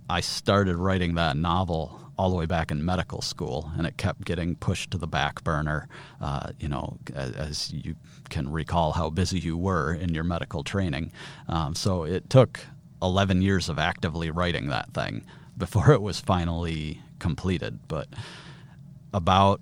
I 0.09 0.21
started 0.21 0.78
writing 0.78 1.15
that 1.15 1.38
novel 1.38 2.05
all 2.18 2.30
the 2.30 2.36
way 2.36 2.45
back 2.45 2.72
in 2.72 2.84
medical 2.84 3.22
school, 3.22 3.72
and 3.78 3.86
it 3.86 3.97
kept 3.97 4.26
getting 4.26 4.55
pushed 4.55 4.91
to 4.91 4.97
the 4.97 5.07
back 5.07 5.43
burner. 5.43 5.88
Uh, 6.22 6.51
you 6.59 6.68
know, 6.68 6.97
as, 7.13 7.32
as, 7.32 7.74
you 7.74 7.95
can 8.30 8.51
recall 8.51 8.93
how 8.93 9.09
busy 9.09 9.39
you 9.39 9.57
were 9.57 9.93
in 9.93 10.13
your 10.13 10.24
medical 10.24 10.63
training. 10.63 11.11
Um, 11.47 11.76
so 11.76 12.03
it 12.03 12.30
took 12.30 12.61
11 13.01 13.41
years 13.41 13.70
of 13.70 13.78
actively 13.78 14.32
writing 14.32 14.68
that 14.70 14.93
thing 14.93 15.26
before 15.57 15.91
it 15.91 16.01
was 16.01 16.20
finally 16.20 17.01
completed. 17.20 17.80
But 17.88 18.07
about 19.13 19.61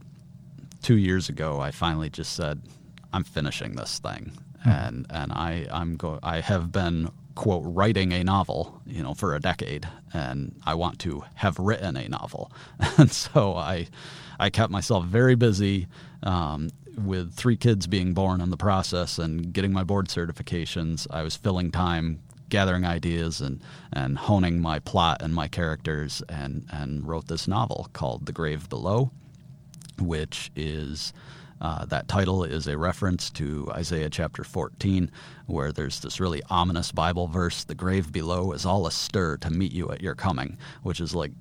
two 0.82 0.98
years 0.98 1.30
ago, 1.30 1.60
I 1.60 1.72
finally 1.72 2.10
just 2.10 2.34
said, 2.34 2.62
"I'm 3.12 3.24
finishing 3.24 3.76
this 3.76 4.00
thing," 4.00 4.32
hmm. 4.64 4.70
and 4.70 5.06
and 5.10 5.32
I 5.32 5.68
I'm 5.72 5.96
go 5.96 6.20
I 6.22 6.42
have 6.42 6.72
been 6.72 7.10
quote 7.36 7.64
writing 7.66 8.12
a 8.12 8.24
novel 8.24 8.82
you 8.86 9.02
know 9.02 9.14
for 9.14 9.34
a 9.36 9.40
decade 9.40 9.88
and 10.14 10.56
i 10.66 10.74
want 10.74 11.00
to 11.00 11.24
have 11.36 11.58
written 11.58 11.98
a 11.98 12.08
novel. 12.08 12.52
And 12.98 13.12
so 13.12 13.56
i 13.56 13.88
i 14.40 14.50
kept 14.50 14.72
myself 14.72 15.06
very 15.06 15.36
busy 15.36 15.88
um, 16.24 16.70
with 16.98 17.34
three 17.34 17.58
kids 17.58 17.88
being 17.88 18.14
born 18.14 18.42
in 18.42 18.50
the 18.50 18.58
process 18.58 19.18
and 19.18 19.52
getting 19.52 19.74
my 19.74 19.84
board 19.84 20.08
certifications. 20.08 21.08
I 21.10 21.24
was 21.24 21.36
filling 21.36 21.72
time 21.72 22.22
gathering 22.50 22.86
ideas 22.86 23.42
and 23.42 23.62
and 23.92 24.18
honing 24.18 24.62
my 24.62 24.80
plot 24.80 25.22
and 25.22 25.34
my 25.34 25.48
characters 25.48 26.22
and 26.30 26.66
and 26.70 27.08
wrote 27.08 27.28
this 27.28 27.48
novel 27.48 27.90
called 27.94 28.26
the 28.26 28.32
grave 28.32 28.70
below 28.70 29.12
which 30.00 30.52
is 30.56 31.14
uh, 31.64 31.86
that 31.86 32.10
title 32.10 32.44
is 32.44 32.68
a 32.68 32.78
reference 32.78 33.30
to 33.30 33.70
Isaiah 33.72 34.10
chapter 34.10 34.44
14, 34.44 35.10
where 35.46 35.72
there's 35.72 36.02
this 36.02 36.20
really 36.20 36.44
ominous 36.50 36.92
Bible 36.92 37.28
verse 37.28 37.64
the 37.64 37.74
grave 37.74 38.12
below 38.12 38.52
is 38.52 38.66
all 38.66 38.86
astir 38.86 39.38
to 39.38 39.50
meet 39.50 39.72
you 39.72 39.90
at 39.90 40.02
your 40.02 40.14
coming, 40.14 40.58
which 40.84 41.00
is 41.00 41.16
like 41.16 41.32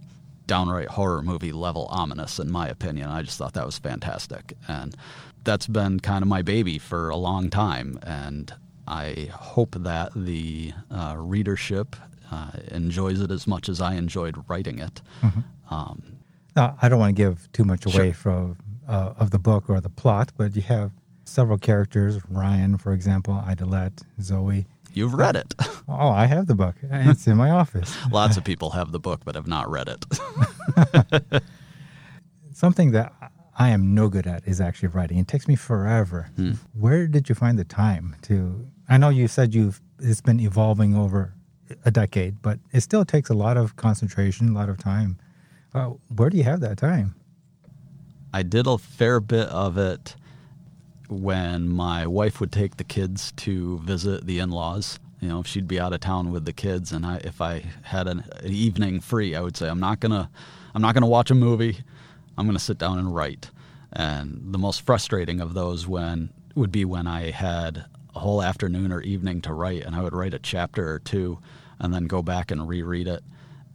downright 0.47 0.89
horror 0.89 1.23
movie 1.23 1.51
level 1.51 1.89
ominous, 1.91 2.39
in 2.39 2.53
my 2.53 2.69
opinion. 2.69 3.11
I 3.11 3.23
just 3.23 3.37
thought 3.37 3.55
that 3.55 3.67
was 3.67 3.79
fantastic. 3.79 4.55
And 4.69 4.95
that's 5.43 5.67
been 5.67 5.99
kind 5.99 6.23
of 6.23 6.29
my 6.29 6.43
baby 6.43 6.79
for 6.79 7.09
a 7.09 7.17
long 7.17 7.51
time. 7.51 7.99
And 8.05 8.55
I 8.87 9.29
hope 9.33 9.75
that 9.77 10.13
the 10.15 10.73
uh, 10.89 11.17
readership 11.19 11.97
uh, 12.31 12.53
enjoys 12.69 13.21
it 13.21 13.33
as 13.33 13.49
much 13.49 13.69
as 13.69 13.81
I 13.81 13.95
enjoyed 13.95 14.37
writing 14.47 14.79
it. 14.79 15.03
Mm-hmm. 15.21 15.75
Um, 15.75 16.03
I 16.55 16.89
don't 16.89 17.01
want 17.01 17.17
to 17.17 17.21
give 17.21 17.51
too 17.53 17.65
much 17.65 17.87
away 17.87 18.13
sure. 18.13 18.15
from 18.15 18.57
uh, 18.89 19.15
of 19.17 19.31
the 19.31 19.39
book 19.39 19.69
or 19.69 19.81
the 19.81 19.89
plot, 19.89 20.33
but 20.37 20.55
you 20.57 20.63
have 20.63 20.93
several 21.25 21.59
characters. 21.59 22.21
Ryan, 22.29 22.79
for 22.79 22.93
example, 22.93 23.35
Idolette, 23.47 24.03
Zoe. 24.21 24.67
You've 24.93 25.15
read 25.15 25.37
it. 25.37 25.55
Oh, 25.89 26.11
I 26.11 26.27
have 26.27 26.47
the 26.47 26.55
book. 26.55 26.77
It's 26.83 27.27
in 27.27 27.37
my 27.37 27.51
office. 27.51 27.95
Lots 28.11 28.37
of 28.37 28.45
people 28.45 28.71
have 28.71 28.93
the 28.93 29.01
book 29.01 29.23
but 29.25 29.35
have 29.35 29.49
not 29.49 29.69
read 29.69 29.89
it. 29.89 31.43
Something 32.53 32.93
that 32.93 33.13
I 33.59 33.71
am 33.71 33.93
no 33.95 34.09
good 34.09 34.27
at 34.27 34.47
is 34.47 34.61
actually 34.61 34.89
writing. 34.89 35.19
It 35.19 35.29
takes 35.29 35.49
me 35.49 35.57
forever. 35.57 36.31
Hmm. 36.37 36.53
Where 36.73 37.09
did 37.09 37.29
you 37.29 37.35
find 37.35 37.59
the 37.59 37.65
time 37.65 38.17
to? 38.23 38.67
I 38.89 38.97
know 38.97 39.09
you 39.09 39.29
said 39.29 39.55
you've 39.55 39.83
it's 39.99 40.21
been 40.21 40.41
evolving 40.41 40.97
over 40.97 41.35
a 41.85 41.91
decade, 41.91 42.41
but 42.41 42.59
it 42.73 42.81
still 42.83 43.05
takes 43.05 43.29
a 43.29 43.35
lot 43.35 43.57
of 43.57 43.77
concentration, 43.77 44.51
a 44.51 44.53
lot 44.53 44.69
of 44.69 44.79
time. 44.79 45.19
Uh, 45.75 45.91
where 46.15 46.31
do 46.31 46.37
you 46.37 46.45
have 46.45 46.61
that 46.61 46.79
time? 46.79 47.15
I 48.33 48.43
did 48.43 48.67
a 48.67 48.79
fair 48.79 49.21
bit 49.21 49.49
of 49.49 49.77
it 49.77 50.17
when 51.09 51.69
my 51.69 52.07
wife 52.07 52.41
would 52.41 52.51
take 52.51 52.79
the 52.79 52.85
kids 52.85 53.33
to 53.33 53.79
visit 53.81 54.27
the 54.27 54.39
in-laws. 54.39 54.99
You 55.21 55.29
know, 55.29 55.41
if 55.41 55.47
she'd 55.47 55.69
be 55.69 55.79
out 55.79 55.93
of 55.93 56.01
town 56.01 56.33
with 56.33 56.47
the 56.47 56.53
kids, 56.53 56.93
and 56.93 57.05
I, 57.05 57.17
if 57.19 57.41
I 57.41 57.65
had 57.83 58.09
an, 58.09 58.25
an 58.41 58.53
evening 58.53 59.01
free, 59.01 59.37
I 59.37 59.41
would 59.41 59.57
say, 59.57 59.69
"I'm 59.69 59.79
not 59.79 60.01
gonna, 60.01 60.31
I'm 60.75 60.83
not 60.83 60.95
gonna 60.95 61.07
watch 61.07 61.31
a 61.31 61.35
movie. 61.35 61.79
I'm 62.37 62.47
gonna 62.47 62.59
sit 62.59 62.79
down 62.79 62.99
and 62.99 63.15
write." 63.15 63.51
And 63.93 64.41
the 64.53 64.59
most 64.59 64.81
frustrating 64.81 65.41
of 65.41 65.53
those 65.53 65.87
when 65.87 66.31
would 66.55 66.73
be 66.73 66.85
when 66.85 67.07
I 67.07 67.31
had 67.31 67.85
a 68.15 68.21
whole 68.21 68.43
afternoon 68.43 68.91
or 68.91 69.01
evening 69.03 69.43
to 69.43 69.53
write, 69.53 69.85
and 69.85 69.95
I 69.95 70.03
would 70.03 70.15
write 70.15 70.35
a 70.35 70.39
chapter 70.39 70.91
or 70.91 70.99
two, 70.99 71.39
and 71.79 71.93
then 71.93 72.07
go 72.07 72.23
back 72.23 72.51
and 72.51 72.67
reread 72.67 73.07
it, 73.07 73.23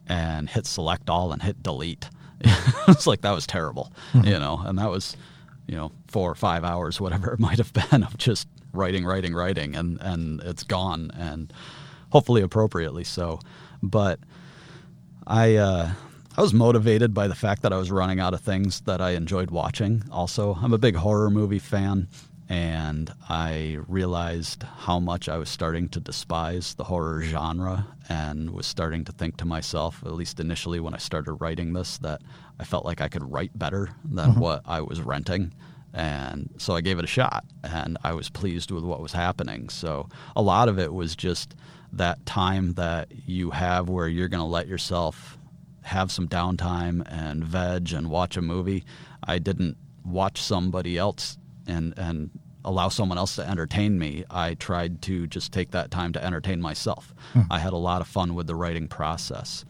and 0.08 0.49
hit 0.49 0.66
select 0.66 1.10
all 1.10 1.32
and 1.32 1.43
hit 1.43 1.62
delete. 1.62 2.10
it's 2.88 3.08
like 3.08 3.22
that 3.22 3.32
was 3.32 3.48
terrible, 3.48 3.92
you 4.14 4.38
know, 4.38 4.62
and 4.66 4.78
that 4.78 4.90
was, 4.90 5.18
you 5.68 5.76
know, 5.76 5.92
four 6.08 6.32
or 6.32 6.36
five 6.36 6.64
hours, 6.64 7.02
whatever 7.02 7.34
it 7.34 7.40
might 7.48 7.58
have 7.58 7.74
been, 7.74 8.04
of 8.04 8.18
just 8.18 8.48
writing, 8.74 9.06
writing, 9.06 9.34
writing, 9.34 9.76
and 9.76 10.00
and 10.02 10.42
it's 10.42 10.64
gone, 10.64 11.12
and 11.16 11.52
hopefully 12.12 12.42
appropriately 12.42 13.04
so. 13.04 13.40
But 13.82 14.20
I 15.26 15.56
uh, 15.56 15.92
I 16.38 16.42
was 16.42 16.54
motivated 16.54 17.14
by 17.14 17.28
the 17.28 17.36
fact 17.36 17.64
that 17.64 17.74
I 17.74 17.78
was 17.78 17.90
running 17.90 18.20
out 18.20 18.34
of 18.34 18.42
things 18.42 18.82
that 18.82 19.02
I 19.02 19.12
enjoyed 19.12 19.50
watching. 19.50 20.04
Also, 20.12 20.56
I'm 20.62 20.74
a 20.74 20.78
big 20.78 20.96
horror 20.96 21.32
movie 21.32 21.60
fan, 21.60 22.08
and 22.48 23.12
I 23.28 23.80
realized 23.88 24.62
how 24.64 25.00
much 25.00 25.28
I 25.28 25.38
was 25.38 25.50
starting 25.50 25.90
to 25.90 26.00
despise 26.00 26.76
the 26.76 26.84
horror 26.84 27.24
genre, 27.24 27.88
and 28.10 28.51
was 28.51 28.66
starting 28.66 29.03
to 29.05 29.12
think 29.12 29.38
to 29.38 29.45
myself, 29.45 30.01
at 30.05 30.14
least 30.14 30.39
initially 30.39 30.80
when 30.80 30.93
I 30.93 30.97
started 30.97 31.34
writing 31.34 31.74
this, 31.74 31.97
that 31.99 32.22
I 32.60 32.64
felt 32.64 32.86
like 32.86 33.01
I 33.01 33.08
could 33.08 33.30
write 33.30 33.58
better 33.58 33.89
than 34.05 34.32
mm-hmm. 34.32 34.39
what 34.39 34.62
I 34.66 34.82
was 34.82 35.01
renting. 35.01 35.53
And 35.93 36.49
so 36.58 36.76
I 36.76 36.82
gave 36.82 36.99
it 36.99 37.05
a 37.05 37.08
shot, 37.08 37.45
and 37.64 37.97
I 38.03 38.14
was 38.14 38.30
pleased 38.30 38.72
with 38.72 38.84
what 38.84 39.01
was 39.01 39.14
happening. 39.14 39.70
So 39.70 40.10
a 40.36 40.41
lot 40.41 40.70
of 40.70 40.78
it 40.78 40.93
was 40.93 41.16
just 41.16 41.55
that 41.93 42.26
time 42.26 42.74
that 42.74 43.12
you 43.26 43.51
have 43.51 43.89
where 43.89 44.08
you're 44.08 44.28
going 44.28 44.43
to 44.43 44.45
let 44.45 44.68
yourself 44.68 45.38
have 45.82 46.12
some 46.12 46.28
downtime 46.28 47.01
and 47.10 47.43
veg 47.43 47.93
and 47.93 48.10
watch 48.10 48.38
a 48.38 48.41
movie. 48.41 48.84
I 49.24 49.39
didn't 49.39 49.78
watch 50.05 50.41
somebody 50.41 50.97
else 50.97 51.38
and 51.66 51.93
and 51.97 52.30
allow 52.68 52.89
someone 52.89 53.18
else 53.18 53.38
to 53.38 53.47
entertain 53.47 53.97
me. 53.97 54.26
I 54.30 54.55
tried 54.55 55.01
to 55.03 55.26
just 55.26 55.53
take 55.53 55.72
that 55.72 55.89
time 55.89 56.11
to 56.13 56.24
entertain 56.24 56.61
myself. 56.61 57.15
Hmm. 57.34 57.41
I 57.49 57.59
had 57.59 57.74
a 57.74 57.78
lot 57.78 58.01
of 58.01 58.07
fun 58.07 58.36
with 58.36 58.45
the 58.45 58.55
writing 58.55 58.88
process. 58.88 59.63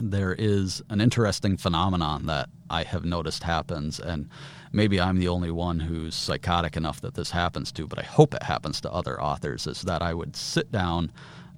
There 0.00 0.32
is 0.32 0.80
an 0.90 1.00
interesting 1.00 1.56
phenomenon 1.56 2.26
that 2.26 2.48
I 2.70 2.84
have 2.84 3.04
noticed 3.04 3.42
happens 3.42 3.98
and 3.98 4.28
maybe 4.72 5.00
I'm 5.00 5.18
the 5.18 5.28
only 5.28 5.50
one 5.50 5.80
who's 5.80 6.14
psychotic 6.14 6.76
enough 6.76 7.00
that 7.00 7.14
this 7.14 7.30
happens 7.32 7.72
to, 7.72 7.86
but 7.86 7.98
I 7.98 8.04
hope 8.04 8.32
it 8.32 8.42
happens 8.44 8.80
to 8.82 8.92
other 8.92 9.20
authors 9.20 9.66
is 9.66 9.82
that 9.82 10.02
I 10.02 10.14
would 10.14 10.36
sit 10.36 10.70
down 10.70 11.12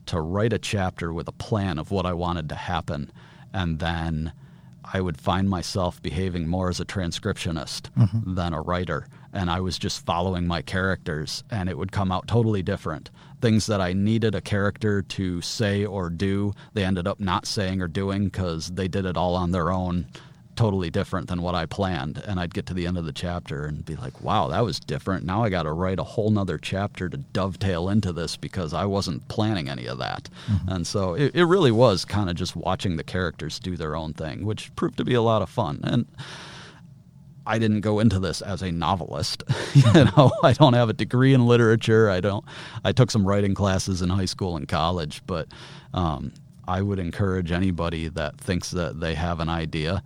to 0.06 0.20
write 0.20 0.52
a 0.52 0.58
chapter 0.58 1.12
with 1.12 1.28
a 1.28 1.32
plan 1.32 1.78
of 1.78 1.90
what 1.90 2.06
I 2.06 2.12
wanted 2.12 2.48
to 2.48 2.54
happen 2.54 3.12
and 3.52 3.78
then 3.78 4.32
I 4.84 5.00
would 5.00 5.18
find 5.18 5.50
myself 5.50 6.00
behaving 6.00 6.46
more 6.48 6.68
as 6.68 6.80
a 6.80 6.84
transcriptionist 6.84 7.90
mm-hmm. 7.90 8.34
than 8.34 8.52
a 8.52 8.60
writer. 8.60 9.06
And 9.32 9.50
I 9.50 9.60
was 9.60 9.78
just 9.78 10.04
following 10.04 10.46
my 10.46 10.62
characters, 10.62 11.44
and 11.50 11.68
it 11.68 11.76
would 11.76 11.92
come 11.92 12.10
out 12.10 12.26
totally 12.26 12.62
different. 12.62 13.10
Things 13.40 13.66
that 13.66 13.80
I 13.80 13.92
needed 13.92 14.34
a 14.34 14.40
character 14.40 15.02
to 15.02 15.42
say 15.42 15.84
or 15.84 16.08
do, 16.08 16.54
they 16.72 16.84
ended 16.84 17.06
up 17.06 17.20
not 17.20 17.46
saying 17.46 17.82
or 17.82 17.88
doing 17.88 18.24
because 18.24 18.68
they 18.68 18.88
did 18.88 19.04
it 19.04 19.16
all 19.16 19.34
on 19.34 19.52
their 19.52 19.70
own, 19.70 20.06
totally 20.56 20.88
different 20.90 21.28
than 21.28 21.42
what 21.42 21.54
I 21.54 21.66
planned. 21.66 22.22
And 22.26 22.40
I'd 22.40 22.54
get 22.54 22.66
to 22.66 22.74
the 22.74 22.86
end 22.86 22.96
of 22.96 23.04
the 23.04 23.12
chapter 23.12 23.66
and 23.66 23.84
be 23.84 23.94
like, 23.94 24.22
wow, 24.22 24.48
that 24.48 24.64
was 24.64 24.80
different. 24.80 25.24
Now 25.24 25.44
I 25.44 25.50
got 25.50 25.64
to 25.64 25.72
write 25.72 25.98
a 25.98 26.04
whole 26.04 26.30
nother 26.30 26.56
chapter 26.56 27.08
to 27.10 27.18
dovetail 27.18 27.90
into 27.90 28.12
this 28.12 28.36
because 28.36 28.72
I 28.72 28.86
wasn't 28.86 29.28
planning 29.28 29.68
any 29.68 29.86
of 29.86 29.98
that. 29.98 30.30
Mm-hmm. 30.50 30.68
And 30.72 30.86
so 30.86 31.14
it, 31.14 31.34
it 31.34 31.44
really 31.44 31.70
was 31.70 32.04
kind 32.06 32.30
of 32.30 32.36
just 32.36 32.56
watching 32.56 32.96
the 32.96 33.04
characters 33.04 33.58
do 33.58 33.76
their 33.76 33.94
own 33.94 34.14
thing, 34.14 34.46
which 34.46 34.74
proved 34.76 34.96
to 34.96 35.04
be 35.04 35.14
a 35.14 35.22
lot 35.22 35.42
of 35.42 35.50
fun. 35.50 35.80
And 35.84 36.06
I 37.46 37.58
didn't 37.58 37.80
go 37.80 38.00
into 38.00 38.18
this 38.18 38.42
as 38.42 38.62
a 38.62 38.72
novelist. 38.72 39.44
you 39.74 39.92
know, 39.92 40.32
I 40.42 40.52
don't 40.52 40.74
have 40.74 40.88
a 40.88 40.92
degree 40.92 41.32
in 41.32 41.46
literature. 41.46 42.10
I 42.10 42.20
don't. 42.20 42.44
I 42.84 42.92
took 42.92 43.10
some 43.10 43.26
writing 43.26 43.54
classes 43.54 44.02
in 44.02 44.08
high 44.08 44.24
school 44.24 44.56
and 44.56 44.66
college, 44.66 45.22
but 45.26 45.48
um, 45.94 46.32
I 46.66 46.82
would 46.82 46.98
encourage 46.98 47.52
anybody 47.52 48.08
that 48.08 48.38
thinks 48.38 48.70
that 48.72 49.00
they 49.00 49.14
have 49.14 49.40
an 49.40 49.48
idea, 49.48 50.02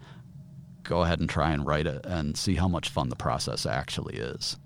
go 0.82 1.02
ahead 1.02 1.20
and 1.20 1.28
try 1.28 1.52
and 1.52 1.66
write 1.66 1.86
it 1.86 2.04
and 2.04 2.36
see 2.36 2.54
how 2.54 2.68
much 2.68 2.90
fun 2.90 3.08
the 3.08 3.16
process 3.16 3.64
actually 3.64 4.16
is. 4.16 4.56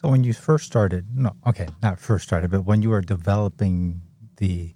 So 0.00 0.08
when 0.10 0.22
you 0.22 0.32
first 0.32 0.66
started, 0.66 1.06
no, 1.16 1.34
okay, 1.46 1.66
not 1.82 1.98
first 1.98 2.24
started, 2.24 2.50
but 2.50 2.62
when 2.62 2.82
you 2.82 2.90
were 2.90 3.00
developing 3.00 4.02
the 4.36 4.74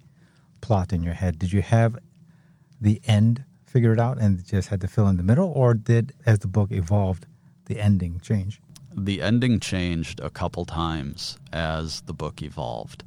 plot 0.61 0.91
in 0.91 1.03
your 1.03 1.13
head, 1.13 1.39
did 1.39 1.53
you 1.53 1.61
have 1.61 1.97
the 2.81 2.99
end 3.05 3.45
figured 3.65 3.99
out 3.99 4.19
and 4.19 4.45
just 4.45 4.69
had 4.69 4.81
to 4.81 4.87
fill 4.87 5.07
in 5.07 5.17
the 5.17 5.23
middle, 5.23 5.51
or 5.51 5.73
did 5.73 6.13
as 6.25 6.39
the 6.39 6.47
book 6.47 6.71
evolved, 6.71 7.25
the 7.73 7.81
ending 7.81 8.19
change? 8.19 8.59
the 8.95 9.21
ending 9.21 9.59
changed 9.59 10.19
a 10.19 10.29
couple 10.29 10.65
times 10.65 11.37
as 11.51 12.01
the 12.01 12.13
book 12.13 12.41
evolved. 12.41 13.03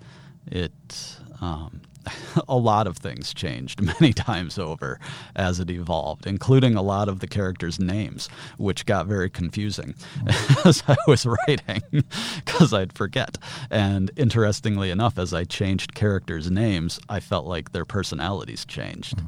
It 0.50 1.18
um, 1.40 1.80
a 2.48 2.56
lot 2.56 2.86
of 2.86 2.96
things 2.96 3.34
changed 3.34 3.80
many 4.00 4.12
times 4.12 4.58
over 4.58 4.98
as 5.34 5.60
it 5.60 5.70
evolved, 5.70 6.26
including 6.26 6.74
a 6.74 6.82
lot 6.82 7.08
of 7.08 7.20
the 7.20 7.26
characters' 7.26 7.78
names, 7.80 8.28
which 8.58 8.86
got 8.86 9.06
very 9.06 9.30
confusing 9.30 9.94
as 10.64 10.82
I 10.86 10.96
was 11.06 11.26
writing 11.26 11.82
because 12.44 12.72
I'd 12.72 12.92
forget. 12.92 13.38
And 13.70 14.10
interestingly 14.16 14.90
enough, 14.90 15.18
as 15.18 15.34
I 15.34 15.44
changed 15.44 15.94
characters' 15.94 16.50
names, 16.50 17.00
I 17.08 17.20
felt 17.20 17.46
like 17.46 17.72
their 17.72 17.84
personalities 17.84 18.64
changed. 18.64 19.20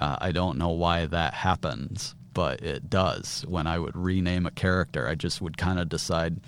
Uh, 0.00 0.16
I 0.20 0.32
don't 0.32 0.56
know 0.56 0.70
why 0.70 1.04
that 1.04 1.34
happens, 1.34 2.14
but 2.34 2.62
it 2.62 2.90
does. 2.90 3.44
When 3.48 3.66
I 3.66 3.78
would 3.78 3.96
rename 3.96 4.46
a 4.46 4.50
character, 4.50 5.08
I 5.08 5.14
just 5.14 5.40
would 5.40 5.56
kind 5.56 5.78
of 5.78 5.88
decide, 5.88 6.40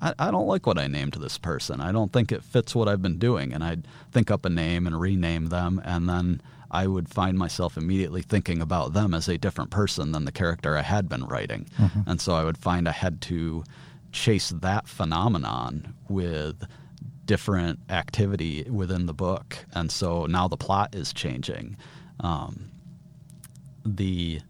I, 0.00 0.14
I 0.18 0.30
don't 0.30 0.46
like 0.46 0.66
what 0.66 0.78
I 0.78 0.86
named 0.86 1.14
this 1.14 1.38
person. 1.38 1.80
I 1.80 1.92
don't 1.92 2.12
think 2.12 2.32
it 2.32 2.44
fits 2.44 2.74
what 2.74 2.88
I've 2.88 3.02
been 3.02 3.18
doing. 3.18 3.52
And 3.52 3.62
I'd 3.64 3.86
think 4.12 4.30
up 4.30 4.44
a 4.44 4.50
name 4.50 4.86
and 4.86 5.00
rename 5.00 5.46
them, 5.46 5.80
and 5.84 6.08
then 6.08 6.40
I 6.70 6.86
would 6.86 7.08
find 7.08 7.38
myself 7.38 7.76
immediately 7.76 8.22
thinking 8.22 8.60
about 8.60 8.92
them 8.92 9.14
as 9.14 9.28
a 9.28 9.38
different 9.38 9.70
person 9.70 10.12
than 10.12 10.24
the 10.26 10.32
character 10.32 10.76
I 10.76 10.82
had 10.82 11.08
been 11.08 11.24
writing. 11.24 11.66
And 12.06 12.20
so 12.20 12.34
I 12.34 12.44
would 12.44 12.58
find 12.58 12.86
I 12.88 12.92
had 12.92 13.20
to 13.22 13.64
chase 14.12 14.50
that 14.50 14.86
phenomenon 14.86 15.94
with 16.08 16.66
different 17.24 17.78
activity 17.90 18.66
within 18.70 19.06
the 19.06 19.14
book. 19.14 19.56
And 19.72 19.90
so 19.90 20.26
now 20.26 20.48
the 20.48 20.56
plot 20.56 20.94
is 20.94 21.12
changing. 21.12 21.76
Um, 22.20 22.70
the 23.84 24.40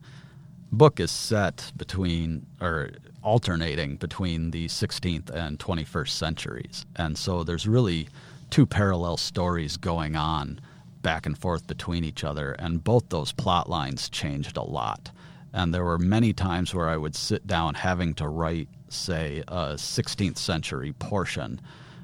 book 0.71 1.01
is 1.01 1.11
set 1.11 1.73
between 1.77 2.47
or 2.61 2.91
alternating 3.23 3.97
between 3.97 4.51
the 4.51 4.67
16th 4.67 5.31
and 5.31 5.59
21st 5.59 6.09
centuries. 6.09 6.87
And 6.97 7.17
so 7.17 7.43
there's 7.43 7.67
really 7.67 8.09
two 8.51 8.67
parallel 8.67 9.17
stories 9.17 9.77
going 9.77 10.17
on 10.17 10.61
back 11.03 11.27
and 11.27 11.37
forth 11.37 11.67
between 11.67 12.05
each 12.05 12.25
other. 12.25 12.53
And 12.53 12.83
both 12.83 13.09
those 13.09 13.33
plot 13.33 13.69
lines 13.69 14.09
changed 14.09 14.57
a 14.57 14.63
lot. 14.63 15.11
And 15.53 15.73
there 15.75 15.85
were 15.85 15.99
many 15.99 16.33
times 16.33 16.75
where 16.75 16.89
I 16.89 16.97
would 16.97 17.17
sit 17.17 17.47
down 17.47 17.75
having 17.75 18.15
to 18.15 18.29
write, 18.29 18.69
say, 18.89 19.43
a 19.49 19.75
16th 19.75 20.39
century 20.39 20.93
portion. 20.93 21.61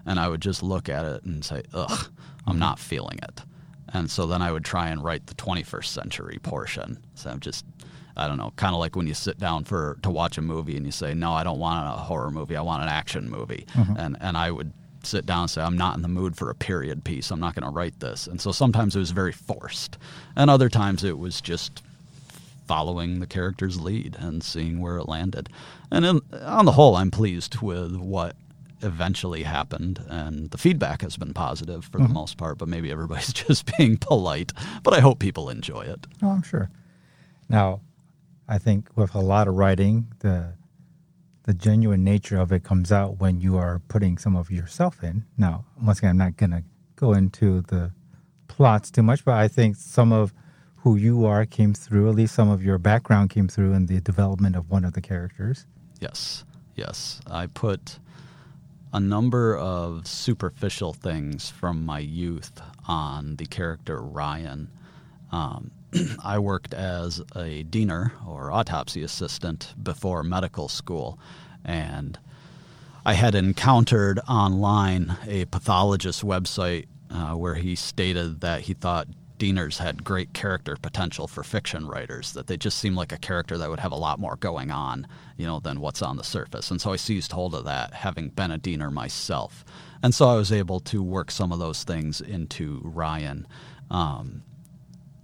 And 0.06 0.18
I 0.18 0.28
would 0.28 0.40
just 0.40 0.62
look 0.62 0.88
at 0.88 1.04
it 1.04 1.24
and 1.24 1.44
say, 1.44 1.62
ugh, 1.72 2.10
I'm 2.46 2.58
not 2.58 2.78
feeling 2.78 3.18
it. 3.22 3.42
And 3.88 4.10
so 4.10 4.26
then 4.26 4.42
I 4.42 4.50
would 4.50 4.64
try 4.64 4.88
and 4.88 5.02
write 5.02 5.26
the 5.26 5.34
21st 5.34 5.84
century 5.86 6.38
portion. 6.42 6.98
So 7.14 7.30
I'm 7.30 7.40
just, 7.40 7.64
I 8.16 8.28
don't 8.28 8.38
know, 8.38 8.52
kind 8.56 8.74
of 8.74 8.80
like 8.80 8.96
when 8.96 9.06
you 9.06 9.14
sit 9.14 9.38
down 9.38 9.64
for 9.64 9.98
to 10.02 10.10
watch 10.10 10.38
a 10.38 10.42
movie 10.42 10.76
and 10.76 10.86
you 10.86 10.92
say, 10.92 11.14
no, 11.14 11.32
I 11.32 11.44
don't 11.44 11.58
want 11.58 11.86
a 11.86 11.98
horror 11.98 12.30
movie, 12.30 12.56
I 12.56 12.62
want 12.62 12.82
an 12.82 12.88
action 12.88 13.28
movie. 13.28 13.66
Mm-hmm. 13.72 13.96
And 13.96 14.16
and 14.20 14.36
I 14.36 14.50
would 14.50 14.72
sit 15.02 15.26
down 15.26 15.42
and 15.42 15.50
say, 15.50 15.62
I'm 15.62 15.76
not 15.76 15.96
in 15.96 16.02
the 16.02 16.08
mood 16.08 16.36
for 16.36 16.50
a 16.50 16.54
period 16.54 17.04
piece. 17.04 17.30
I'm 17.30 17.40
not 17.40 17.54
going 17.54 17.64
to 17.64 17.70
write 17.70 18.00
this. 18.00 18.26
And 18.26 18.40
so 18.40 18.52
sometimes 18.52 18.96
it 18.96 19.00
was 19.00 19.10
very 19.10 19.32
forced, 19.32 19.98
and 20.36 20.50
other 20.50 20.68
times 20.68 21.04
it 21.04 21.18
was 21.18 21.40
just 21.40 21.82
following 22.66 23.20
the 23.20 23.26
character's 23.26 23.80
lead 23.80 24.16
and 24.18 24.42
seeing 24.42 24.80
where 24.80 24.96
it 24.96 25.08
landed. 25.08 25.50
And 25.90 26.04
in, 26.06 26.20
on 26.40 26.64
the 26.64 26.72
whole, 26.72 26.96
I'm 26.96 27.10
pleased 27.10 27.60
with 27.60 27.94
what 27.96 28.36
eventually 28.82 29.42
happened, 29.42 30.04
and 30.08 30.50
the 30.50 30.58
feedback 30.58 31.02
has 31.02 31.16
been 31.16 31.34
positive 31.34 31.84
for 31.86 31.98
the 31.98 32.04
mm-hmm. 32.04 32.14
most 32.14 32.36
part. 32.36 32.58
But 32.58 32.68
maybe 32.68 32.90
everybody's 32.90 33.32
just 33.32 33.76
being 33.76 33.96
polite. 33.96 34.52
But 34.82 34.94
I 34.94 35.00
hope 35.00 35.18
people 35.18 35.50
enjoy 35.50 35.82
it. 35.82 36.06
Oh, 36.22 36.30
I'm 36.30 36.42
sure. 36.42 36.70
Now, 37.48 37.80
I 38.48 38.58
think 38.58 38.88
with 38.96 39.14
a 39.14 39.20
lot 39.20 39.48
of 39.48 39.54
writing, 39.54 40.08
the 40.20 40.54
the 41.44 41.54
genuine 41.54 42.02
nature 42.02 42.38
of 42.38 42.52
it 42.52 42.64
comes 42.64 42.90
out 42.90 43.20
when 43.20 43.38
you 43.38 43.56
are 43.58 43.80
putting 43.88 44.16
some 44.16 44.34
of 44.34 44.50
yourself 44.50 45.02
in. 45.02 45.24
Now, 45.36 45.66
once 45.82 45.98
again, 45.98 46.10
I'm 46.10 46.16
not 46.16 46.36
going 46.38 46.52
to 46.52 46.64
go 46.96 47.12
into 47.12 47.60
the 47.60 47.92
plots 48.48 48.90
too 48.90 49.02
much, 49.02 49.26
but 49.26 49.34
I 49.34 49.48
think 49.48 49.76
some 49.76 50.10
of 50.10 50.32
who 50.76 50.96
you 50.96 51.26
are 51.26 51.44
came 51.44 51.74
through, 51.74 52.08
at 52.08 52.14
least 52.14 52.34
some 52.34 52.50
of 52.50 52.62
your 52.62 52.78
background 52.78 53.30
came 53.30 53.48
through 53.48 53.74
in 53.74 53.86
the 53.86 54.00
development 54.00 54.56
of 54.56 54.70
one 54.70 54.84
of 54.84 54.94
the 54.94 55.00
characters. 55.02 55.66
Yes, 56.00 56.44
yes. 56.76 57.20
I 57.26 57.46
put 57.46 57.98
a 58.92 59.00
number 59.00 59.56
of 59.56 60.06
superficial 60.06 60.92
things 60.92 61.50
from 61.50 61.84
my 61.84 61.98
youth 61.98 62.60
on 62.86 63.36
the 63.36 63.46
character 63.46 63.98
Ryan. 64.00 64.70
Um, 65.32 65.72
I 66.24 66.38
worked 66.38 66.74
as 66.74 67.22
a 67.36 67.62
diener 67.64 68.12
or 68.26 68.50
autopsy 68.50 69.02
assistant 69.02 69.74
before 69.82 70.22
medical 70.22 70.68
school, 70.68 71.18
and 71.64 72.18
I 73.04 73.14
had 73.14 73.34
encountered 73.34 74.20
online 74.28 75.16
a 75.26 75.44
pathologist 75.46 76.24
website 76.24 76.86
uh, 77.10 77.32
where 77.34 77.54
he 77.54 77.74
stated 77.76 78.40
that 78.40 78.62
he 78.62 78.74
thought 78.74 79.08
dieners 79.38 79.78
had 79.78 80.04
great 80.04 80.32
character 80.32 80.76
potential 80.80 81.26
for 81.26 81.42
fiction 81.42 81.86
writers, 81.86 82.32
that 82.32 82.46
they 82.46 82.56
just 82.56 82.78
seemed 82.78 82.96
like 82.96 83.12
a 83.12 83.18
character 83.18 83.58
that 83.58 83.68
would 83.68 83.80
have 83.80 83.92
a 83.92 83.96
lot 83.96 84.18
more 84.18 84.36
going 84.36 84.70
on, 84.70 85.06
you 85.36 85.46
know, 85.46 85.60
than 85.60 85.80
what's 85.80 86.02
on 86.02 86.16
the 86.16 86.24
surface. 86.24 86.70
And 86.70 86.80
so 86.80 86.92
I 86.92 86.96
seized 86.96 87.32
hold 87.32 87.54
of 87.54 87.64
that, 87.64 87.92
having 87.92 88.28
been 88.28 88.50
a 88.50 88.58
diener 88.58 88.90
myself. 88.90 89.64
And 90.02 90.14
so 90.14 90.28
I 90.28 90.36
was 90.36 90.52
able 90.52 90.80
to 90.80 91.02
work 91.02 91.30
some 91.30 91.52
of 91.52 91.58
those 91.58 91.84
things 91.84 92.20
into 92.20 92.80
Ryan. 92.84 93.46
Um, 93.90 94.42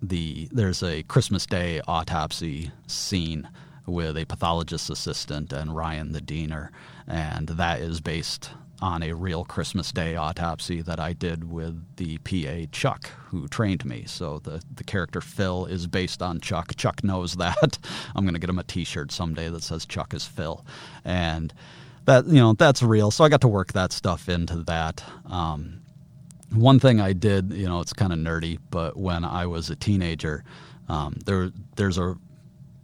the 0.02 0.48
there's 0.52 0.82
a 0.82 1.02
Christmas 1.04 1.46
Day 1.46 1.80
autopsy 1.86 2.70
scene 2.86 3.48
with 3.86 4.16
a 4.16 4.24
pathologist 4.24 4.90
assistant 4.90 5.52
and 5.52 5.74
Ryan 5.74 6.12
the 6.12 6.20
diener, 6.20 6.70
and 7.06 7.48
that 7.48 7.80
is 7.80 8.00
based 8.00 8.50
on 8.82 9.02
a 9.02 9.12
real 9.12 9.44
Christmas 9.44 9.92
Day 9.92 10.16
autopsy 10.16 10.80
that 10.82 10.98
I 10.98 11.12
did 11.12 11.50
with 11.50 11.84
the 11.96 12.18
PA 12.18 12.66
Chuck, 12.72 13.10
who 13.28 13.46
trained 13.48 13.84
me. 13.84 14.04
So 14.06 14.38
the, 14.38 14.62
the 14.74 14.84
character 14.84 15.20
Phil 15.20 15.66
is 15.66 15.86
based 15.86 16.22
on 16.22 16.40
Chuck. 16.40 16.74
Chuck 16.76 17.04
knows 17.04 17.36
that. 17.36 17.78
I'm 18.14 18.24
going 18.24 18.34
to 18.34 18.40
get 18.40 18.50
him 18.50 18.58
a 18.58 18.64
T-shirt 18.64 19.12
someday 19.12 19.50
that 19.50 19.62
says 19.62 19.84
Chuck 19.84 20.14
is 20.14 20.24
Phil, 20.24 20.64
and 21.04 21.52
that 22.06 22.26
you 22.26 22.34
know 22.34 22.54
that's 22.54 22.82
real. 22.82 23.10
So 23.10 23.24
I 23.24 23.28
got 23.28 23.42
to 23.42 23.48
work 23.48 23.72
that 23.72 23.92
stuff 23.92 24.28
into 24.28 24.56
that. 24.64 25.04
Um, 25.26 25.79
one 26.52 26.80
thing 26.80 27.00
I 27.00 27.12
did, 27.12 27.52
you 27.52 27.66
know, 27.66 27.80
it's 27.80 27.92
kind 27.92 28.12
of 28.12 28.18
nerdy, 28.18 28.58
but 28.70 28.96
when 28.96 29.24
I 29.24 29.46
was 29.46 29.70
a 29.70 29.76
teenager, 29.76 30.44
um, 30.88 31.16
there 31.24 31.50
there's 31.76 31.98
a 31.98 32.16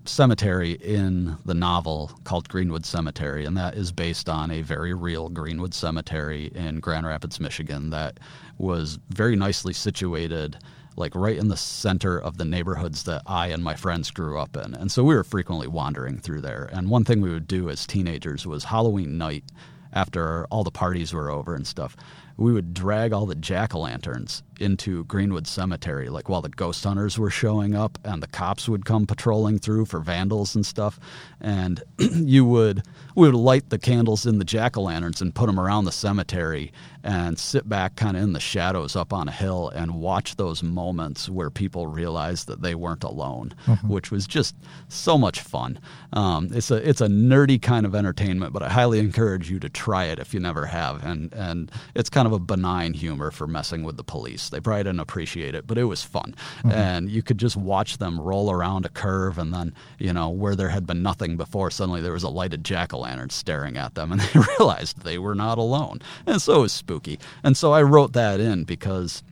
cemetery 0.04 0.72
in 0.72 1.36
the 1.44 1.54
novel 1.54 2.12
called 2.24 2.48
Greenwood 2.48 2.86
Cemetery, 2.86 3.44
and 3.44 3.56
that 3.56 3.74
is 3.74 3.90
based 3.90 4.28
on 4.28 4.50
a 4.50 4.62
very 4.62 4.94
real 4.94 5.28
Greenwood 5.28 5.74
Cemetery 5.74 6.52
in 6.54 6.78
Grand 6.78 7.06
Rapids, 7.06 7.40
Michigan, 7.40 7.90
that 7.90 8.20
was 8.58 9.00
very 9.08 9.34
nicely 9.34 9.72
situated, 9.72 10.56
like 10.96 11.14
right 11.16 11.36
in 11.36 11.48
the 11.48 11.56
center 11.56 12.18
of 12.18 12.38
the 12.38 12.44
neighborhoods 12.44 13.02
that 13.02 13.22
I 13.26 13.48
and 13.48 13.64
my 13.64 13.74
friends 13.74 14.12
grew 14.12 14.38
up 14.38 14.56
in. 14.56 14.74
And 14.74 14.92
so 14.92 15.02
we 15.02 15.14
were 15.14 15.24
frequently 15.24 15.66
wandering 15.66 16.18
through 16.18 16.42
there. 16.42 16.70
And 16.72 16.88
one 16.88 17.04
thing 17.04 17.20
we 17.20 17.30
would 17.30 17.48
do 17.48 17.68
as 17.68 17.86
teenagers 17.86 18.46
was 18.46 18.64
Halloween 18.64 19.18
night 19.18 19.44
after 19.92 20.46
all 20.46 20.62
the 20.62 20.70
parties 20.70 21.12
were 21.12 21.30
over 21.30 21.54
and 21.54 21.66
stuff 21.66 21.96
we 22.36 22.52
would 22.52 22.74
drag 22.74 23.12
all 23.12 23.26
the 23.26 23.34
jack 23.34 23.74
o' 23.74 23.80
lanterns 23.80 24.42
into 24.60 25.04
Greenwood 25.04 25.46
Cemetery, 25.46 26.08
like 26.08 26.28
while 26.28 26.42
the 26.42 26.48
ghost 26.48 26.82
hunters 26.84 27.18
were 27.18 27.30
showing 27.30 27.74
up 27.74 27.98
and 28.04 28.22
the 28.22 28.26
cops 28.26 28.68
would 28.68 28.84
come 28.84 29.06
patrolling 29.06 29.58
through 29.58 29.86
for 29.86 30.00
vandals 30.00 30.54
and 30.54 30.64
stuff. 30.64 30.98
And 31.40 31.82
you 31.98 32.44
would 32.44 32.82
we 33.14 33.28
would 33.28 33.34
light 33.34 33.70
the 33.70 33.78
candles 33.78 34.26
in 34.26 34.38
the 34.38 34.44
jack 34.44 34.76
o' 34.76 34.82
lanterns 34.82 35.20
and 35.20 35.34
put 35.34 35.46
them 35.46 35.58
around 35.58 35.84
the 35.84 35.92
cemetery 35.92 36.72
and 37.02 37.38
sit 37.38 37.68
back 37.68 37.94
kind 37.94 38.16
of 38.16 38.22
in 38.22 38.32
the 38.32 38.40
shadows 38.40 38.96
up 38.96 39.12
on 39.12 39.28
a 39.28 39.32
hill 39.32 39.68
and 39.68 39.94
watch 39.94 40.36
those 40.36 40.62
moments 40.62 41.28
where 41.28 41.50
people 41.50 41.86
realized 41.86 42.48
that 42.48 42.62
they 42.62 42.74
weren't 42.74 43.04
alone, 43.04 43.54
mm-hmm. 43.64 43.88
which 43.88 44.10
was 44.10 44.26
just 44.26 44.56
so 44.88 45.16
much 45.16 45.40
fun. 45.40 45.78
Um, 46.12 46.50
it's 46.52 46.70
a 46.70 46.76
it's 46.88 47.00
a 47.00 47.06
nerdy 47.06 47.62
kind 47.62 47.86
of 47.86 47.94
entertainment, 47.94 48.52
but 48.52 48.62
I 48.62 48.68
highly 48.68 48.98
encourage 48.98 49.48
you 49.48 49.60
to 49.60 49.68
try 49.68 50.06
it 50.06 50.18
if 50.18 50.34
you 50.34 50.40
never 50.40 50.66
have. 50.66 51.04
And 51.04 51.32
and 51.32 51.70
it's 51.94 52.10
kind 52.10 52.26
of 52.26 52.32
a 52.32 52.38
benign 52.40 52.92
humor 52.92 53.30
for 53.30 53.46
messing 53.46 53.84
with 53.84 53.96
the 53.96 54.04
police. 54.04 54.45
They 54.50 54.60
probably 54.60 54.84
didn't 54.84 55.00
appreciate 55.00 55.54
it, 55.54 55.66
but 55.66 55.78
it 55.78 55.84
was 55.84 56.02
fun. 56.02 56.34
Mm-hmm. 56.58 56.70
And 56.72 57.10
you 57.10 57.22
could 57.22 57.38
just 57.38 57.56
watch 57.56 57.98
them 57.98 58.20
roll 58.20 58.50
around 58.50 58.84
a 58.84 58.90
curve, 58.90 59.38
and 59.38 59.54
then 59.54 59.74
you 59.98 60.12
know 60.12 60.28
where 60.28 60.56
there 60.56 60.70
had 60.70 60.86
been 60.86 61.02
nothing 61.02 61.36
before, 61.36 61.70
suddenly 61.70 62.00
there 62.00 62.12
was 62.12 62.24
a 62.24 62.28
lighted 62.28 62.64
jack 62.64 62.92
o' 62.92 62.98
lantern 62.98 63.30
staring 63.30 63.76
at 63.76 63.94
them, 63.94 64.12
and 64.12 64.20
they 64.34 64.40
realized 64.58 65.02
they 65.02 65.18
were 65.18 65.34
not 65.34 65.58
alone. 65.58 66.00
And 66.26 66.42
so 66.42 66.58
it 66.58 66.62
was 66.62 66.72
spooky 66.72 66.96
spooky. 66.96 67.18
And 67.42 67.56
so 67.56 67.72
I 67.72 67.82
wrote 67.82 68.12
that 68.14 68.40
in 68.40 68.64
because 68.64 69.22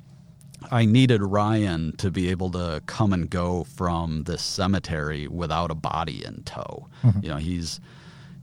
I 0.70 0.84
needed 0.84 1.22
Ryan 1.22 1.96
to 1.96 2.10
be 2.10 2.30
able 2.30 2.50
to 2.52 2.82
come 2.86 3.12
and 3.12 3.28
go 3.28 3.64
from 3.64 4.24
this 4.24 4.42
cemetery 4.42 5.28
without 5.28 5.70
a 5.70 5.74
body 5.74 6.24
in 6.24 6.42
tow. 6.44 6.88
Mm-hmm. 7.02 7.20
You 7.22 7.28
know, 7.30 7.36
he's 7.36 7.80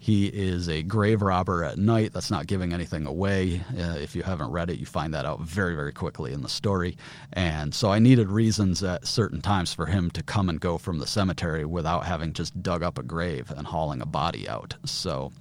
he 0.01 0.25
is 0.25 0.67
a 0.67 0.81
grave 0.81 1.21
robber 1.21 1.63
at 1.63 1.77
night. 1.77 2.11
That's 2.11 2.31
not 2.31 2.47
giving 2.47 2.73
anything 2.73 3.05
away. 3.05 3.61
Uh, 3.77 3.97
if 3.99 4.15
you 4.15 4.23
haven't 4.23 4.49
read 4.49 4.71
it, 4.71 4.79
you 4.79 4.85
find 4.87 5.13
that 5.13 5.27
out 5.27 5.41
very, 5.41 5.75
very 5.75 5.93
quickly 5.93 6.33
in 6.33 6.41
the 6.41 6.49
story. 6.49 6.97
And 7.33 7.71
so 7.71 7.91
I 7.91 7.99
needed 7.99 8.31
reasons 8.31 8.81
at 8.81 9.05
certain 9.05 9.41
times 9.41 9.75
for 9.75 9.85
him 9.85 10.09
to 10.09 10.23
come 10.23 10.49
and 10.49 10.59
go 10.59 10.79
from 10.79 10.97
the 10.97 11.05
cemetery 11.05 11.65
without 11.65 12.05
having 12.05 12.33
just 12.33 12.63
dug 12.63 12.81
up 12.81 12.97
a 12.97 13.03
grave 13.03 13.53
and 13.55 13.67
hauling 13.67 14.01
a 14.01 14.07
body 14.07 14.49
out. 14.49 14.73
So 14.85 15.33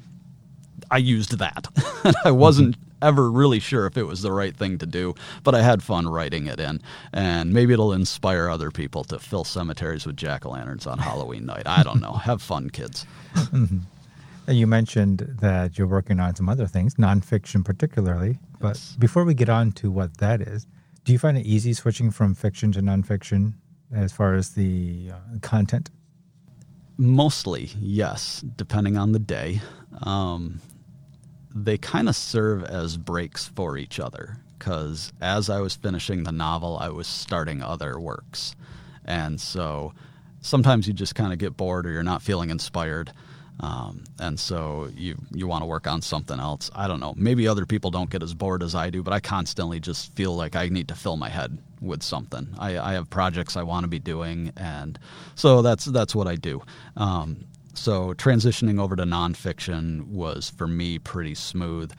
I 0.91 0.99
used 0.99 1.39
that. 1.39 1.67
I 2.27 2.31
wasn't 2.31 2.77
ever 3.01 3.31
really 3.31 3.61
sure 3.61 3.87
if 3.87 3.97
it 3.97 4.03
was 4.03 4.21
the 4.21 4.31
right 4.31 4.55
thing 4.55 4.77
to 4.77 4.87
do, 4.87 5.15
but 5.43 5.55
I 5.55 5.63
had 5.63 5.83
fun 5.83 6.07
writing 6.07 6.49
it 6.49 6.61
in. 6.61 6.83
And 7.15 7.55
maybe 7.55 7.73
it'll 7.73 7.95
inspire 7.95 8.51
other 8.51 8.71
people 8.71 9.05
to 9.05 9.19
fill 9.19 9.45
cemeteries 9.45 10.05
with 10.05 10.19
jack 10.19 10.45
o' 10.45 10.51
lanterns 10.51 10.87
on 10.87 10.99
Halloween 10.99 11.47
night. 11.47 11.67
I 11.67 11.83
don't 11.83 12.03
know. 12.03 12.13
Have 12.13 12.43
fun, 12.43 12.69
kids. 12.69 13.07
You 14.51 14.67
mentioned 14.67 15.37
that 15.41 15.79
you're 15.79 15.87
working 15.87 16.19
on 16.19 16.35
some 16.35 16.49
other 16.49 16.67
things, 16.67 16.97
nonfiction 16.97 17.65
particularly. 17.65 18.39
But 18.59 18.77
yes. 18.77 18.97
before 18.99 19.25
we 19.25 19.35
get 19.35 19.49
on 19.49 19.73
to 19.73 19.91
what 19.91 20.19
that 20.19 20.41
is, 20.41 20.67
do 21.05 21.13
you 21.13 21.19
find 21.19 21.39
it 21.39 21.47
easy 21.47 21.73
switching 21.73 22.11
from 22.11 22.35
fiction 22.35 22.73
to 22.73 22.81
nonfiction 22.81 23.55
as 23.95 24.13
far 24.13 24.35
as 24.35 24.51
the 24.51 25.11
uh, 25.13 25.39
content? 25.41 25.91
Mostly, 26.97 27.71
yes, 27.79 28.45
depending 28.57 28.97
on 28.97 29.13
the 29.13 29.19
day. 29.19 29.61
Um, 30.03 30.61
they 31.55 31.79
kind 31.79 32.09
of 32.09 32.17
serve 32.17 32.65
as 32.65 32.97
breaks 32.97 33.47
for 33.47 33.77
each 33.77 33.99
other 33.99 34.37
because 34.59 35.13
as 35.21 35.49
I 35.49 35.61
was 35.61 35.75
finishing 35.75 36.25
the 36.25 36.33
novel, 36.33 36.79
I 36.81 36.91
was 36.91 37.07
starting 37.07 37.63
other 37.63 37.99
works. 37.99 38.55
And 39.05 39.41
so 39.41 39.95
sometimes 40.41 40.87
you 40.87 40.93
just 40.93 41.15
kind 41.15 41.33
of 41.33 41.39
get 41.39 41.57
bored 41.57 41.87
or 41.87 41.93
you're 41.93 42.03
not 42.03 42.23
feeling 42.23 42.51
inspired. 42.51 43.13
Um, 43.61 44.05
and 44.19 44.41
so 44.41 44.89
you 44.97 45.17
you 45.33 45.47
want 45.47 45.63
to 45.63 45.67
work 45.67 45.87
on 45.87 46.01
something 46.01 46.41
else. 46.41 46.71
I 46.75 46.89
don't 46.89 47.01
know. 47.01 47.15
Maybe 47.17 47.47
other 47.47 47.67
people 47.67 47.91
don't 47.91 48.09
get 48.09 48.23
as 48.23 48.33
bored 48.33 48.63
as 48.63 48.75
I 48.75 48.89
do, 48.91 49.03
but 49.03 49.13
I 49.13 49.21
constantly 49.21 49.81
just 49.81 50.15
feel 50.15 50.35
like 50.35 50.57
I 50.57 50.69
need 50.69 50.89
to 50.89 50.95
fill 50.95 51.17
my 51.17 51.29
head 51.29 51.59
with 51.81 52.03
something. 52.03 52.49
I, 52.59 52.79
I 52.79 52.93
have 52.95 53.11
projects 53.11 53.57
I 53.57 53.63
want 53.63 53.85
to 53.85 53.89
be 53.89 53.99
doing, 53.99 54.53
and 54.57 54.99
so 55.35 55.61
that's 55.61 55.85
that's 55.85 56.15
what 56.15 56.27
I 56.27 56.37
do. 56.37 56.63
Um, 56.97 57.45
so 57.75 58.15
transitioning 58.15 58.81
over 58.81 58.97
to 58.97 59.05
nonfiction 59.05 60.07
was 60.09 60.51
for 60.51 60.67
me 60.67 60.99
pretty 60.99 61.35
smooth. 61.35 61.93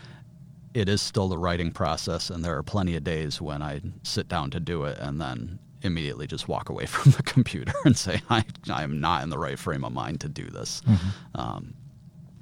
It 0.74 0.90
is 0.90 1.02
still 1.02 1.28
the 1.28 1.38
writing 1.38 1.72
process, 1.72 2.30
and 2.30 2.44
there 2.44 2.58
are 2.58 2.64
plenty 2.64 2.96
of 2.96 3.04
days 3.04 3.40
when 3.40 3.62
I 3.62 3.82
sit 4.04 4.28
down 4.28 4.50
to 4.52 4.60
do 4.60 4.86
it 4.86 4.98
and 4.98 5.22
then 5.22 5.60
immediately 5.84 6.28
just 6.28 6.48
walk 6.48 6.70
away 6.70 6.86
from 6.88 7.12
the 7.12 7.24
computer 7.24 7.74
and 7.86 7.98
say, 7.98 8.22
I, 8.30 8.44
I 8.70 8.84
am 8.84 9.00
not 9.00 9.24
in 9.24 9.30
the 9.30 9.38
right 9.38 9.58
frame 9.58 9.84
of 9.84 9.94
mind 9.94 10.22
to 10.22 10.30
do 10.30 10.50
this. 10.50 10.82
Mm-hmm. 10.88 11.40
Um, 11.40 11.74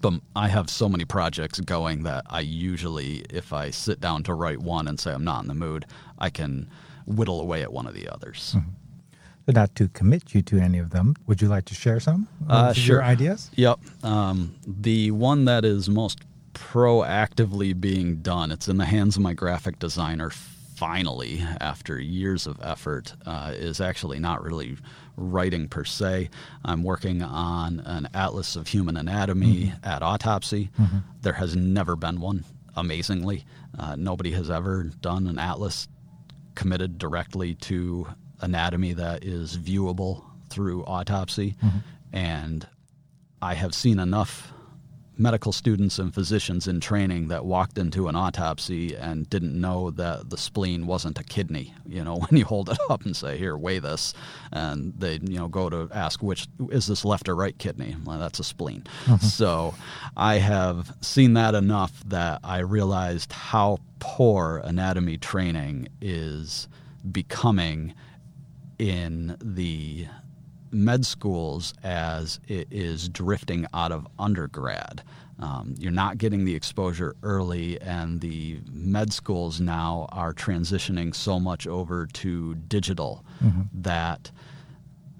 but 0.02 0.14
I 0.36 0.48
have 0.48 0.70
so 0.70 0.88
many 0.88 1.04
projects 1.04 1.60
going 1.60 2.04
that 2.04 2.26
I 2.30 2.40
usually, 2.40 3.26
if 3.30 3.52
I 3.52 3.70
sit 3.70 4.00
down 4.00 4.24
to 4.24 4.34
write 4.34 4.60
one 4.60 4.88
and 4.88 4.98
say 4.98 5.12
I'm 5.12 5.26
not 5.26 5.42
in 5.42 5.50
the 5.50 5.54
mood, 5.54 5.86
I 6.18 6.30
can 6.30 6.70
whittle 7.06 7.42
away 7.42 7.64
at 7.64 7.74
one 7.74 7.86
of 7.86 7.94
the 7.94 8.08
others. 8.08 8.56
Mm-hmm 8.56 8.70
not 9.54 9.76
to 9.76 9.88
commit 9.90 10.34
you 10.34 10.42
to 10.44 10.60
any 10.60 10.80
of 10.80 10.92
them. 10.92 11.16
Would 11.28 11.42
you 11.42 11.48
like 11.48 11.66
to 11.66 11.76
share 11.76 12.00
some 12.00 12.28
uh, 12.48 12.74
sure. 12.74 12.98
your 12.98 13.04
ideas? 13.04 13.50
Yep. 13.56 13.80
Um, 14.04 14.56
the 14.66 15.12
one 15.12 15.46
that 15.46 15.66
is 15.66 15.90
most 15.90 16.20
proactively 16.54 17.80
being 17.80 18.18
done, 18.18 18.52
it's 18.52 18.68
in 18.68 18.78
the 18.78 18.86
hands 18.86 19.16
of 19.16 19.22
my 19.22 19.34
graphic 19.34 19.80
designer 19.80 20.32
finally, 20.80 21.44
after 21.60 22.00
years 22.00 22.48
of 22.48 22.58
effort, 22.64 23.14
uh, 23.26 23.52
is 23.54 23.82
actually 23.82 24.18
not 24.18 24.42
really 24.42 24.78
writing 25.18 25.68
per 25.68 25.84
se. 25.84 26.30
I'm 26.64 26.84
working 26.84 27.22
on 27.22 27.82
an 27.82 28.08
atlas 28.14 28.56
of 28.56 28.70
human 28.70 28.96
anatomy 28.96 29.66
mm-hmm. 29.66 29.86
at 29.86 30.02
autopsy. 30.02 30.70
Mm-hmm. 30.80 31.00
There 31.22 31.34
has 31.34 31.54
never 31.54 31.98
been 31.98 32.22
one 32.22 32.46
amazingly. 32.78 33.44
Uh, 33.78 33.98
nobody 33.98 34.32
has 34.32 34.50
ever 34.50 34.84
done 35.02 35.28
an 35.28 35.38
atlas 35.38 35.90
committed 36.56 36.98
directly 36.98 37.56
to 37.56 38.08
anatomy 38.40 38.94
that 38.94 39.26
is 39.26 39.58
viewable 39.58 40.24
through 40.50 40.86
autopsy. 40.86 41.58
And 42.14 42.66
I 43.42 43.54
have 43.56 43.76
seen 43.76 44.00
enough 44.00 44.54
medical 45.20 45.52
students 45.52 46.00
and 46.00 46.14
physicians 46.14 46.68
in 46.68 46.80
training 46.80 47.28
that 47.28 47.46
walked 47.46 47.78
into 47.78 48.08
an 48.08 48.16
autopsy 48.16 48.96
and 48.96 49.30
didn't 49.30 49.60
know 49.60 49.92
that 49.92 50.30
the 50.30 50.38
spleen 50.38 50.88
wasn't 50.88 51.20
a 51.20 51.24
kidney. 51.24 51.74
You 51.86 52.04
know, 52.04 52.16
when 52.30 52.38
you 52.40 52.46
hold 52.46 52.70
it 52.70 52.78
up 52.90 53.06
and 53.06 53.16
say, 53.16 53.38
"Here, 53.38 53.58
weigh 53.58 53.80
this," 53.80 54.14
and 54.52 54.94
they, 54.98 55.20
you 55.22 55.38
know, 55.38 55.50
go 55.50 55.70
to 55.70 55.90
ask 55.94 56.24
which 56.24 56.48
is 56.72 56.88
this 56.88 57.04
left 57.04 57.28
or 57.28 57.36
right 57.36 57.58
kidney. 57.58 57.96
Well, 58.06 58.18
that's 58.18 58.40
a 58.40 58.44
spleen. 58.44 58.86
Mm-hmm. 59.06 59.26
So, 59.26 59.76
I 60.16 60.36
have 60.36 60.96
seen 61.02 61.34
that 61.34 61.54
enough 61.54 62.02
that 62.06 62.40
I 62.44 62.60
realized 62.60 63.34
how 63.34 63.80
poor 64.00 64.62
anatomy 64.64 65.18
training 65.18 65.90
is 66.02 66.68
becoming 67.12 67.94
in 68.78 69.36
the 69.44 70.08
med 70.72 71.06
schools 71.06 71.74
as 71.84 72.40
it 72.48 72.68
is 72.72 73.10
drifting 73.10 73.66
out 73.74 73.92
of 73.92 74.08
undergrad. 74.18 75.04
Um, 75.40 75.76
you're 75.80 75.92
not 75.92 76.18
getting 76.18 76.44
the 76.44 76.54
exposure 76.54 77.16
early, 77.24 77.80
and 77.82 78.20
the 78.20 78.60
med 78.70 79.14
schools 79.14 79.62
now 79.62 80.08
are 80.12 80.34
transitioning 80.34 81.16
so 81.16 81.40
much 81.40 81.66
over 81.66 82.08
to 82.08 82.56
digital 82.56 83.24
that 83.74 84.32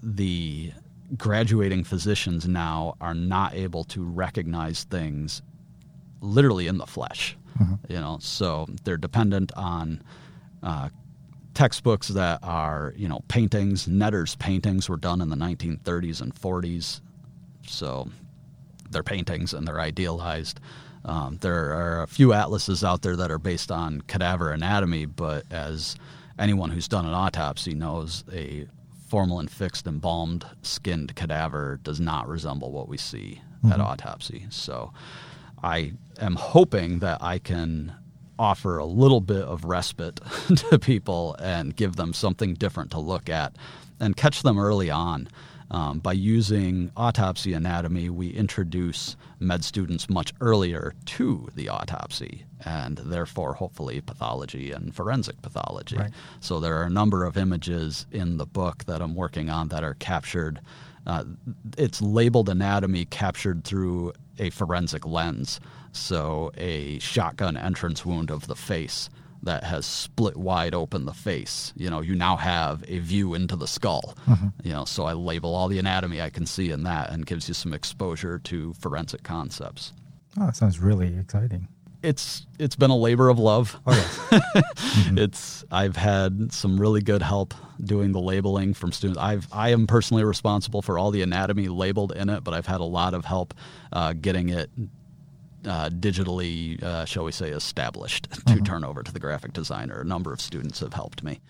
the 0.04 0.74
graduating 1.18 1.84
physicians 1.86 2.48
now 2.48 2.96
are 3.00 3.14
not 3.14 3.54
able 3.56 3.84
to 3.86 4.04
recognize 4.04 4.84
things 4.84 5.42
literally 6.22 6.68
in 6.68 6.78
the 6.78 6.86
flesh. 6.86 7.38
You 7.88 8.00
know, 8.00 8.18
so 8.22 8.68
they're 8.84 8.98
dependent 8.98 9.52
on 9.56 10.02
uh, 10.64 10.90
textbooks 11.60 12.08
that 12.08 12.40
are 12.42 12.94
you 12.96 13.10
know 13.10 13.20
paintings. 13.28 13.86
Netter's 13.86 14.34
paintings 14.38 14.88
were 14.88 14.96
done 14.96 15.20
in 15.20 15.28
the 15.28 15.36
1930s 15.36 16.22
and 16.22 16.34
40s, 16.34 17.02
so 17.68 18.08
they're 18.92 19.04
paintings 19.04 19.54
and 19.54 19.68
they're 19.68 19.82
idealized. 19.82 20.62
Um, 21.04 21.38
there 21.42 21.74
are 21.74 22.04
a 22.04 22.08
few 22.08 22.32
atlases 22.32 22.82
out 22.82 23.02
there 23.02 23.18
that 23.18 23.30
are 23.30 23.40
based 23.40 23.72
on 23.72 24.00
cadaver 24.02 24.52
anatomy, 24.52 25.06
but 25.06 25.44
as 25.52 25.98
anyone 26.38 26.70
who's 26.70 26.88
done 26.88 27.06
an 27.06 27.14
autopsy 27.14 27.74
knows, 27.74 28.24
a 28.32 28.66
formalin 29.10 29.50
fixed 29.50 29.86
embalmed 29.86 30.46
skinned 30.62 31.14
cadaver 31.16 31.78
does 31.84 32.00
not 32.00 32.30
resemble 32.30 32.72
what 32.72 32.88
we 32.88 32.98
see 32.98 33.42
at 33.70 33.82
autopsy. 33.82 34.46
So 34.50 34.94
I 35.62 35.92
am 36.22 36.36
hoping 36.36 37.00
that 37.00 37.22
I 37.22 37.38
can 37.38 37.94
offer 38.40 38.78
a 38.78 38.86
little 38.86 39.22
bit 39.22 39.44
of 39.44 39.66
respite 39.66 40.20
to 40.56 40.80
people 40.80 41.36
and 41.40 41.76
give 41.76 41.98
them 41.98 42.14
something 42.14 42.56
different 42.56 42.90
to 42.92 43.00
look 43.00 43.30
at 43.30 43.56
and 44.00 44.16
catch 44.16 44.42
them 44.42 44.58
early 44.58 44.90
on. 44.90 45.28
Um, 45.72 46.00
by 46.00 46.14
using 46.14 46.92
autopsy 46.98 47.54
anatomy, 47.54 48.10
we 48.10 48.30
introduce 48.30 49.16
med 49.40 49.64
students 49.64 50.10
much 50.10 50.34
earlier 50.42 50.96
to 51.06 51.50
the 51.54 51.70
autopsy 51.70 52.46
and 52.66 52.98
therefore, 52.98 53.54
hopefully, 53.54 54.02
pathology 54.02 54.72
and 54.72 54.94
forensic 54.94 55.42
pathology. 55.42 55.98
Right. 55.98 56.12
So, 56.40 56.60
there 56.60 56.76
are 56.78 56.84
a 56.84 56.90
number 56.90 57.24
of 57.24 57.38
images 57.38 58.06
in 58.12 58.38
the 58.38 58.46
book 58.46 58.86
that 58.86 59.02
I'm 59.02 59.16
working 59.16 59.50
on 59.50 59.70
that 59.70 59.84
are 59.84 59.94
captured. 59.94 60.60
Uh, 61.10 61.24
it's 61.76 62.04
labeled 62.04 62.50
anatomy 62.50 63.04
captured 63.06 63.64
through 63.64 64.14
a 64.38 64.52
forensic 64.52 65.08
lens. 65.08 65.60
So, 65.92 66.52
a 66.56 67.00
shotgun 67.00 67.58
entrance 67.58 68.06
wound 68.06 68.30
of 68.30 68.46
the 68.46 68.56
face 68.56 69.10
that 69.42 69.64
has 69.64 69.88
split 69.88 70.38
wide 70.38 70.76
open 70.76 71.06
the 71.06 71.14
face. 71.14 71.74
You 71.76 71.90
know, 71.90 72.02
you 72.02 72.14
now 72.14 72.36
have 72.36 72.84
a 72.88 73.00
view 73.00 73.34
into 73.34 73.56
the 73.56 73.66
skull. 73.68 74.16
You 74.64 74.74
know, 74.74 74.86
so 74.86 75.06
I 75.06 75.14
label 75.14 75.56
all 75.56 75.68
the 75.68 75.80
anatomy 75.80 76.22
I 76.22 76.30
can 76.30 76.46
see 76.46 76.70
in 76.70 76.84
that 76.84 77.10
and 77.10 77.26
gives 77.26 77.48
you 77.48 77.56
some 77.56 77.74
exposure 77.74 78.38
to 78.38 78.74
forensic 78.74 79.24
concepts. 79.24 79.94
Oh, 80.40 80.46
that 80.46 80.56
sounds 80.56 80.78
really 80.78 81.18
exciting. 81.18 81.68
It's 82.02 82.48
it's 82.58 82.76
been 82.76 82.92
a 82.92 82.96
labor 82.96 83.30
of 83.30 83.40
love. 83.40 83.80
Oh, 83.86 83.94
yes. 84.32 84.64
It's 85.18 85.66
I've 85.72 85.98
had 85.98 86.54
some 86.54 86.80
really 86.80 87.02
good 87.02 87.22
help 87.22 87.54
doing 87.84 88.12
the 88.12 88.20
labeling 88.20 88.74
from 88.74 88.92
students. 88.92 89.20
I've 89.20 89.48
I 89.52 89.70
am 89.70 89.86
personally 89.88 90.24
responsible 90.24 90.82
for 90.82 90.98
all 90.98 91.12
the 91.12 91.22
anatomy 91.22 91.68
labeled 91.68 92.14
in 92.14 92.30
it, 92.30 92.44
but 92.44 92.54
I've 92.54 92.68
had 92.68 92.80
a 92.80 92.86
lot 92.86 93.14
of 93.14 93.26
help 93.26 93.54
uh, 93.92 94.14
getting 94.14 94.50
it 94.50 94.70
uh, 95.66 95.90
digitally, 95.90 96.82
uh, 96.82 97.06
shall 97.06 97.26
we 97.26 97.32
say, 97.32 97.50
established 97.50 98.30
to 98.48 98.62
turn 98.62 98.84
over 98.84 99.04
to 99.04 99.12
the 99.12 99.20
graphic 99.20 99.54
designer. 99.54 100.00
A 100.00 100.06
number 100.06 100.32
of 100.32 100.40
students 100.42 100.80
have 100.80 100.94
helped 100.94 101.24
me. 101.24 101.42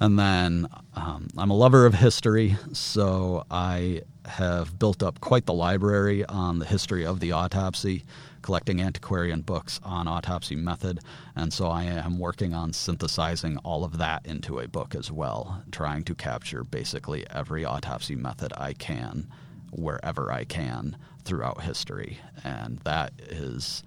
And 0.00 0.18
then 0.18 0.66
um, 0.94 1.28
I'm 1.36 1.50
a 1.50 1.56
lover 1.56 1.86
of 1.86 1.94
history, 1.94 2.56
so 2.72 3.44
I 3.50 4.02
have 4.24 4.78
built 4.78 5.02
up 5.02 5.20
quite 5.20 5.46
the 5.46 5.52
library 5.52 6.24
on 6.24 6.58
the 6.58 6.64
history 6.64 7.04
of 7.06 7.20
the 7.20 7.32
autopsy, 7.32 8.04
collecting 8.42 8.80
antiquarian 8.80 9.40
books 9.40 9.80
on 9.82 10.08
autopsy 10.08 10.56
method. 10.56 11.00
And 11.34 11.52
so 11.52 11.68
I 11.68 11.84
am 11.84 12.18
working 12.18 12.54
on 12.54 12.72
synthesizing 12.72 13.58
all 13.58 13.84
of 13.84 13.98
that 13.98 14.26
into 14.26 14.58
a 14.58 14.68
book 14.68 14.94
as 14.94 15.10
well, 15.10 15.62
trying 15.70 16.04
to 16.04 16.14
capture 16.14 16.64
basically 16.64 17.24
every 17.30 17.64
autopsy 17.64 18.16
method 18.16 18.52
I 18.56 18.72
can, 18.72 19.28
wherever 19.70 20.30
I 20.30 20.44
can 20.44 20.96
throughout 21.24 21.62
history. 21.62 22.18
And 22.44 22.78
that 22.80 23.12
is 23.20 23.82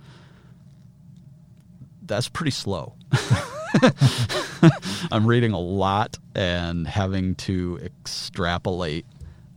that's 2.08 2.30
pretty 2.30 2.52
slow. 2.52 2.94
I'm 5.12 5.26
reading 5.26 5.52
a 5.52 5.60
lot 5.60 6.18
and 6.36 6.88
having 6.88 7.36
to 7.36 7.80
extrapolate 7.84 9.06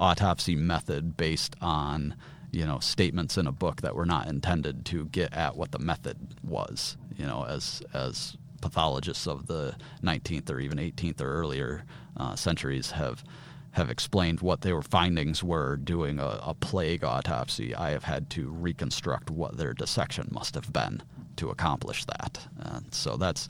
autopsy 0.00 0.56
method 0.56 1.16
based 1.16 1.56
on 1.60 2.14
you 2.50 2.66
know 2.66 2.78
statements 2.78 3.36
in 3.36 3.46
a 3.46 3.52
book 3.52 3.82
that 3.82 3.94
were 3.94 4.06
not 4.06 4.26
intended 4.26 4.84
to 4.86 5.06
get 5.06 5.32
at 5.34 5.56
what 5.56 5.72
the 5.72 5.78
method 5.78 6.16
was. 6.42 6.96
You 7.16 7.26
know, 7.26 7.44
as 7.44 7.82
as 7.92 8.36
pathologists 8.60 9.26
of 9.26 9.46
the 9.46 9.76
19th 10.02 10.50
or 10.50 10.58
even 10.58 10.78
18th 10.78 11.20
or 11.20 11.32
earlier 11.32 11.84
uh, 12.16 12.34
centuries 12.34 12.92
have 12.92 13.22
have 13.72 13.90
explained 13.90 14.40
what 14.40 14.62
their 14.62 14.82
findings 14.82 15.44
were 15.44 15.76
doing 15.76 16.18
a, 16.18 16.40
a 16.42 16.54
plague 16.54 17.04
autopsy. 17.04 17.74
I 17.74 17.90
have 17.90 18.04
had 18.04 18.28
to 18.30 18.50
reconstruct 18.50 19.30
what 19.30 19.56
their 19.56 19.72
dissection 19.72 20.28
must 20.32 20.54
have 20.54 20.72
been 20.72 21.02
to 21.36 21.50
accomplish 21.50 22.04
that. 22.06 22.40
And 22.58 22.92
so 22.92 23.16
that's 23.16 23.48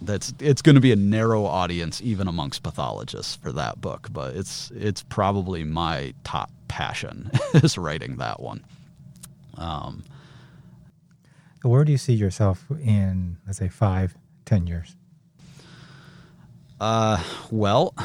that's 0.00 0.32
it's 0.38 0.62
going 0.62 0.76
to 0.76 0.80
be 0.80 0.92
a 0.92 0.96
narrow 0.96 1.44
audience 1.44 2.00
even 2.02 2.28
amongst 2.28 2.62
pathologists 2.62 3.34
for 3.36 3.52
that 3.52 3.80
book, 3.80 4.08
but 4.12 4.36
it's 4.36 4.70
it's 4.74 5.02
probably 5.02 5.64
my 5.64 6.14
top 6.24 6.50
passion 6.78 7.28
is 7.54 7.76
writing 7.76 8.18
that 8.18 8.38
one. 8.38 8.64
Um, 9.56 10.04
Where 11.62 11.84
do 11.84 11.90
you 11.90 11.98
see 11.98 12.12
yourself 12.12 12.64
in, 12.70 13.36
let's 13.44 13.58
say, 13.58 13.68
five, 13.68 14.14
ten 14.44 14.68
years? 14.68 14.94
Uh, 16.80 17.20
well, 17.50 17.96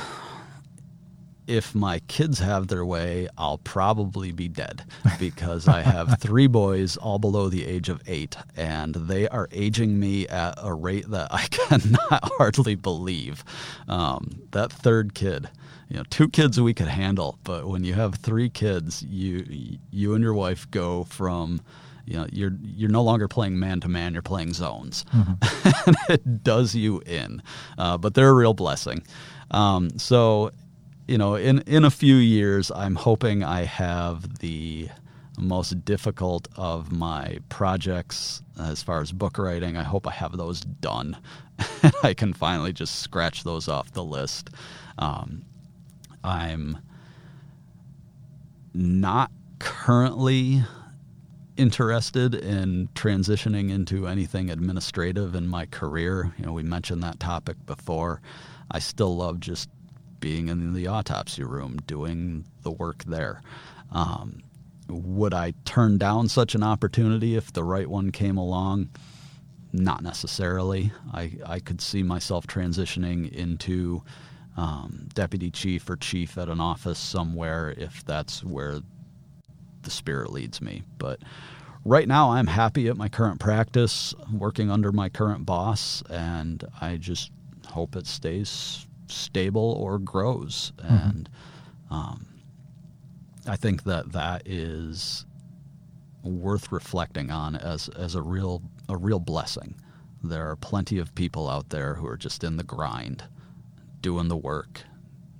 if 1.46 1.76
my 1.76 2.00
kids 2.08 2.40
have 2.40 2.68
their 2.68 2.84
way, 2.84 3.28
I'll 3.38 3.60
probably 3.60 4.32
be 4.32 4.48
dead 4.48 4.84
because 5.20 5.68
I 5.68 5.82
have 5.82 6.20
three 6.20 6.48
boys, 6.48 6.98
all 6.98 7.20
below 7.20 7.50
the 7.50 7.68
age 7.68 7.90
of 7.90 8.02
eight, 8.08 8.36
and 8.58 8.96
they 8.96 9.28
are 9.28 9.48
aging 9.52 10.00
me 10.00 10.28
at 10.28 10.56
a 10.58 10.74
rate 10.74 11.08
that 11.12 11.28
I 11.30 11.46
cannot 11.52 12.32
hardly 12.40 12.74
believe. 12.74 13.44
Um, 13.88 14.42
that 14.50 14.72
third 14.72 15.14
kid, 15.14 15.48
you 15.90 15.98
know, 15.98 16.04
two 16.10 16.30
kids 16.30 16.60
we 16.60 16.74
could 16.74 16.88
handle, 16.88 17.38
but 17.44 17.68
when 17.68 17.84
you 17.84 17.94
have 17.94 18.16
three 18.16 18.50
kids, 18.50 19.04
you 19.04 19.78
you 19.92 20.14
and 20.16 20.24
your 20.24 20.34
wife 20.34 20.70
go 20.72 21.04
from 21.04 21.62
you 22.06 22.18
know 22.18 22.28
you're 22.32 22.54
you're 22.62 22.90
no 22.90 23.02
longer 23.02 23.28
playing 23.28 23.58
man 23.60 23.80
to 23.82 23.88
man 23.88 24.14
you're 24.14 24.22
playing 24.22 24.54
zones. 24.54 25.06
And 25.86 25.98
it 26.08 26.44
does 26.44 26.76
you 26.76 27.02
in 27.06 27.42
uh, 27.78 27.98
but 27.98 28.14
they're 28.14 28.30
a 28.30 28.34
real 28.34 28.54
blessing. 28.54 29.04
Um, 29.52 29.98
so 29.98 30.52
you 31.08 31.18
know 31.18 31.36
in 31.36 31.60
in 31.62 31.84
a 31.84 31.92
few 31.92 32.16
years 32.16 32.72
i'm 32.72 32.96
hoping 32.96 33.44
i 33.44 33.66
have 33.66 34.40
the 34.40 34.88
most 35.38 35.84
difficult 35.84 36.48
of 36.56 36.92
my 36.92 37.40
projects 37.50 38.42
as 38.60 38.84
far 38.84 39.02
as 39.02 39.12
book 39.12 39.38
writing. 39.38 39.76
I 39.78 39.84
hope 39.84 40.08
i 40.08 40.12
have 40.12 40.38
those 40.38 40.62
done 40.62 41.18
and 41.84 41.94
i 42.04 42.14
can 42.14 42.34
finally 42.34 42.72
just 42.72 43.00
scratch 43.00 43.44
those 43.44 43.68
off 43.68 43.92
the 43.92 44.04
list. 44.04 44.50
Um, 44.98 45.44
i'm 46.24 46.78
not 48.74 49.32
currently 49.60 50.64
interested 51.58 52.34
in 52.34 52.90
transitioning 52.96 53.70
into 53.70 54.08
anything 54.08 54.50
administrative 54.50 55.36
in 55.36 55.48
my 55.48 55.68
career. 55.68 56.34
You 56.40 56.46
know, 56.48 56.54
we 56.54 56.64
mentioned 56.64 57.04
that 57.04 57.20
topic 57.20 57.64
before. 57.68 58.22
I 58.72 58.80
still 58.80 59.16
love 59.16 59.40
just 59.40 59.70
being 60.20 60.48
in 60.48 60.74
the 60.74 60.88
autopsy 60.88 61.44
room, 61.44 61.78
doing 61.86 62.46
the 62.64 62.72
work 62.72 63.04
there. 63.04 63.42
Um, 63.92 64.42
would 64.90 65.34
I 65.34 65.54
turn 65.66 65.98
down 66.00 66.28
such 66.28 66.56
an 66.56 66.64
opportunity 66.64 67.36
if 67.36 67.54
the 67.54 67.64
right 67.64 67.88
one 67.88 68.12
came 68.12 68.38
along? 68.38 68.90
not 69.74 70.04
necessarily. 70.04 70.92
I, 71.12 71.32
I 71.46 71.60
could 71.60 71.82
see 71.82 72.04
myself 72.04 72.46
transitioning 72.46 73.32
into 73.32 74.04
um, 74.58 75.08
deputy 75.14 75.50
chief 75.50 75.90
or 75.90 75.96
chief 75.96 76.38
at 76.38 76.50
an 76.50 76.60
office 76.60 77.00
somewhere 77.00 77.74
if 77.78 78.06
that's 78.06 78.44
where 78.44 78.80
the 79.82 79.90
spirit 79.90 80.32
leads 80.32 80.62
me. 80.62 80.84
But 80.98 81.20
right 81.86 82.08
now, 82.08 82.32
I'm 82.32 82.48
happy 82.48 82.88
at 82.88 82.98
my 82.98 83.10
current 83.10 83.40
practice, 83.40 84.14
working 84.32 84.70
under 84.72 84.92
my 84.92 85.10
current 85.10 85.46
boss, 85.46 86.04
and 86.10 86.64
I 86.82 86.98
just 86.98 87.32
hope 87.68 87.96
it 87.96 88.08
stays 88.08 88.88
stable 89.08 89.74
or 89.80 90.00
grows. 90.00 90.74
Mm-hmm. 90.78 90.94
And 90.94 91.30
um, 91.90 92.28
I 93.48 93.56
think 93.56 93.84
that 93.84 94.12
that 94.14 94.48
is 94.48 95.26
worth 96.24 96.72
reflecting 96.72 97.32
on 97.32 97.56
as 97.56 97.90
as 97.90 98.16
a 98.16 98.22
real 98.22 98.62
a 98.88 98.98
real 98.98 99.20
blessing. 99.20 99.76
There 100.24 100.50
are 100.50 100.56
plenty 100.56 101.00
of 101.00 101.14
people 101.16 101.50
out 101.50 101.70
there 101.70 101.96
who 101.96 102.08
are 102.08 102.16
just 102.16 102.46
in 102.46 102.56
the 102.56 102.64
grind, 102.64 103.26
doing 104.04 104.28
the 104.28 104.38
work, 104.38 104.82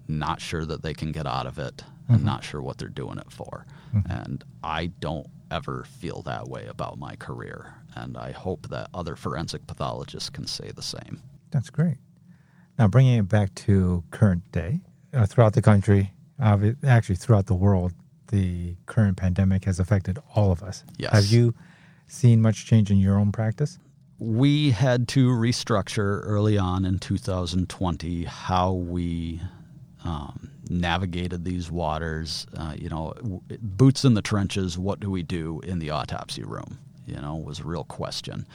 not 0.08 0.42
sure 0.42 0.66
that 0.66 0.82
they 0.82 0.96
can 0.96 1.12
get 1.12 1.28
out 1.28 1.46
of 1.46 1.60
it, 1.60 1.78
mm-hmm. 1.78 2.16
and 2.16 2.24
not 2.26 2.44
sure 2.44 2.64
what 2.64 2.80
they're 2.80 2.88
doing 2.88 3.20
it 3.20 3.32
for. 3.32 3.68
Mm-hmm. 3.94 4.12
And 4.12 4.44
I 4.64 4.88
don't 4.88 5.28
ever 5.52 5.86
feel 6.00 6.24
that 6.24 6.48
way 6.48 6.66
about 6.66 6.98
my 6.98 7.16
career, 7.16 7.76
and 7.94 8.18
I 8.18 8.32
hope 8.32 8.70
that 8.70 8.90
other 8.92 9.16
forensic 9.16 9.68
pathologists 9.68 10.32
can 10.32 10.48
say 10.48 10.72
the 10.72 10.82
same. 10.82 11.22
That's 11.52 11.70
great. 11.70 11.98
Now, 12.80 12.88
bringing 12.88 13.20
it 13.20 13.30
back 13.30 13.54
to 13.56 14.04
current 14.10 14.52
day, 14.52 14.82
uh, 15.14 15.28
throughout 15.28 15.54
the 15.54 15.62
country, 15.62 16.12
uh, 16.42 16.58
actually 16.84 17.18
throughout 17.18 17.46
the 17.46 17.54
world, 17.54 17.94
the 18.30 18.76
current 18.88 19.16
pandemic 19.16 19.66
has 19.66 19.80
affected 19.80 20.18
all 20.36 20.52
of 20.52 20.64
us. 20.64 20.84
Yes. 20.98 21.14
Have 21.14 21.26
you 21.26 21.54
seen 22.08 22.42
much 22.42 22.66
change 22.66 22.90
in 22.90 22.98
your 22.98 23.20
own 23.20 23.32
practice? 23.32 23.78
We 24.24 24.72
had 24.72 25.10
to 25.10 25.32
restructure 25.32 26.22
early 26.24 26.58
on 26.58 26.86
in 26.86 27.00
2020 27.00 28.24
how 28.24 28.72
we 28.72 29.42
um, 30.06 30.50
navigated 30.70 31.44
these 31.44 31.70
waters. 31.70 32.48
Uh, 32.56 32.74
you 32.78 32.88
know, 32.88 33.14
boots 33.60 34.06
in 34.06 34.14
the 34.14 34.22
trenches. 34.22 34.78
What 34.78 35.02
do 35.02 35.12
we 35.12 35.24
do 35.24 35.60
in 35.66 35.80
the 35.80 35.90
autopsy 35.90 36.42
room? 36.42 36.80
You 37.06 37.18
know, 37.18 37.36
was 37.36 37.60
a 37.60 37.66
real 37.66 37.84
question. 37.84 38.48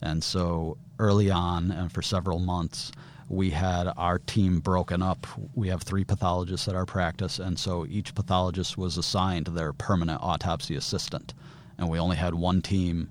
And 0.00 0.22
so 0.22 0.78
early 1.00 1.32
on, 1.32 1.72
and 1.72 1.90
for 1.90 2.00
several 2.00 2.38
months, 2.38 2.92
we 3.28 3.50
had 3.50 3.92
our 3.96 4.20
team 4.20 4.60
broken 4.60 5.02
up. 5.02 5.26
We 5.56 5.66
have 5.66 5.82
three 5.82 6.04
pathologists 6.04 6.68
at 6.68 6.76
our 6.76 6.86
practice, 6.86 7.40
and 7.40 7.58
so 7.58 7.84
each 7.86 8.14
pathologist 8.14 8.78
was 8.78 8.96
assigned 8.96 9.48
their 9.48 9.72
permanent 9.72 10.22
autopsy 10.22 10.76
assistant. 10.76 11.34
And 11.76 11.88
we 11.88 11.98
only 11.98 12.16
had 12.16 12.34
one 12.34 12.62
team 12.62 13.08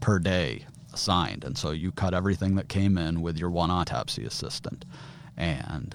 per 0.00 0.18
day 0.18 0.64
assigned. 0.96 1.44
And 1.44 1.56
so 1.56 1.70
you 1.70 1.92
cut 1.92 2.14
everything 2.14 2.56
that 2.56 2.68
came 2.68 2.96
in 2.96 3.20
with 3.20 3.38
your 3.38 3.50
one 3.50 3.70
autopsy 3.70 4.24
assistant. 4.24 4.84
And 5.36 5.94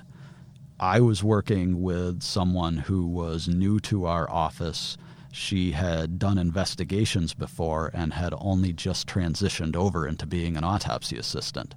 I 0.79 0.99
was 0.99 1.23
working 1.23 1.81
with 1.81 2.21
someone 2.21 2.77
who 2.77 3.07
was 3.07 3.47
new 3.47 3.79
to 3.81 4.05
our 4.05 4.29
office. 4.29 4.97
She 5.31 5.71
had 5.71 6.19
done 6.19 6.37
investigations 6.37 7.33
before 7.33 7.89
and 7.93 8.13
had 8.13 8.33
only 8.37 8.73
just 8.73 9.07
transitioned 9.07 9.75
over 9.75 10.07
into 10.07 10.25
being 10.27 10.55
an 10.55 10.63
autopsy 10.63 11.17
assistant 11.17 11.73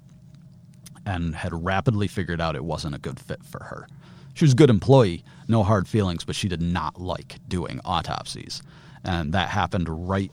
and 1.05 1.35
had 1.35 1.65
rapidly 1.65 2.07
figured 2.07 2.41
out 2.41 2.55
it 2.55 2.63
wasn't 2.63 2.95
a 2.95 2.99
good 2.99 3.19
fit 3.19 3.43
for 3.43 3.63
her. 3.65 3.87
She 4.33 4.43
was 4.43 4.53
a 4.53 4.57
good 4.57 4.69
employee, 4.69 5.23
no 5.47 5.63
hard 5.63 5.87
feelings, 5.87 6.23
but 6.25 6.35
she 6.35 6.47
did 6.47 6.61
not 6.61 6.99
like 6.99 7.39
doing 7.47 7.79
autopsies. 7.85 8.61
And 9.03 9.33
that 9.33 9.49
happened 9.49 10.09
right 10.09 10.31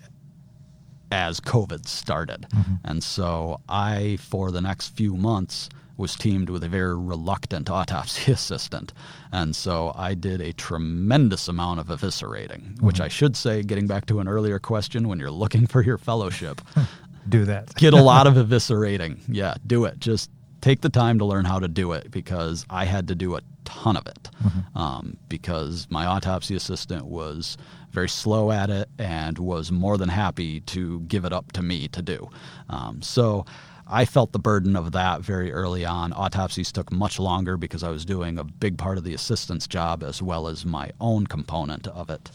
as 1.12 1.40
COVID 1.40 1.86
started. 1.86 2.46
Mm-hmm. 2.50 2.74
And 2.84 3.04
so 3.04 3.60
I, 3.68 4.16
for 4.20 4.50
the 4.50 4.60
next 4.60 4.96
few 4.96 5.14
months, 5.16 5.68
was 5.96 6.16
teamed 6.16 6.48
with 6.48 6.64
a 6.64 6.68
very 6.68 6.96
reluctant 6.96 7.70
autopsy 7.70 8.32
assistant. 8.38 8.92
And 9.30 9.54
so 9.54 9.92
I 9.94 10.14
did 10.14 10.40
a 10.40 10.52
tremendous 10.52 11.48
amount 11.48 11.80
of 11.80 11.88
eviscerating, 11.88 12.74
mm-hmm. 12.74 12.86
which 12.86 13.00
I 13.00 13.08
should 13.08 13.36
say, 13.36 13.62
getting 13.62 13.86
back 13.86 14.06
to 14.06 14.20
an 14.20 14.28
earlier 14.28 14.58
question, 14.58 15.08
when 15.08 15.18
you're 15.18 15.30
looking 15.30 15.66
for 15.66 15.82
your 15.82 15.98
fellowship, 15.98 16.60
do 17.28 17.44
that. 17.44 17.74
get 17.76 17.94
a 17.94 18.02
lot 18.02 18.26
of 18.26 18.34
eviscerating. 18.34 19.18
Yeah, 19.28 19.54
do 19.66 19.84
it. 19.84 19.98
Just 19.98 20.30
take 20.60 20.80
the 20.80 20.88
time 20.88 21.18
to 21.18 21.24
learn 21.24 21.44
how 21.44 21.58
to 21.58 21.68
do 21.68 21.92
it 21.92 22.10
because 22.10 22.64
I 22.70 22.84
had 22.84 23.08
to 23.08 23.14
do 23.14 23.36
a 23.36 23.40
ton 23.64 23.96
of 23.96 24.06
it 24.06 24.30
mm-hmm. 24.42 24.78
um, 24.78 25.16
because 25.28 25.86
my 25.90 26.06
autopsy 26.06 26.54
assistant 26.54 27.04
was 27.04 27.58
very 27.92 28.08
slow 28.08 28.50
at 28.50 28.70
it 28.70 28.88
and 28.98 29.38
was 29.38 29.70
more 29.70 29.96
than 29.98 30.08
happy 30.08 30.60
to 30.60 31.00
give 31.00 31.24
it 31.24 31.32
up 31.32 31.52
to 31.52 31.62
me 31.62 31.88
to 31.88 32.02
do. 32.02 32.28
Um, 32.68 33.02
so 33.02 33.44
I 33.86 34.04
felt 34.04 34.32
the 34.32 34.38
burden 34.38 34.74
of 34.74 34.92
that 34.92 35.20
very 35.20 35.52
early 35.52 35.84
on. 35.84 36.12
Autopsies 36.12 36.72
took 36.72 36.90
much 36.90 37.18
longer 37.18 37.56
because 37.56 37.82
I 37.82 37.90
was 37.90 38.04
doing 38.04 38.38
a 38.38 38.44
big 38.44 38.78
part 38.78 38.98
of 38.98 39.04
the 39.04 39.14
assistant's 39.14 39.66
job 39.66 40.02
as 40.02 40.22
well 40.22 40.48
as 40.48 40.64
my 40.64 40.90
own 41.00 41.26
component 41.26 41.86
of 41.88 42.08
it. 42.08 42.30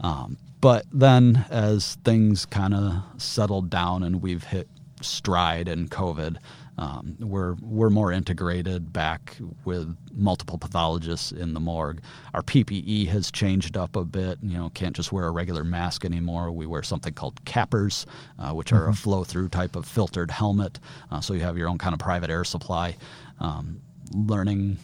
Um, 0.00 0.36
but 0.60 0.86
then, 0.92 1.46
as 1.50 1.96
things 2.04 2.46
kind 2.46 2.74
of 2.74 3.02
settled 3.16 3.70
down 3.70 4.02
and 4.02 4.22
we've 4.22 4.44
hit 4.44 4.68
stride 5.00 5.68
in 5.68 5.88
COVID, 5.88 6.36
um, 6.80 7.14
we're 7.20 7.56
we're 7.60 7.90
more 7.90 8.10
integrated 8.10 8.90
back 8.90 9.36
with 9.66 9.94
multiple 10.14 10.56
pathologists 10.56 11.30
in 11.30 11.52
the 11.52 11.60
morgue. 11.60 12.00
Our 12.32 12.40
PPE 12.40 13.06
has 13.08 13.30
changed 13.30 13.76
up 13.76 13.96
a 13.96 14.04
bit. 14.04 14.38
You 14.42 14.56
know, 14.56 14.70
can't 14.70 14.96
just 14.96 15.12
wear 15.12 15.26
a 15.26 15.30
regular 15.30 15.62
mask 15.62 16.06
anymore. 16.06 16.50
We 16.50 16.64
wear 16.64 16.82
something 16.82 17.12
called 17.12 17.44
CAPRs, 17.44 18.06
uh, 18.38 18.52
which 18.54 18.72
are 18.72 18.80
mm-hmm. 18.80 18.92
a 18.92 18.94
flow-through 18.94 19.50
type 19.50 19.76
of 19.76 19.86
filtered 19.86 20.30
helmet. 20.30 20.80
Uh, 21.10 21.20
so 21.20 21.34
you 21.34 21.40
have 21.40 21.58
your 21.58 21.68
own 21.68 21.76
kind 21.76 21.92
of 21.92 21.98
private 22.00 22.30
air 22.30 22.44
supply. 22.44 22.96
Um, 23.40 23.82
learning 24.14 24.78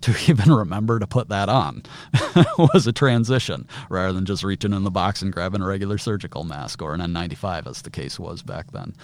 to 0.00 0.14
even 0.30 0.52
remember 0.52 0.98
to 0.98 1.06
put 1.06 1.28
that 1.28 1.50
on 1.50 1.82
was 2.58 2.86
a 2.86 2.92
transition 2.92 3.68
rather 3.88 4.14
than 4.14 4.24
just 4.24 4.42
reaching 4.42 4.72
in 4.72 4.84
the 4.84 4.90
box 4.90 5.20
and 5.20 5.32
grabbing 5.32 5.60
a 5.60 5.66
regular 5.66 5.98
surgical 5.98 6.44
mask 6.44 6.80
or 6.80 6.94
an 6.94 7.00
N95 7.00 7.66
as 7.66 7.82
the 7.82 7.90
case 7.90 8.18
was 8.18 8.42
back 8.42 8.72
then. 8.72 8.94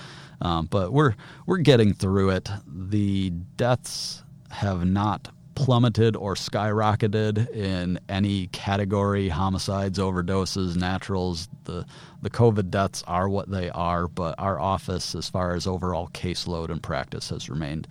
Um, 0.41 0.67
but 0.67 0.93
we're 0.93 1.15
we're 1.47 1.59
getting 1.59 1.95
through 1.95 2.31
it. 2.31 2.49
The 2.67 3.31
deaths 3.31 4.23
have 4.51 4.85
not 4.85 5.29
plummeted 5.57 6.15
or 6.17 6.35
skyrocketed 6.35 7.51
in 7.51 7.99
any 8.11 8.47
category 8.49 9.31
homicides 9.31 9.99
overdoses 9.99 10.77
naturals 10.77 11.49
the 11.65 11.85
the 12.21 12.29
covid 12.29 12.71
deaths 12.71 13.03
are 13.07 13.27
what 13.27 13.51
they 13.51 13.71
are 13.71 14.07
but 14.07 14.35
our 14.39 14.61
office 14.61 15.15
as 15.15 15.31
far 15.31 15.55
as 15.55 15.67
overall 15.67 16.09
caseload 16.09 16.69
and 16.69 16.83
practice 16.83 17.31
has 17.31 17.49
remained 17.49 17.89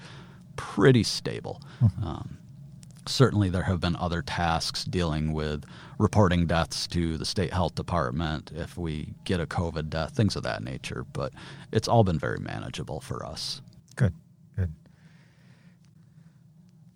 pretty 0.57 1.01
stable 1.01 1.59
mm-hmm. 1.81 2.03
um, 2.03 2.37
certainly 3.07 3.49
there 3.49 3.63
have 3.63 3.79
been 3.79 3.95
other 3.95 4.21
tasks 4.21 4.83
dealing 4.83 5.33
with 5.33 5.65
reporting 5.97 6.45
deaths 6.47 6.87
to 6.87 7.17
the 7.17 7.25
state 7.25 7.53
health 7.53 7.75
department 7.75 8.51
if 8.55 8.77
we 8.77 9.13
get 9.23 9.39
a 9.39 9.45
COVID 9.45 9.89
death, 9.89 10.15
things 10.15 10.35
of 10.35 10.43
that 10.43 10.63
nature. 10.63 11.05
But 11.13 11.33
it's 11.71 11.87
all 11.87 12.03
been 12.03 12.19
very 12.19 12.39
manageable 12.39 12.99
for 12.99 13.25
us. 13.25 13.61
Good, 13.95 14.13
good. 14.55 14.73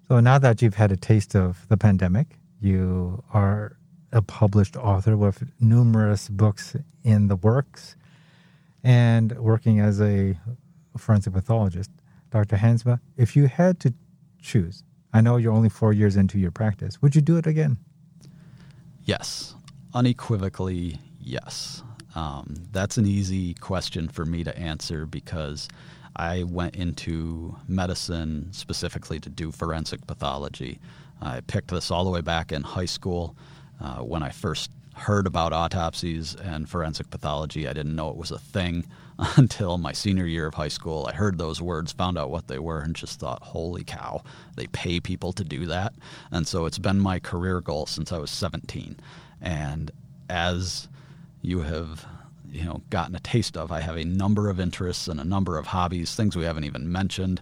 So 0.07 0.19
now 0.19 0.39
that 0.39 0.61
you've 0.61 0.75
had 0.75 0.91
a 0.91 0.97
taste 0.97 1.35
of 1.35 1.67
the 1.69 1.77
pandemic, 1.77 2.39
you 2.59 3.23
are 3.33 3.77
a 4.11 4.21
published 4.21 4.75
author 4.75 5.15
with 5.15 5.43
numerous 5.59 6.29
books 6.29 6.75
in 7.03 7.27
the 7.27 7.35
works 7.35 7.95
and 8.83 9.37
working 9.37 9.79
as 9.79 10.01
a 10.01 10.37
forensic 10.97 11.33
pathologist. 11.33 11.91
Dr. 12.31 12.57
Hansma, 12.57 12.99
if 13.17 13.35
you 13.35 13.47
had 13.47 13.79
to 13.81 13.93
choose 14.41 14.83
I 15.13 15.21
know 15.21 15.37
you're 15.37 15.53
only 15.53 15.69
four 15.69 15.93
years 15.93 16.15
into 16.15 16.37
your 16.37 16.51
practice. 16.51 17.01
Would 17.01 17.15
you 17.15 17.21
do 17.21 17.37
it 17.37 17.47
again? 17.47 17.77
Yes, 19.03 19.55
unequivocally, 19.93 20.99
yes. 21.19 21.83
Um, 22.15 22.55
that's 22.71 22.97
an 22.97 23.05
easy 23.05 23.53
question 23.55 24.07
for 24.07 24.25
me 24.25 24.43
to 24.43 24.57
answer 24.57 25.05
because 25.05 25.67
I 26.15 26.43
went 26.43 26.75
into 26.75 27.55
medicine 27.67 28.49
specifically 28.51 29.19
to 29.19 29.29
do 29.29 29.51
forensic 29.51 30.05
pathology. 30.05 30.79
I 31.21 31.41
picked 31.41 31.69
this 31.71 31.91
all 31.91 32.03
the 32.03 32.09
way 32.09 32.21
back 32.21 32.51
in 32.51 32.61
high 32.63 32.85
school 32.85 33.35
uh, 33.81 33.97
when 33.97 34.23
I 34.23 34.29
first 34.29 34.71
heard 34.95 35.27
about 35.27 35.53
autopsies 35.53 36.35
and 36.35 36.69
forensic 36.69 37.09
pathology. 37.09 37.67
I 37.67 37.73
didn't 37.73 37.95
know 37.95 38.09
it 38.09 38.17
was 38.17 38.31
a 38.31 38.39
thing 38.39 38.85
until 39.35 39.77
my 39.77 39.91
senior 39.91 40.25
year 40.25 40.47
of 40.47 40.53
high 40.53 40.69
school. 40.69 41.07
I 41.07 41.13
heard 41.13 41.37
those 41.37 41.61
words, 41.61 41.91
found 41.91 42.17
out 42.17 42.29
what 42.31 42.47
they 42.47 42.59
were, 42.59 42.79
and 42.79 42.95
just 42.95 43.19
thought, 43.19 43.43
holy 43.43 43.83
cow, 43.83 44.23
they 44.55 44.67
pay 44.67 44.99
people 44.99 45.33
to 45.33 45.43
do 45.43 45.65
that. 45.65 45.93
And 46.31 46.47
so 46.47 46.65
it's 46.65 46.79
been 46.79 46.99
my 46.99 47.19
career 47.19 47.61
goal 47.61 47.85
since 47.85 48.11
I 48.11 48.17
was 48.17 48.31
17. 48.31 48.97
And 49.41 49.91
as 50.29 50.87
you 51.41 51.61
have 51.61 52.05
you 52.51 52.65
know 52.65 52.81
gotten 52.89 53.15
a 53.15 53.19
taste 53.19 53.55
of. 53.57 53.71
I 53.71 53.81
have 53.81 53.97
a 53.97 54.03
number 54.03 54.49
of 54.49 54.59
interests 54.59 55.07
and 55.07 55.19
a 55.19 55.23
number 55.23 55.57
of 55.57 55.67
hobbies, 55.67 56.15
things 56.15 56.35
we 56.35 56.45
haven't 56.45 56.63
even 56.63 56.91
mentioned. 56.91 57.41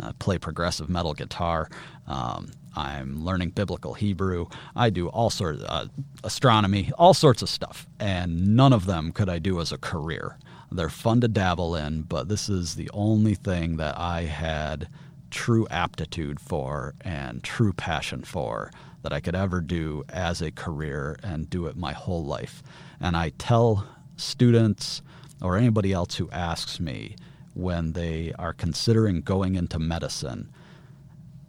Uh, 0.00 0.12
play 0.18 0.38
progressive 0.38 0.88
metal 0.88 1.14
guitar. 1.14 1.68
Um, 2.06 2.50
I'm 2.76 3.24
learning 3.24 3.50
biblical 3.50 3.94
Hebrew. 3.94 4.46
I 4.76 4.90
do 4.90 5.08
all 5.08 5.30
sorts 5.30 5.62
of 5.62 5.68
uh, 5.68 5.86
astronomy, 6.22 6.92
all 6.98 7.14
sorts 7.14 7.42
of 7.42 7.48
stuff, 7.48 7.86
and 7.98 8.56
none 8.56 8.72
of 8.72 8.86
them 8.86 9.10
could 9.12 9.28
I 9.28 9.38
do 9.38 9.60
as 9.60 9.72
a 9.72 9.78
career. 9.78 10.36
They're 10.70 10.90
fun 10.90 11.20
to 11.22 11.28
dabble 11.28 11.74
in, 11.76 12.02
but 12.02 12.28
this 12.28 12.48
is 12.48 12.74
the 12.74 12.90
only 12.92 13.34
thing 13.34 13.76
that 13.78 13.98
I 13.98 14.22
had 14.22 14.88
true 15.30 15.66
aptitude 15.70 16.40
for 16.40 16.94
and 17.00 17.42
true 17.42 17.72
passion 17.72 18.22
for 18.22 18.70
that 19.02 19.12
I 19.12 19.20
could 19.20 19.34
ever 19.34 19.60
do 19.60 20.04
as 20.08 20.42
a 20.42 20.50
career 20.50 21.16
and 21.22 21.48
do 21.48 21.66
it 21.66 21.76
my 21.76 21.92
whole 21.92 22.24
life. 22.24 22.62
And 23.00 23.16
I 23.16 23.30
tell 23.30 23.86
students 24.16 25.02
or 25.40 25.56
anybody 25.56 25.92
else 25.92 26.16
who 26.16 26.30
asks 26.30 26.80
me 26.80 27.16
when 27.54 27.92
they 27.92 28.32
are 28.38 28.52
considering 28.52 29.20
going 29.20 29.54
into 29.54 29.78
medicine, 29.78 30.50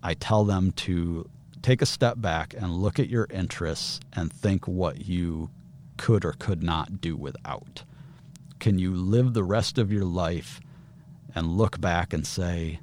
I 0.01 0.13
tell 0.13 0.45
them 0.45 0.71
to 0.73 1.29
take 1.61 1.81
a 1.81 1.85
step 1.85 2.21
back 2.21 2.53
and 2.57 2.71
look 2.71 2.99
at 2.99 3.09
your 3.09 3.27
interests 3.29 3.99
and 4.13 4.31
think 4.31 4.67
what 4.67 5.05
you 5.05 5.49
could 5.97 6.23
or 6.23 6.33
could 6.33 6.63
not 6.63 7.01
do 7.01 7.17
without. 7.17 7.83
Can 8.59 8.77
you 8.77 8.93
live 8.93 9.33
the 9.33 9.43
rest 9.43 9.77
of 9.77 9.91
your 9.91 10.05
life 10.05 10.59
and 11.33 11.57
look 11.57 11.79
back 11.79 12.13
and 12.13 12.27
say, 12.27 12.79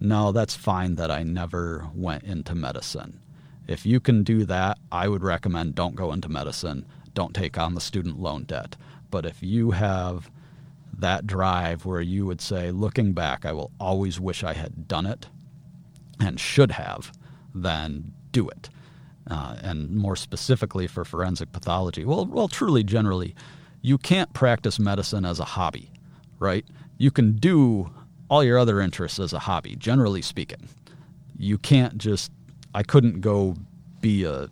no, 0.00 0.32
that's 0.32 0.54
fine 0.56 0.94
that 0.94 1.10
I 1.10 1.22
never 1.22 1.88
went 1.94 2.24
into 2.24 2.54
medicine? 2.54 3.20
If 3.66 3.84
you 3.84 4.00
can 4.00 4.24
do 4.24 4.44
that, 4.46 4.78
I 4.90 5.08
would 5.08 5.22
recommend 5.22 5.74
don't 5.74 5.94
go 5.94 6.12
into 6.12 6.28
medicine, 6.28 6.86
don't 7.14 7.34
take 7.34 7.58
on 7.58 7.74
the 7.74 7.80
student 7.80 8.18
loan 8.18 8.44
debt. 8.44 8.76
But 9.10 9.26
if 9.26 9.42
you 9.42 9.72
have 9.72 10.30
that 10.98 11.26
drive 11.26 11.84
where 11.84 12.00
you 12.00 12.26
would 12.26 12.40
say, 12.40 12.70
looking 12.70 13.12
back, 13.12 13.44
I 13.44 13.52
will 13.52 13.70
always 13.78 14.18
wish 14.18 14.42
I 14.42 14.54
had 14.54 14.88
done 14.88 15.06
it 15.06 15.28
and 16.18 16.40
should 16.40 16.72
have, 16.72 17.12
then 17.54 18.12
do 18.32 18.48
it. 18.48 18.70
Uh, 19.30 19.56
and 19.62 19.90
more 19.90 20.16
specifically 20.16 20.86
for 20.86 21.04
forensic 21.04 21.52
pathology, 21.52 22.04
well, 22.04 22.24
well, 22.26 22.48
truly, 22.48 22.82
generally, 22.82 23.34
you 23.82 23.98
can't 23.98 24.32
practice 24.32 24.78
medicine 24.78 25.24
as 25.24 25.40
a 25.40 25.44
hobby, 25.44 25.90
right? 26.38 26.64
You 26.98 27.10
can 27.10 27.36
do 27.36 27.90
all 28.28 28.44
your 28.44 28.58
other 28.58 28.80
interests 28.80 29.18
as 29.18 29.32
a 29.32 29.40
hobby, 29.40 29.76
generally 29.76 30.22
speaking. 30.22 30.68
You 31.38 31.58
can't 31.58 31.98
just, 31.98 32.30
I 32.74 32.82
couldn't 32.82 33.20
go 33.20 33.56
be 34.00 34.24
a 34.24 34.48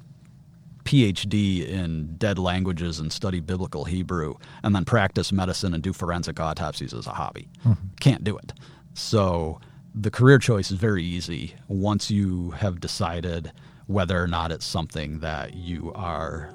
PhD 0.84 1.68
in 1.68 2.16
dead 2.16 2.38
languages 2.38 2.98
and 2.98 3.12
study 3.12 3.40
biblical 3.40 3.84
Hebrew 3.84 4.36
and 4.62 4.74
then 4.74 4.86
practice 4.86 5.30
medicine 5.32 5.74
and 5.74 5.82
do 5.82 5.92
forensic 5.92 6.40
autopsies 6.40 6.94
as 6.94 7.06
a 7.06 7.12
hobby. 7.12 7.48
Mm-hmm. 7.66 7.88
Can't 8.00 8.24
do 8.24 8.38
it. 8.38 8.54
So 8.94 9.60
the 9.94 10.10
career 10.10 10.38
choice 10.38 10.70
is 10.70 10.78
very 10.78 11.04
easy 11.04 11.54
once 11.68 12.10
you 12.10 12.52
have 12.52 12.80
decided 12.80 13.52
whether 13.86 14.22
or 14.22 14.26
not 14.26 14.50
it's 14.50 14.64
something 14.64 15.20
that 15.20 15.54
you 15.54 15.92
are 15.94 16.54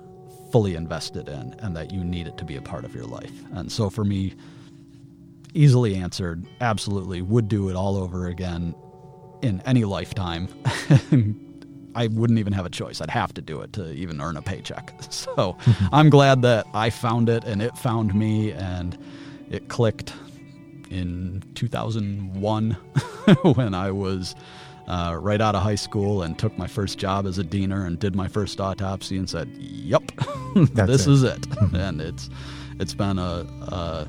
fully 0.53 0.75
invested 0.75 1.27
in 1.27 1.55
and 1.61 1.75
that 1.75 1.91
you 1.91 2.03
need 2.03 2.27
it 2.27 2.37
to 2.37 2.45
be 2.45 2.55
a 2.55 2.61
part 2.61 2.85
of 2.85 2.93
your 2.93 3.05
life. 3.05 3.31
And 3.53 3.71
so 3.71 3.89
for 3.89 4.05
me, 4.05 4.35
easily 5.55 5.95
answered, 5.95 6.45
absolutely 6.61 7.23
would 7.23 7.47
do 7.47 7.69
it 7.69 7.75
all 7.75 7.97
over 7.97 8.27
again 8.27 8.75
in 9.41 9.63
any 9.65 9.83
lifetime. 9.83 10.47
I 11.95 12.05
wouldn't 12.05 12.37
even 12.37 12.53
have 12.53 12.67
a 12.67 12.69
choice. 12.69 13.01
I'd 13.01 13.09
have 13.09 13.33
to 13.33 13.41
do 13.41 13.61
it 13.61 13.73
to 13.73 13.91
even 13.93 14.21
earn 14.21 14.37
a 14.37 14.43
paycheck. 14.43 14.93
So 15.09 15.57
I'm 15.91 16.11
glad 16.11 16.43
that 16.43 16.67
I 16.71 16.91
found 16.91 17.29
it 17.29 17.43
and 17.45 17.59
it 17.59 17.75
found 17.75 18.13
me 18.13 18.51
and 18.51 18.95
it 19.49 19.69
clicked 19.69 20.13
in 20.91 21.41
2001 21.55 22.71
when 23.55 23.73
I 23.73 23.89
was 23.89 24.35
uh, 24.87 25.17
right 25.19 25.41
out 25.41 25.55
of 25.55 25.63
high 25.63 25.75
school 25.75 26.23
and 26.23 26.37
took 26.37 26.57
my 26.57 26.67
first 26.67 26.97
job 26.97 27.25
as 27.25 27.37
a 27.37 27.43
diener 27.43 27.85
and 27.85 27.99
did 27.99 28.15
my 28.15 28.27
first 28.27 28.59
autopsy 28.59 29.17
and 29.17 29.29
said, 29.29 29.47
"Yep, 29.57 30.11
this 30.73 31.07
it. 31.07 31.11
is 31.11 31.23
it." 31.23 31.47
and 31.73 32.01
it's 32.01 32.29
it's 32.79 32.93
been 32.93 33.19
a, 33.19 33.45
a 33.67 34.07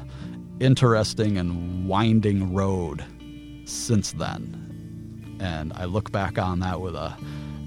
interesting 0.61 1.39
and 1.39 1.89
winding 1.89 2.55
road 2.55 3.05
since 3.64 4.12
then. 4.12 4.61
And 5.41 5.72
I 5.75 5.85
look 5.85 6.11
back 6.12 6.39
on 6.39 6.61
that 6.61 6.81
with 6.81 6.95
a 6.95 7.16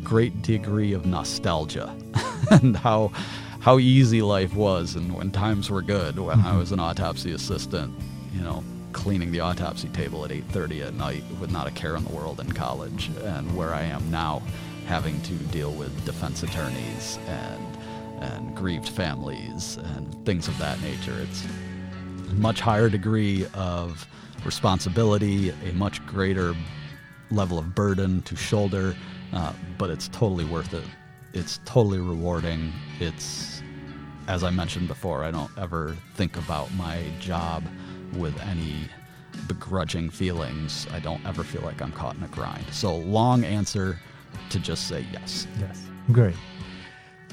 great 0.03 0.41
degree 0.41 0.93
of 0.93 1.05
nostalgia 1.05 1.95
and 2.51 2.77
how 2.77 3.11
how 3.59 3.79
easy 3.79 4.21
life 4.21 4.53
was 4.53 4.95
and 4.95 5.13
when 5.13 5.31
times 5.31 5.69
were 5.69 5.81
good 5.81 6.17
when 6.17 6.39
I 6.39 6.43
mm-hmm. 6.43 6.59
was 6.59 6.71
an 6.71 6.79
autopsy 6.79 7.33
assistant, 7.33 7.93
you 8.33 8.41
know, 8.41 8.63
cleaning 8.97 9.31
the 9.31 9.39
autopsy 9.39 9.87
table 9.89 10.25
at 10.25 10.31
8:30 10.31 10.87
at 10.87 10.93
night 10.93 11.23
with 11.39 11.51
not 11.51 11.67
a 11.67 11.71
care 11.71 11.95
in 11.95 12.03
the 12.03 12.11
world 12.11 12.39
in 12.39 12.51
college 12.51 13.09
and 13.23 13.55
where 13.55 13.73
I 13.73 13.83
am 13.83 14.09
now 14.11 14.41
having 14.87 15.21
to 15.21 15.33
deal 15.51 15.71
with 15.71 16.05
defense 16.05 16.43
attorneys 16.43 17.19
and 17.27 17.77
and 18.19 18.55
grieved 18.55 18.89
families 18.89 19.77
and 19.77 20.25
things 20.25 20.47
of 20.47 20.57
that 20.57 20.81
nature. 20.81 21.15
It's 21.21 21.45
a 22.29 22.33
much 22.33 22.59
higher 22.59 22.89
degree 22.89 23.45
of 23.53 24.07
responsibility, 24.43 25.49
a 25.49 25.73
much 25.73 26.03
greater 26.07 26.55
level 27.29 27.59
of 27.59 27.75
burden 27.75 28.21
to 28.23 28.35
shoulder 28.35 28.95
uh, 29.33 29.53
but 29.77 29.89
it's 29.89 30.07
totally 30.09 30.45
worth 30.45 30.73
it. 30.73 30.83
It's 31.33 31.59
totally 31.65 31.99
rewarding. 31.99 32.71
It's, 32.99 33.61
as 34.27 34.43
I 34.43 34.49
mentioned 34.49 34.87
before, 34.87 35.23
I 35.23 35.31
don't 35.31 35.51
ever 35.57 35.95
think 36.15 36.37
about 36.37 36.73
my 36.73 37.03
job 37.19 37.63
with 38.13 38.39
any 38.41 38.89
begrudging 39.47 40.09
feelings. 40.09 40.87
I 40.91 40.99
don't 40.99 41.25
ever 41.25 41.43
feel 41.43 41.61
like 41.61 41.81
I'm 41.81 41.91
caught 41.91 42.15
in 42.15 42.23
a 42.23 42.27
grind. 42.27 42.65
So, 42.71 42.95
long 42.95 43.43
answer 43.43 43.99
to 44.49 44.59
just 44.59 44.87
say 44.87 45.05
yes. 45.11 45.47
Yes. 45.59 45.83
Great. 46.11 46.35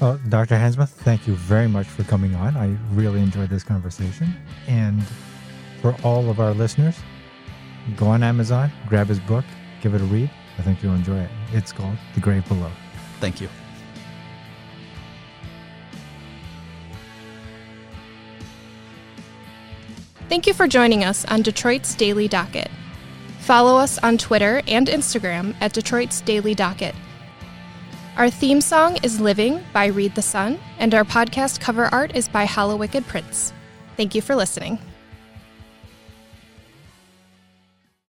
Well, 0.01 0.19
Dr. 0.27 0.55
Hansma, 0.55 0.89
thank 0.89 1.25
you 1.25 1.35
very 1.35 1.67
much 1.67 1.87
for 1.87 2.03
coming 2.03 2.35
on. 2.35 2.57
I 2.57 2.75
really 2.93 3.21
enjoyed 3.21 3.49
this 3.49 3.63
conversation. 3.63 4.35
And 4.67 5.01
for 5.81 5.95
all 6.03 6.29
of 6.29 6.39
our 6.39 6.53
listeners, 6.53 6.97
go 7.95 8.07
on 8.07 8.21
Amazon, 8.21 8.71
grab 8.87 9.07
his 9.07 9.19
book, 9.19 9.45
give 9.81 9.93
it 9.93 10.01
a 10.01 10.05
read. 10.05 10.29
I 10.57 10.61
think 10.61 10.83
you'll 10.83 10.95
enjoy 10.95 11.19
it. 11.19 11.29
It's 11.53 11.71
called 11.71 11.97
The 12.13 12.19
Grave 12.19 12.45
Below. 12.47 12.71
Thank 13.19 13.39
you. 13.39 13.49
Thank 20.27 20.47
you 20.47 20.55
for 20.55 20.67
joining 20.67 21.03
us 21.03 21.23
on 21.25 21.43
Detroit's 21.43 21.93
Daily 21.93 22.27
Docket. 22.27 22.71
Follow 23.41 23.77
us 23.77 23.99
on 23.99 24.17
Twitter 24.17 24.63
and 24.67 24.87
Instagram 24.87 25.55
at 25.61 25.71
Detroit's 25.71 26.21
Daily 26.21 26.55
Docket. 26.55 26.95
Our 28.17 28.31
theme 28.31 28.59
song 28.59 28.97
is 29.03 29.21
Living 29.21 29.63
by 29.71 29.85
Read 29.85 30.15
the 30.15 30.23
Sun, 30.23 30.57
and 30.79 30.95
our 30.95 31.03
podcast 31.03 31.59
cover 31.59 31.85
art 31.85 32.15
is 32.15 32.27
by 32.27 32.45
Hollow 32.45 32.75
Wicked 32.75 33.05
Prince. 33.05 33.53
Thank 33.97 34.15
you 34.15 34.21
for 34.21 34.35
listening. 34.35 34.79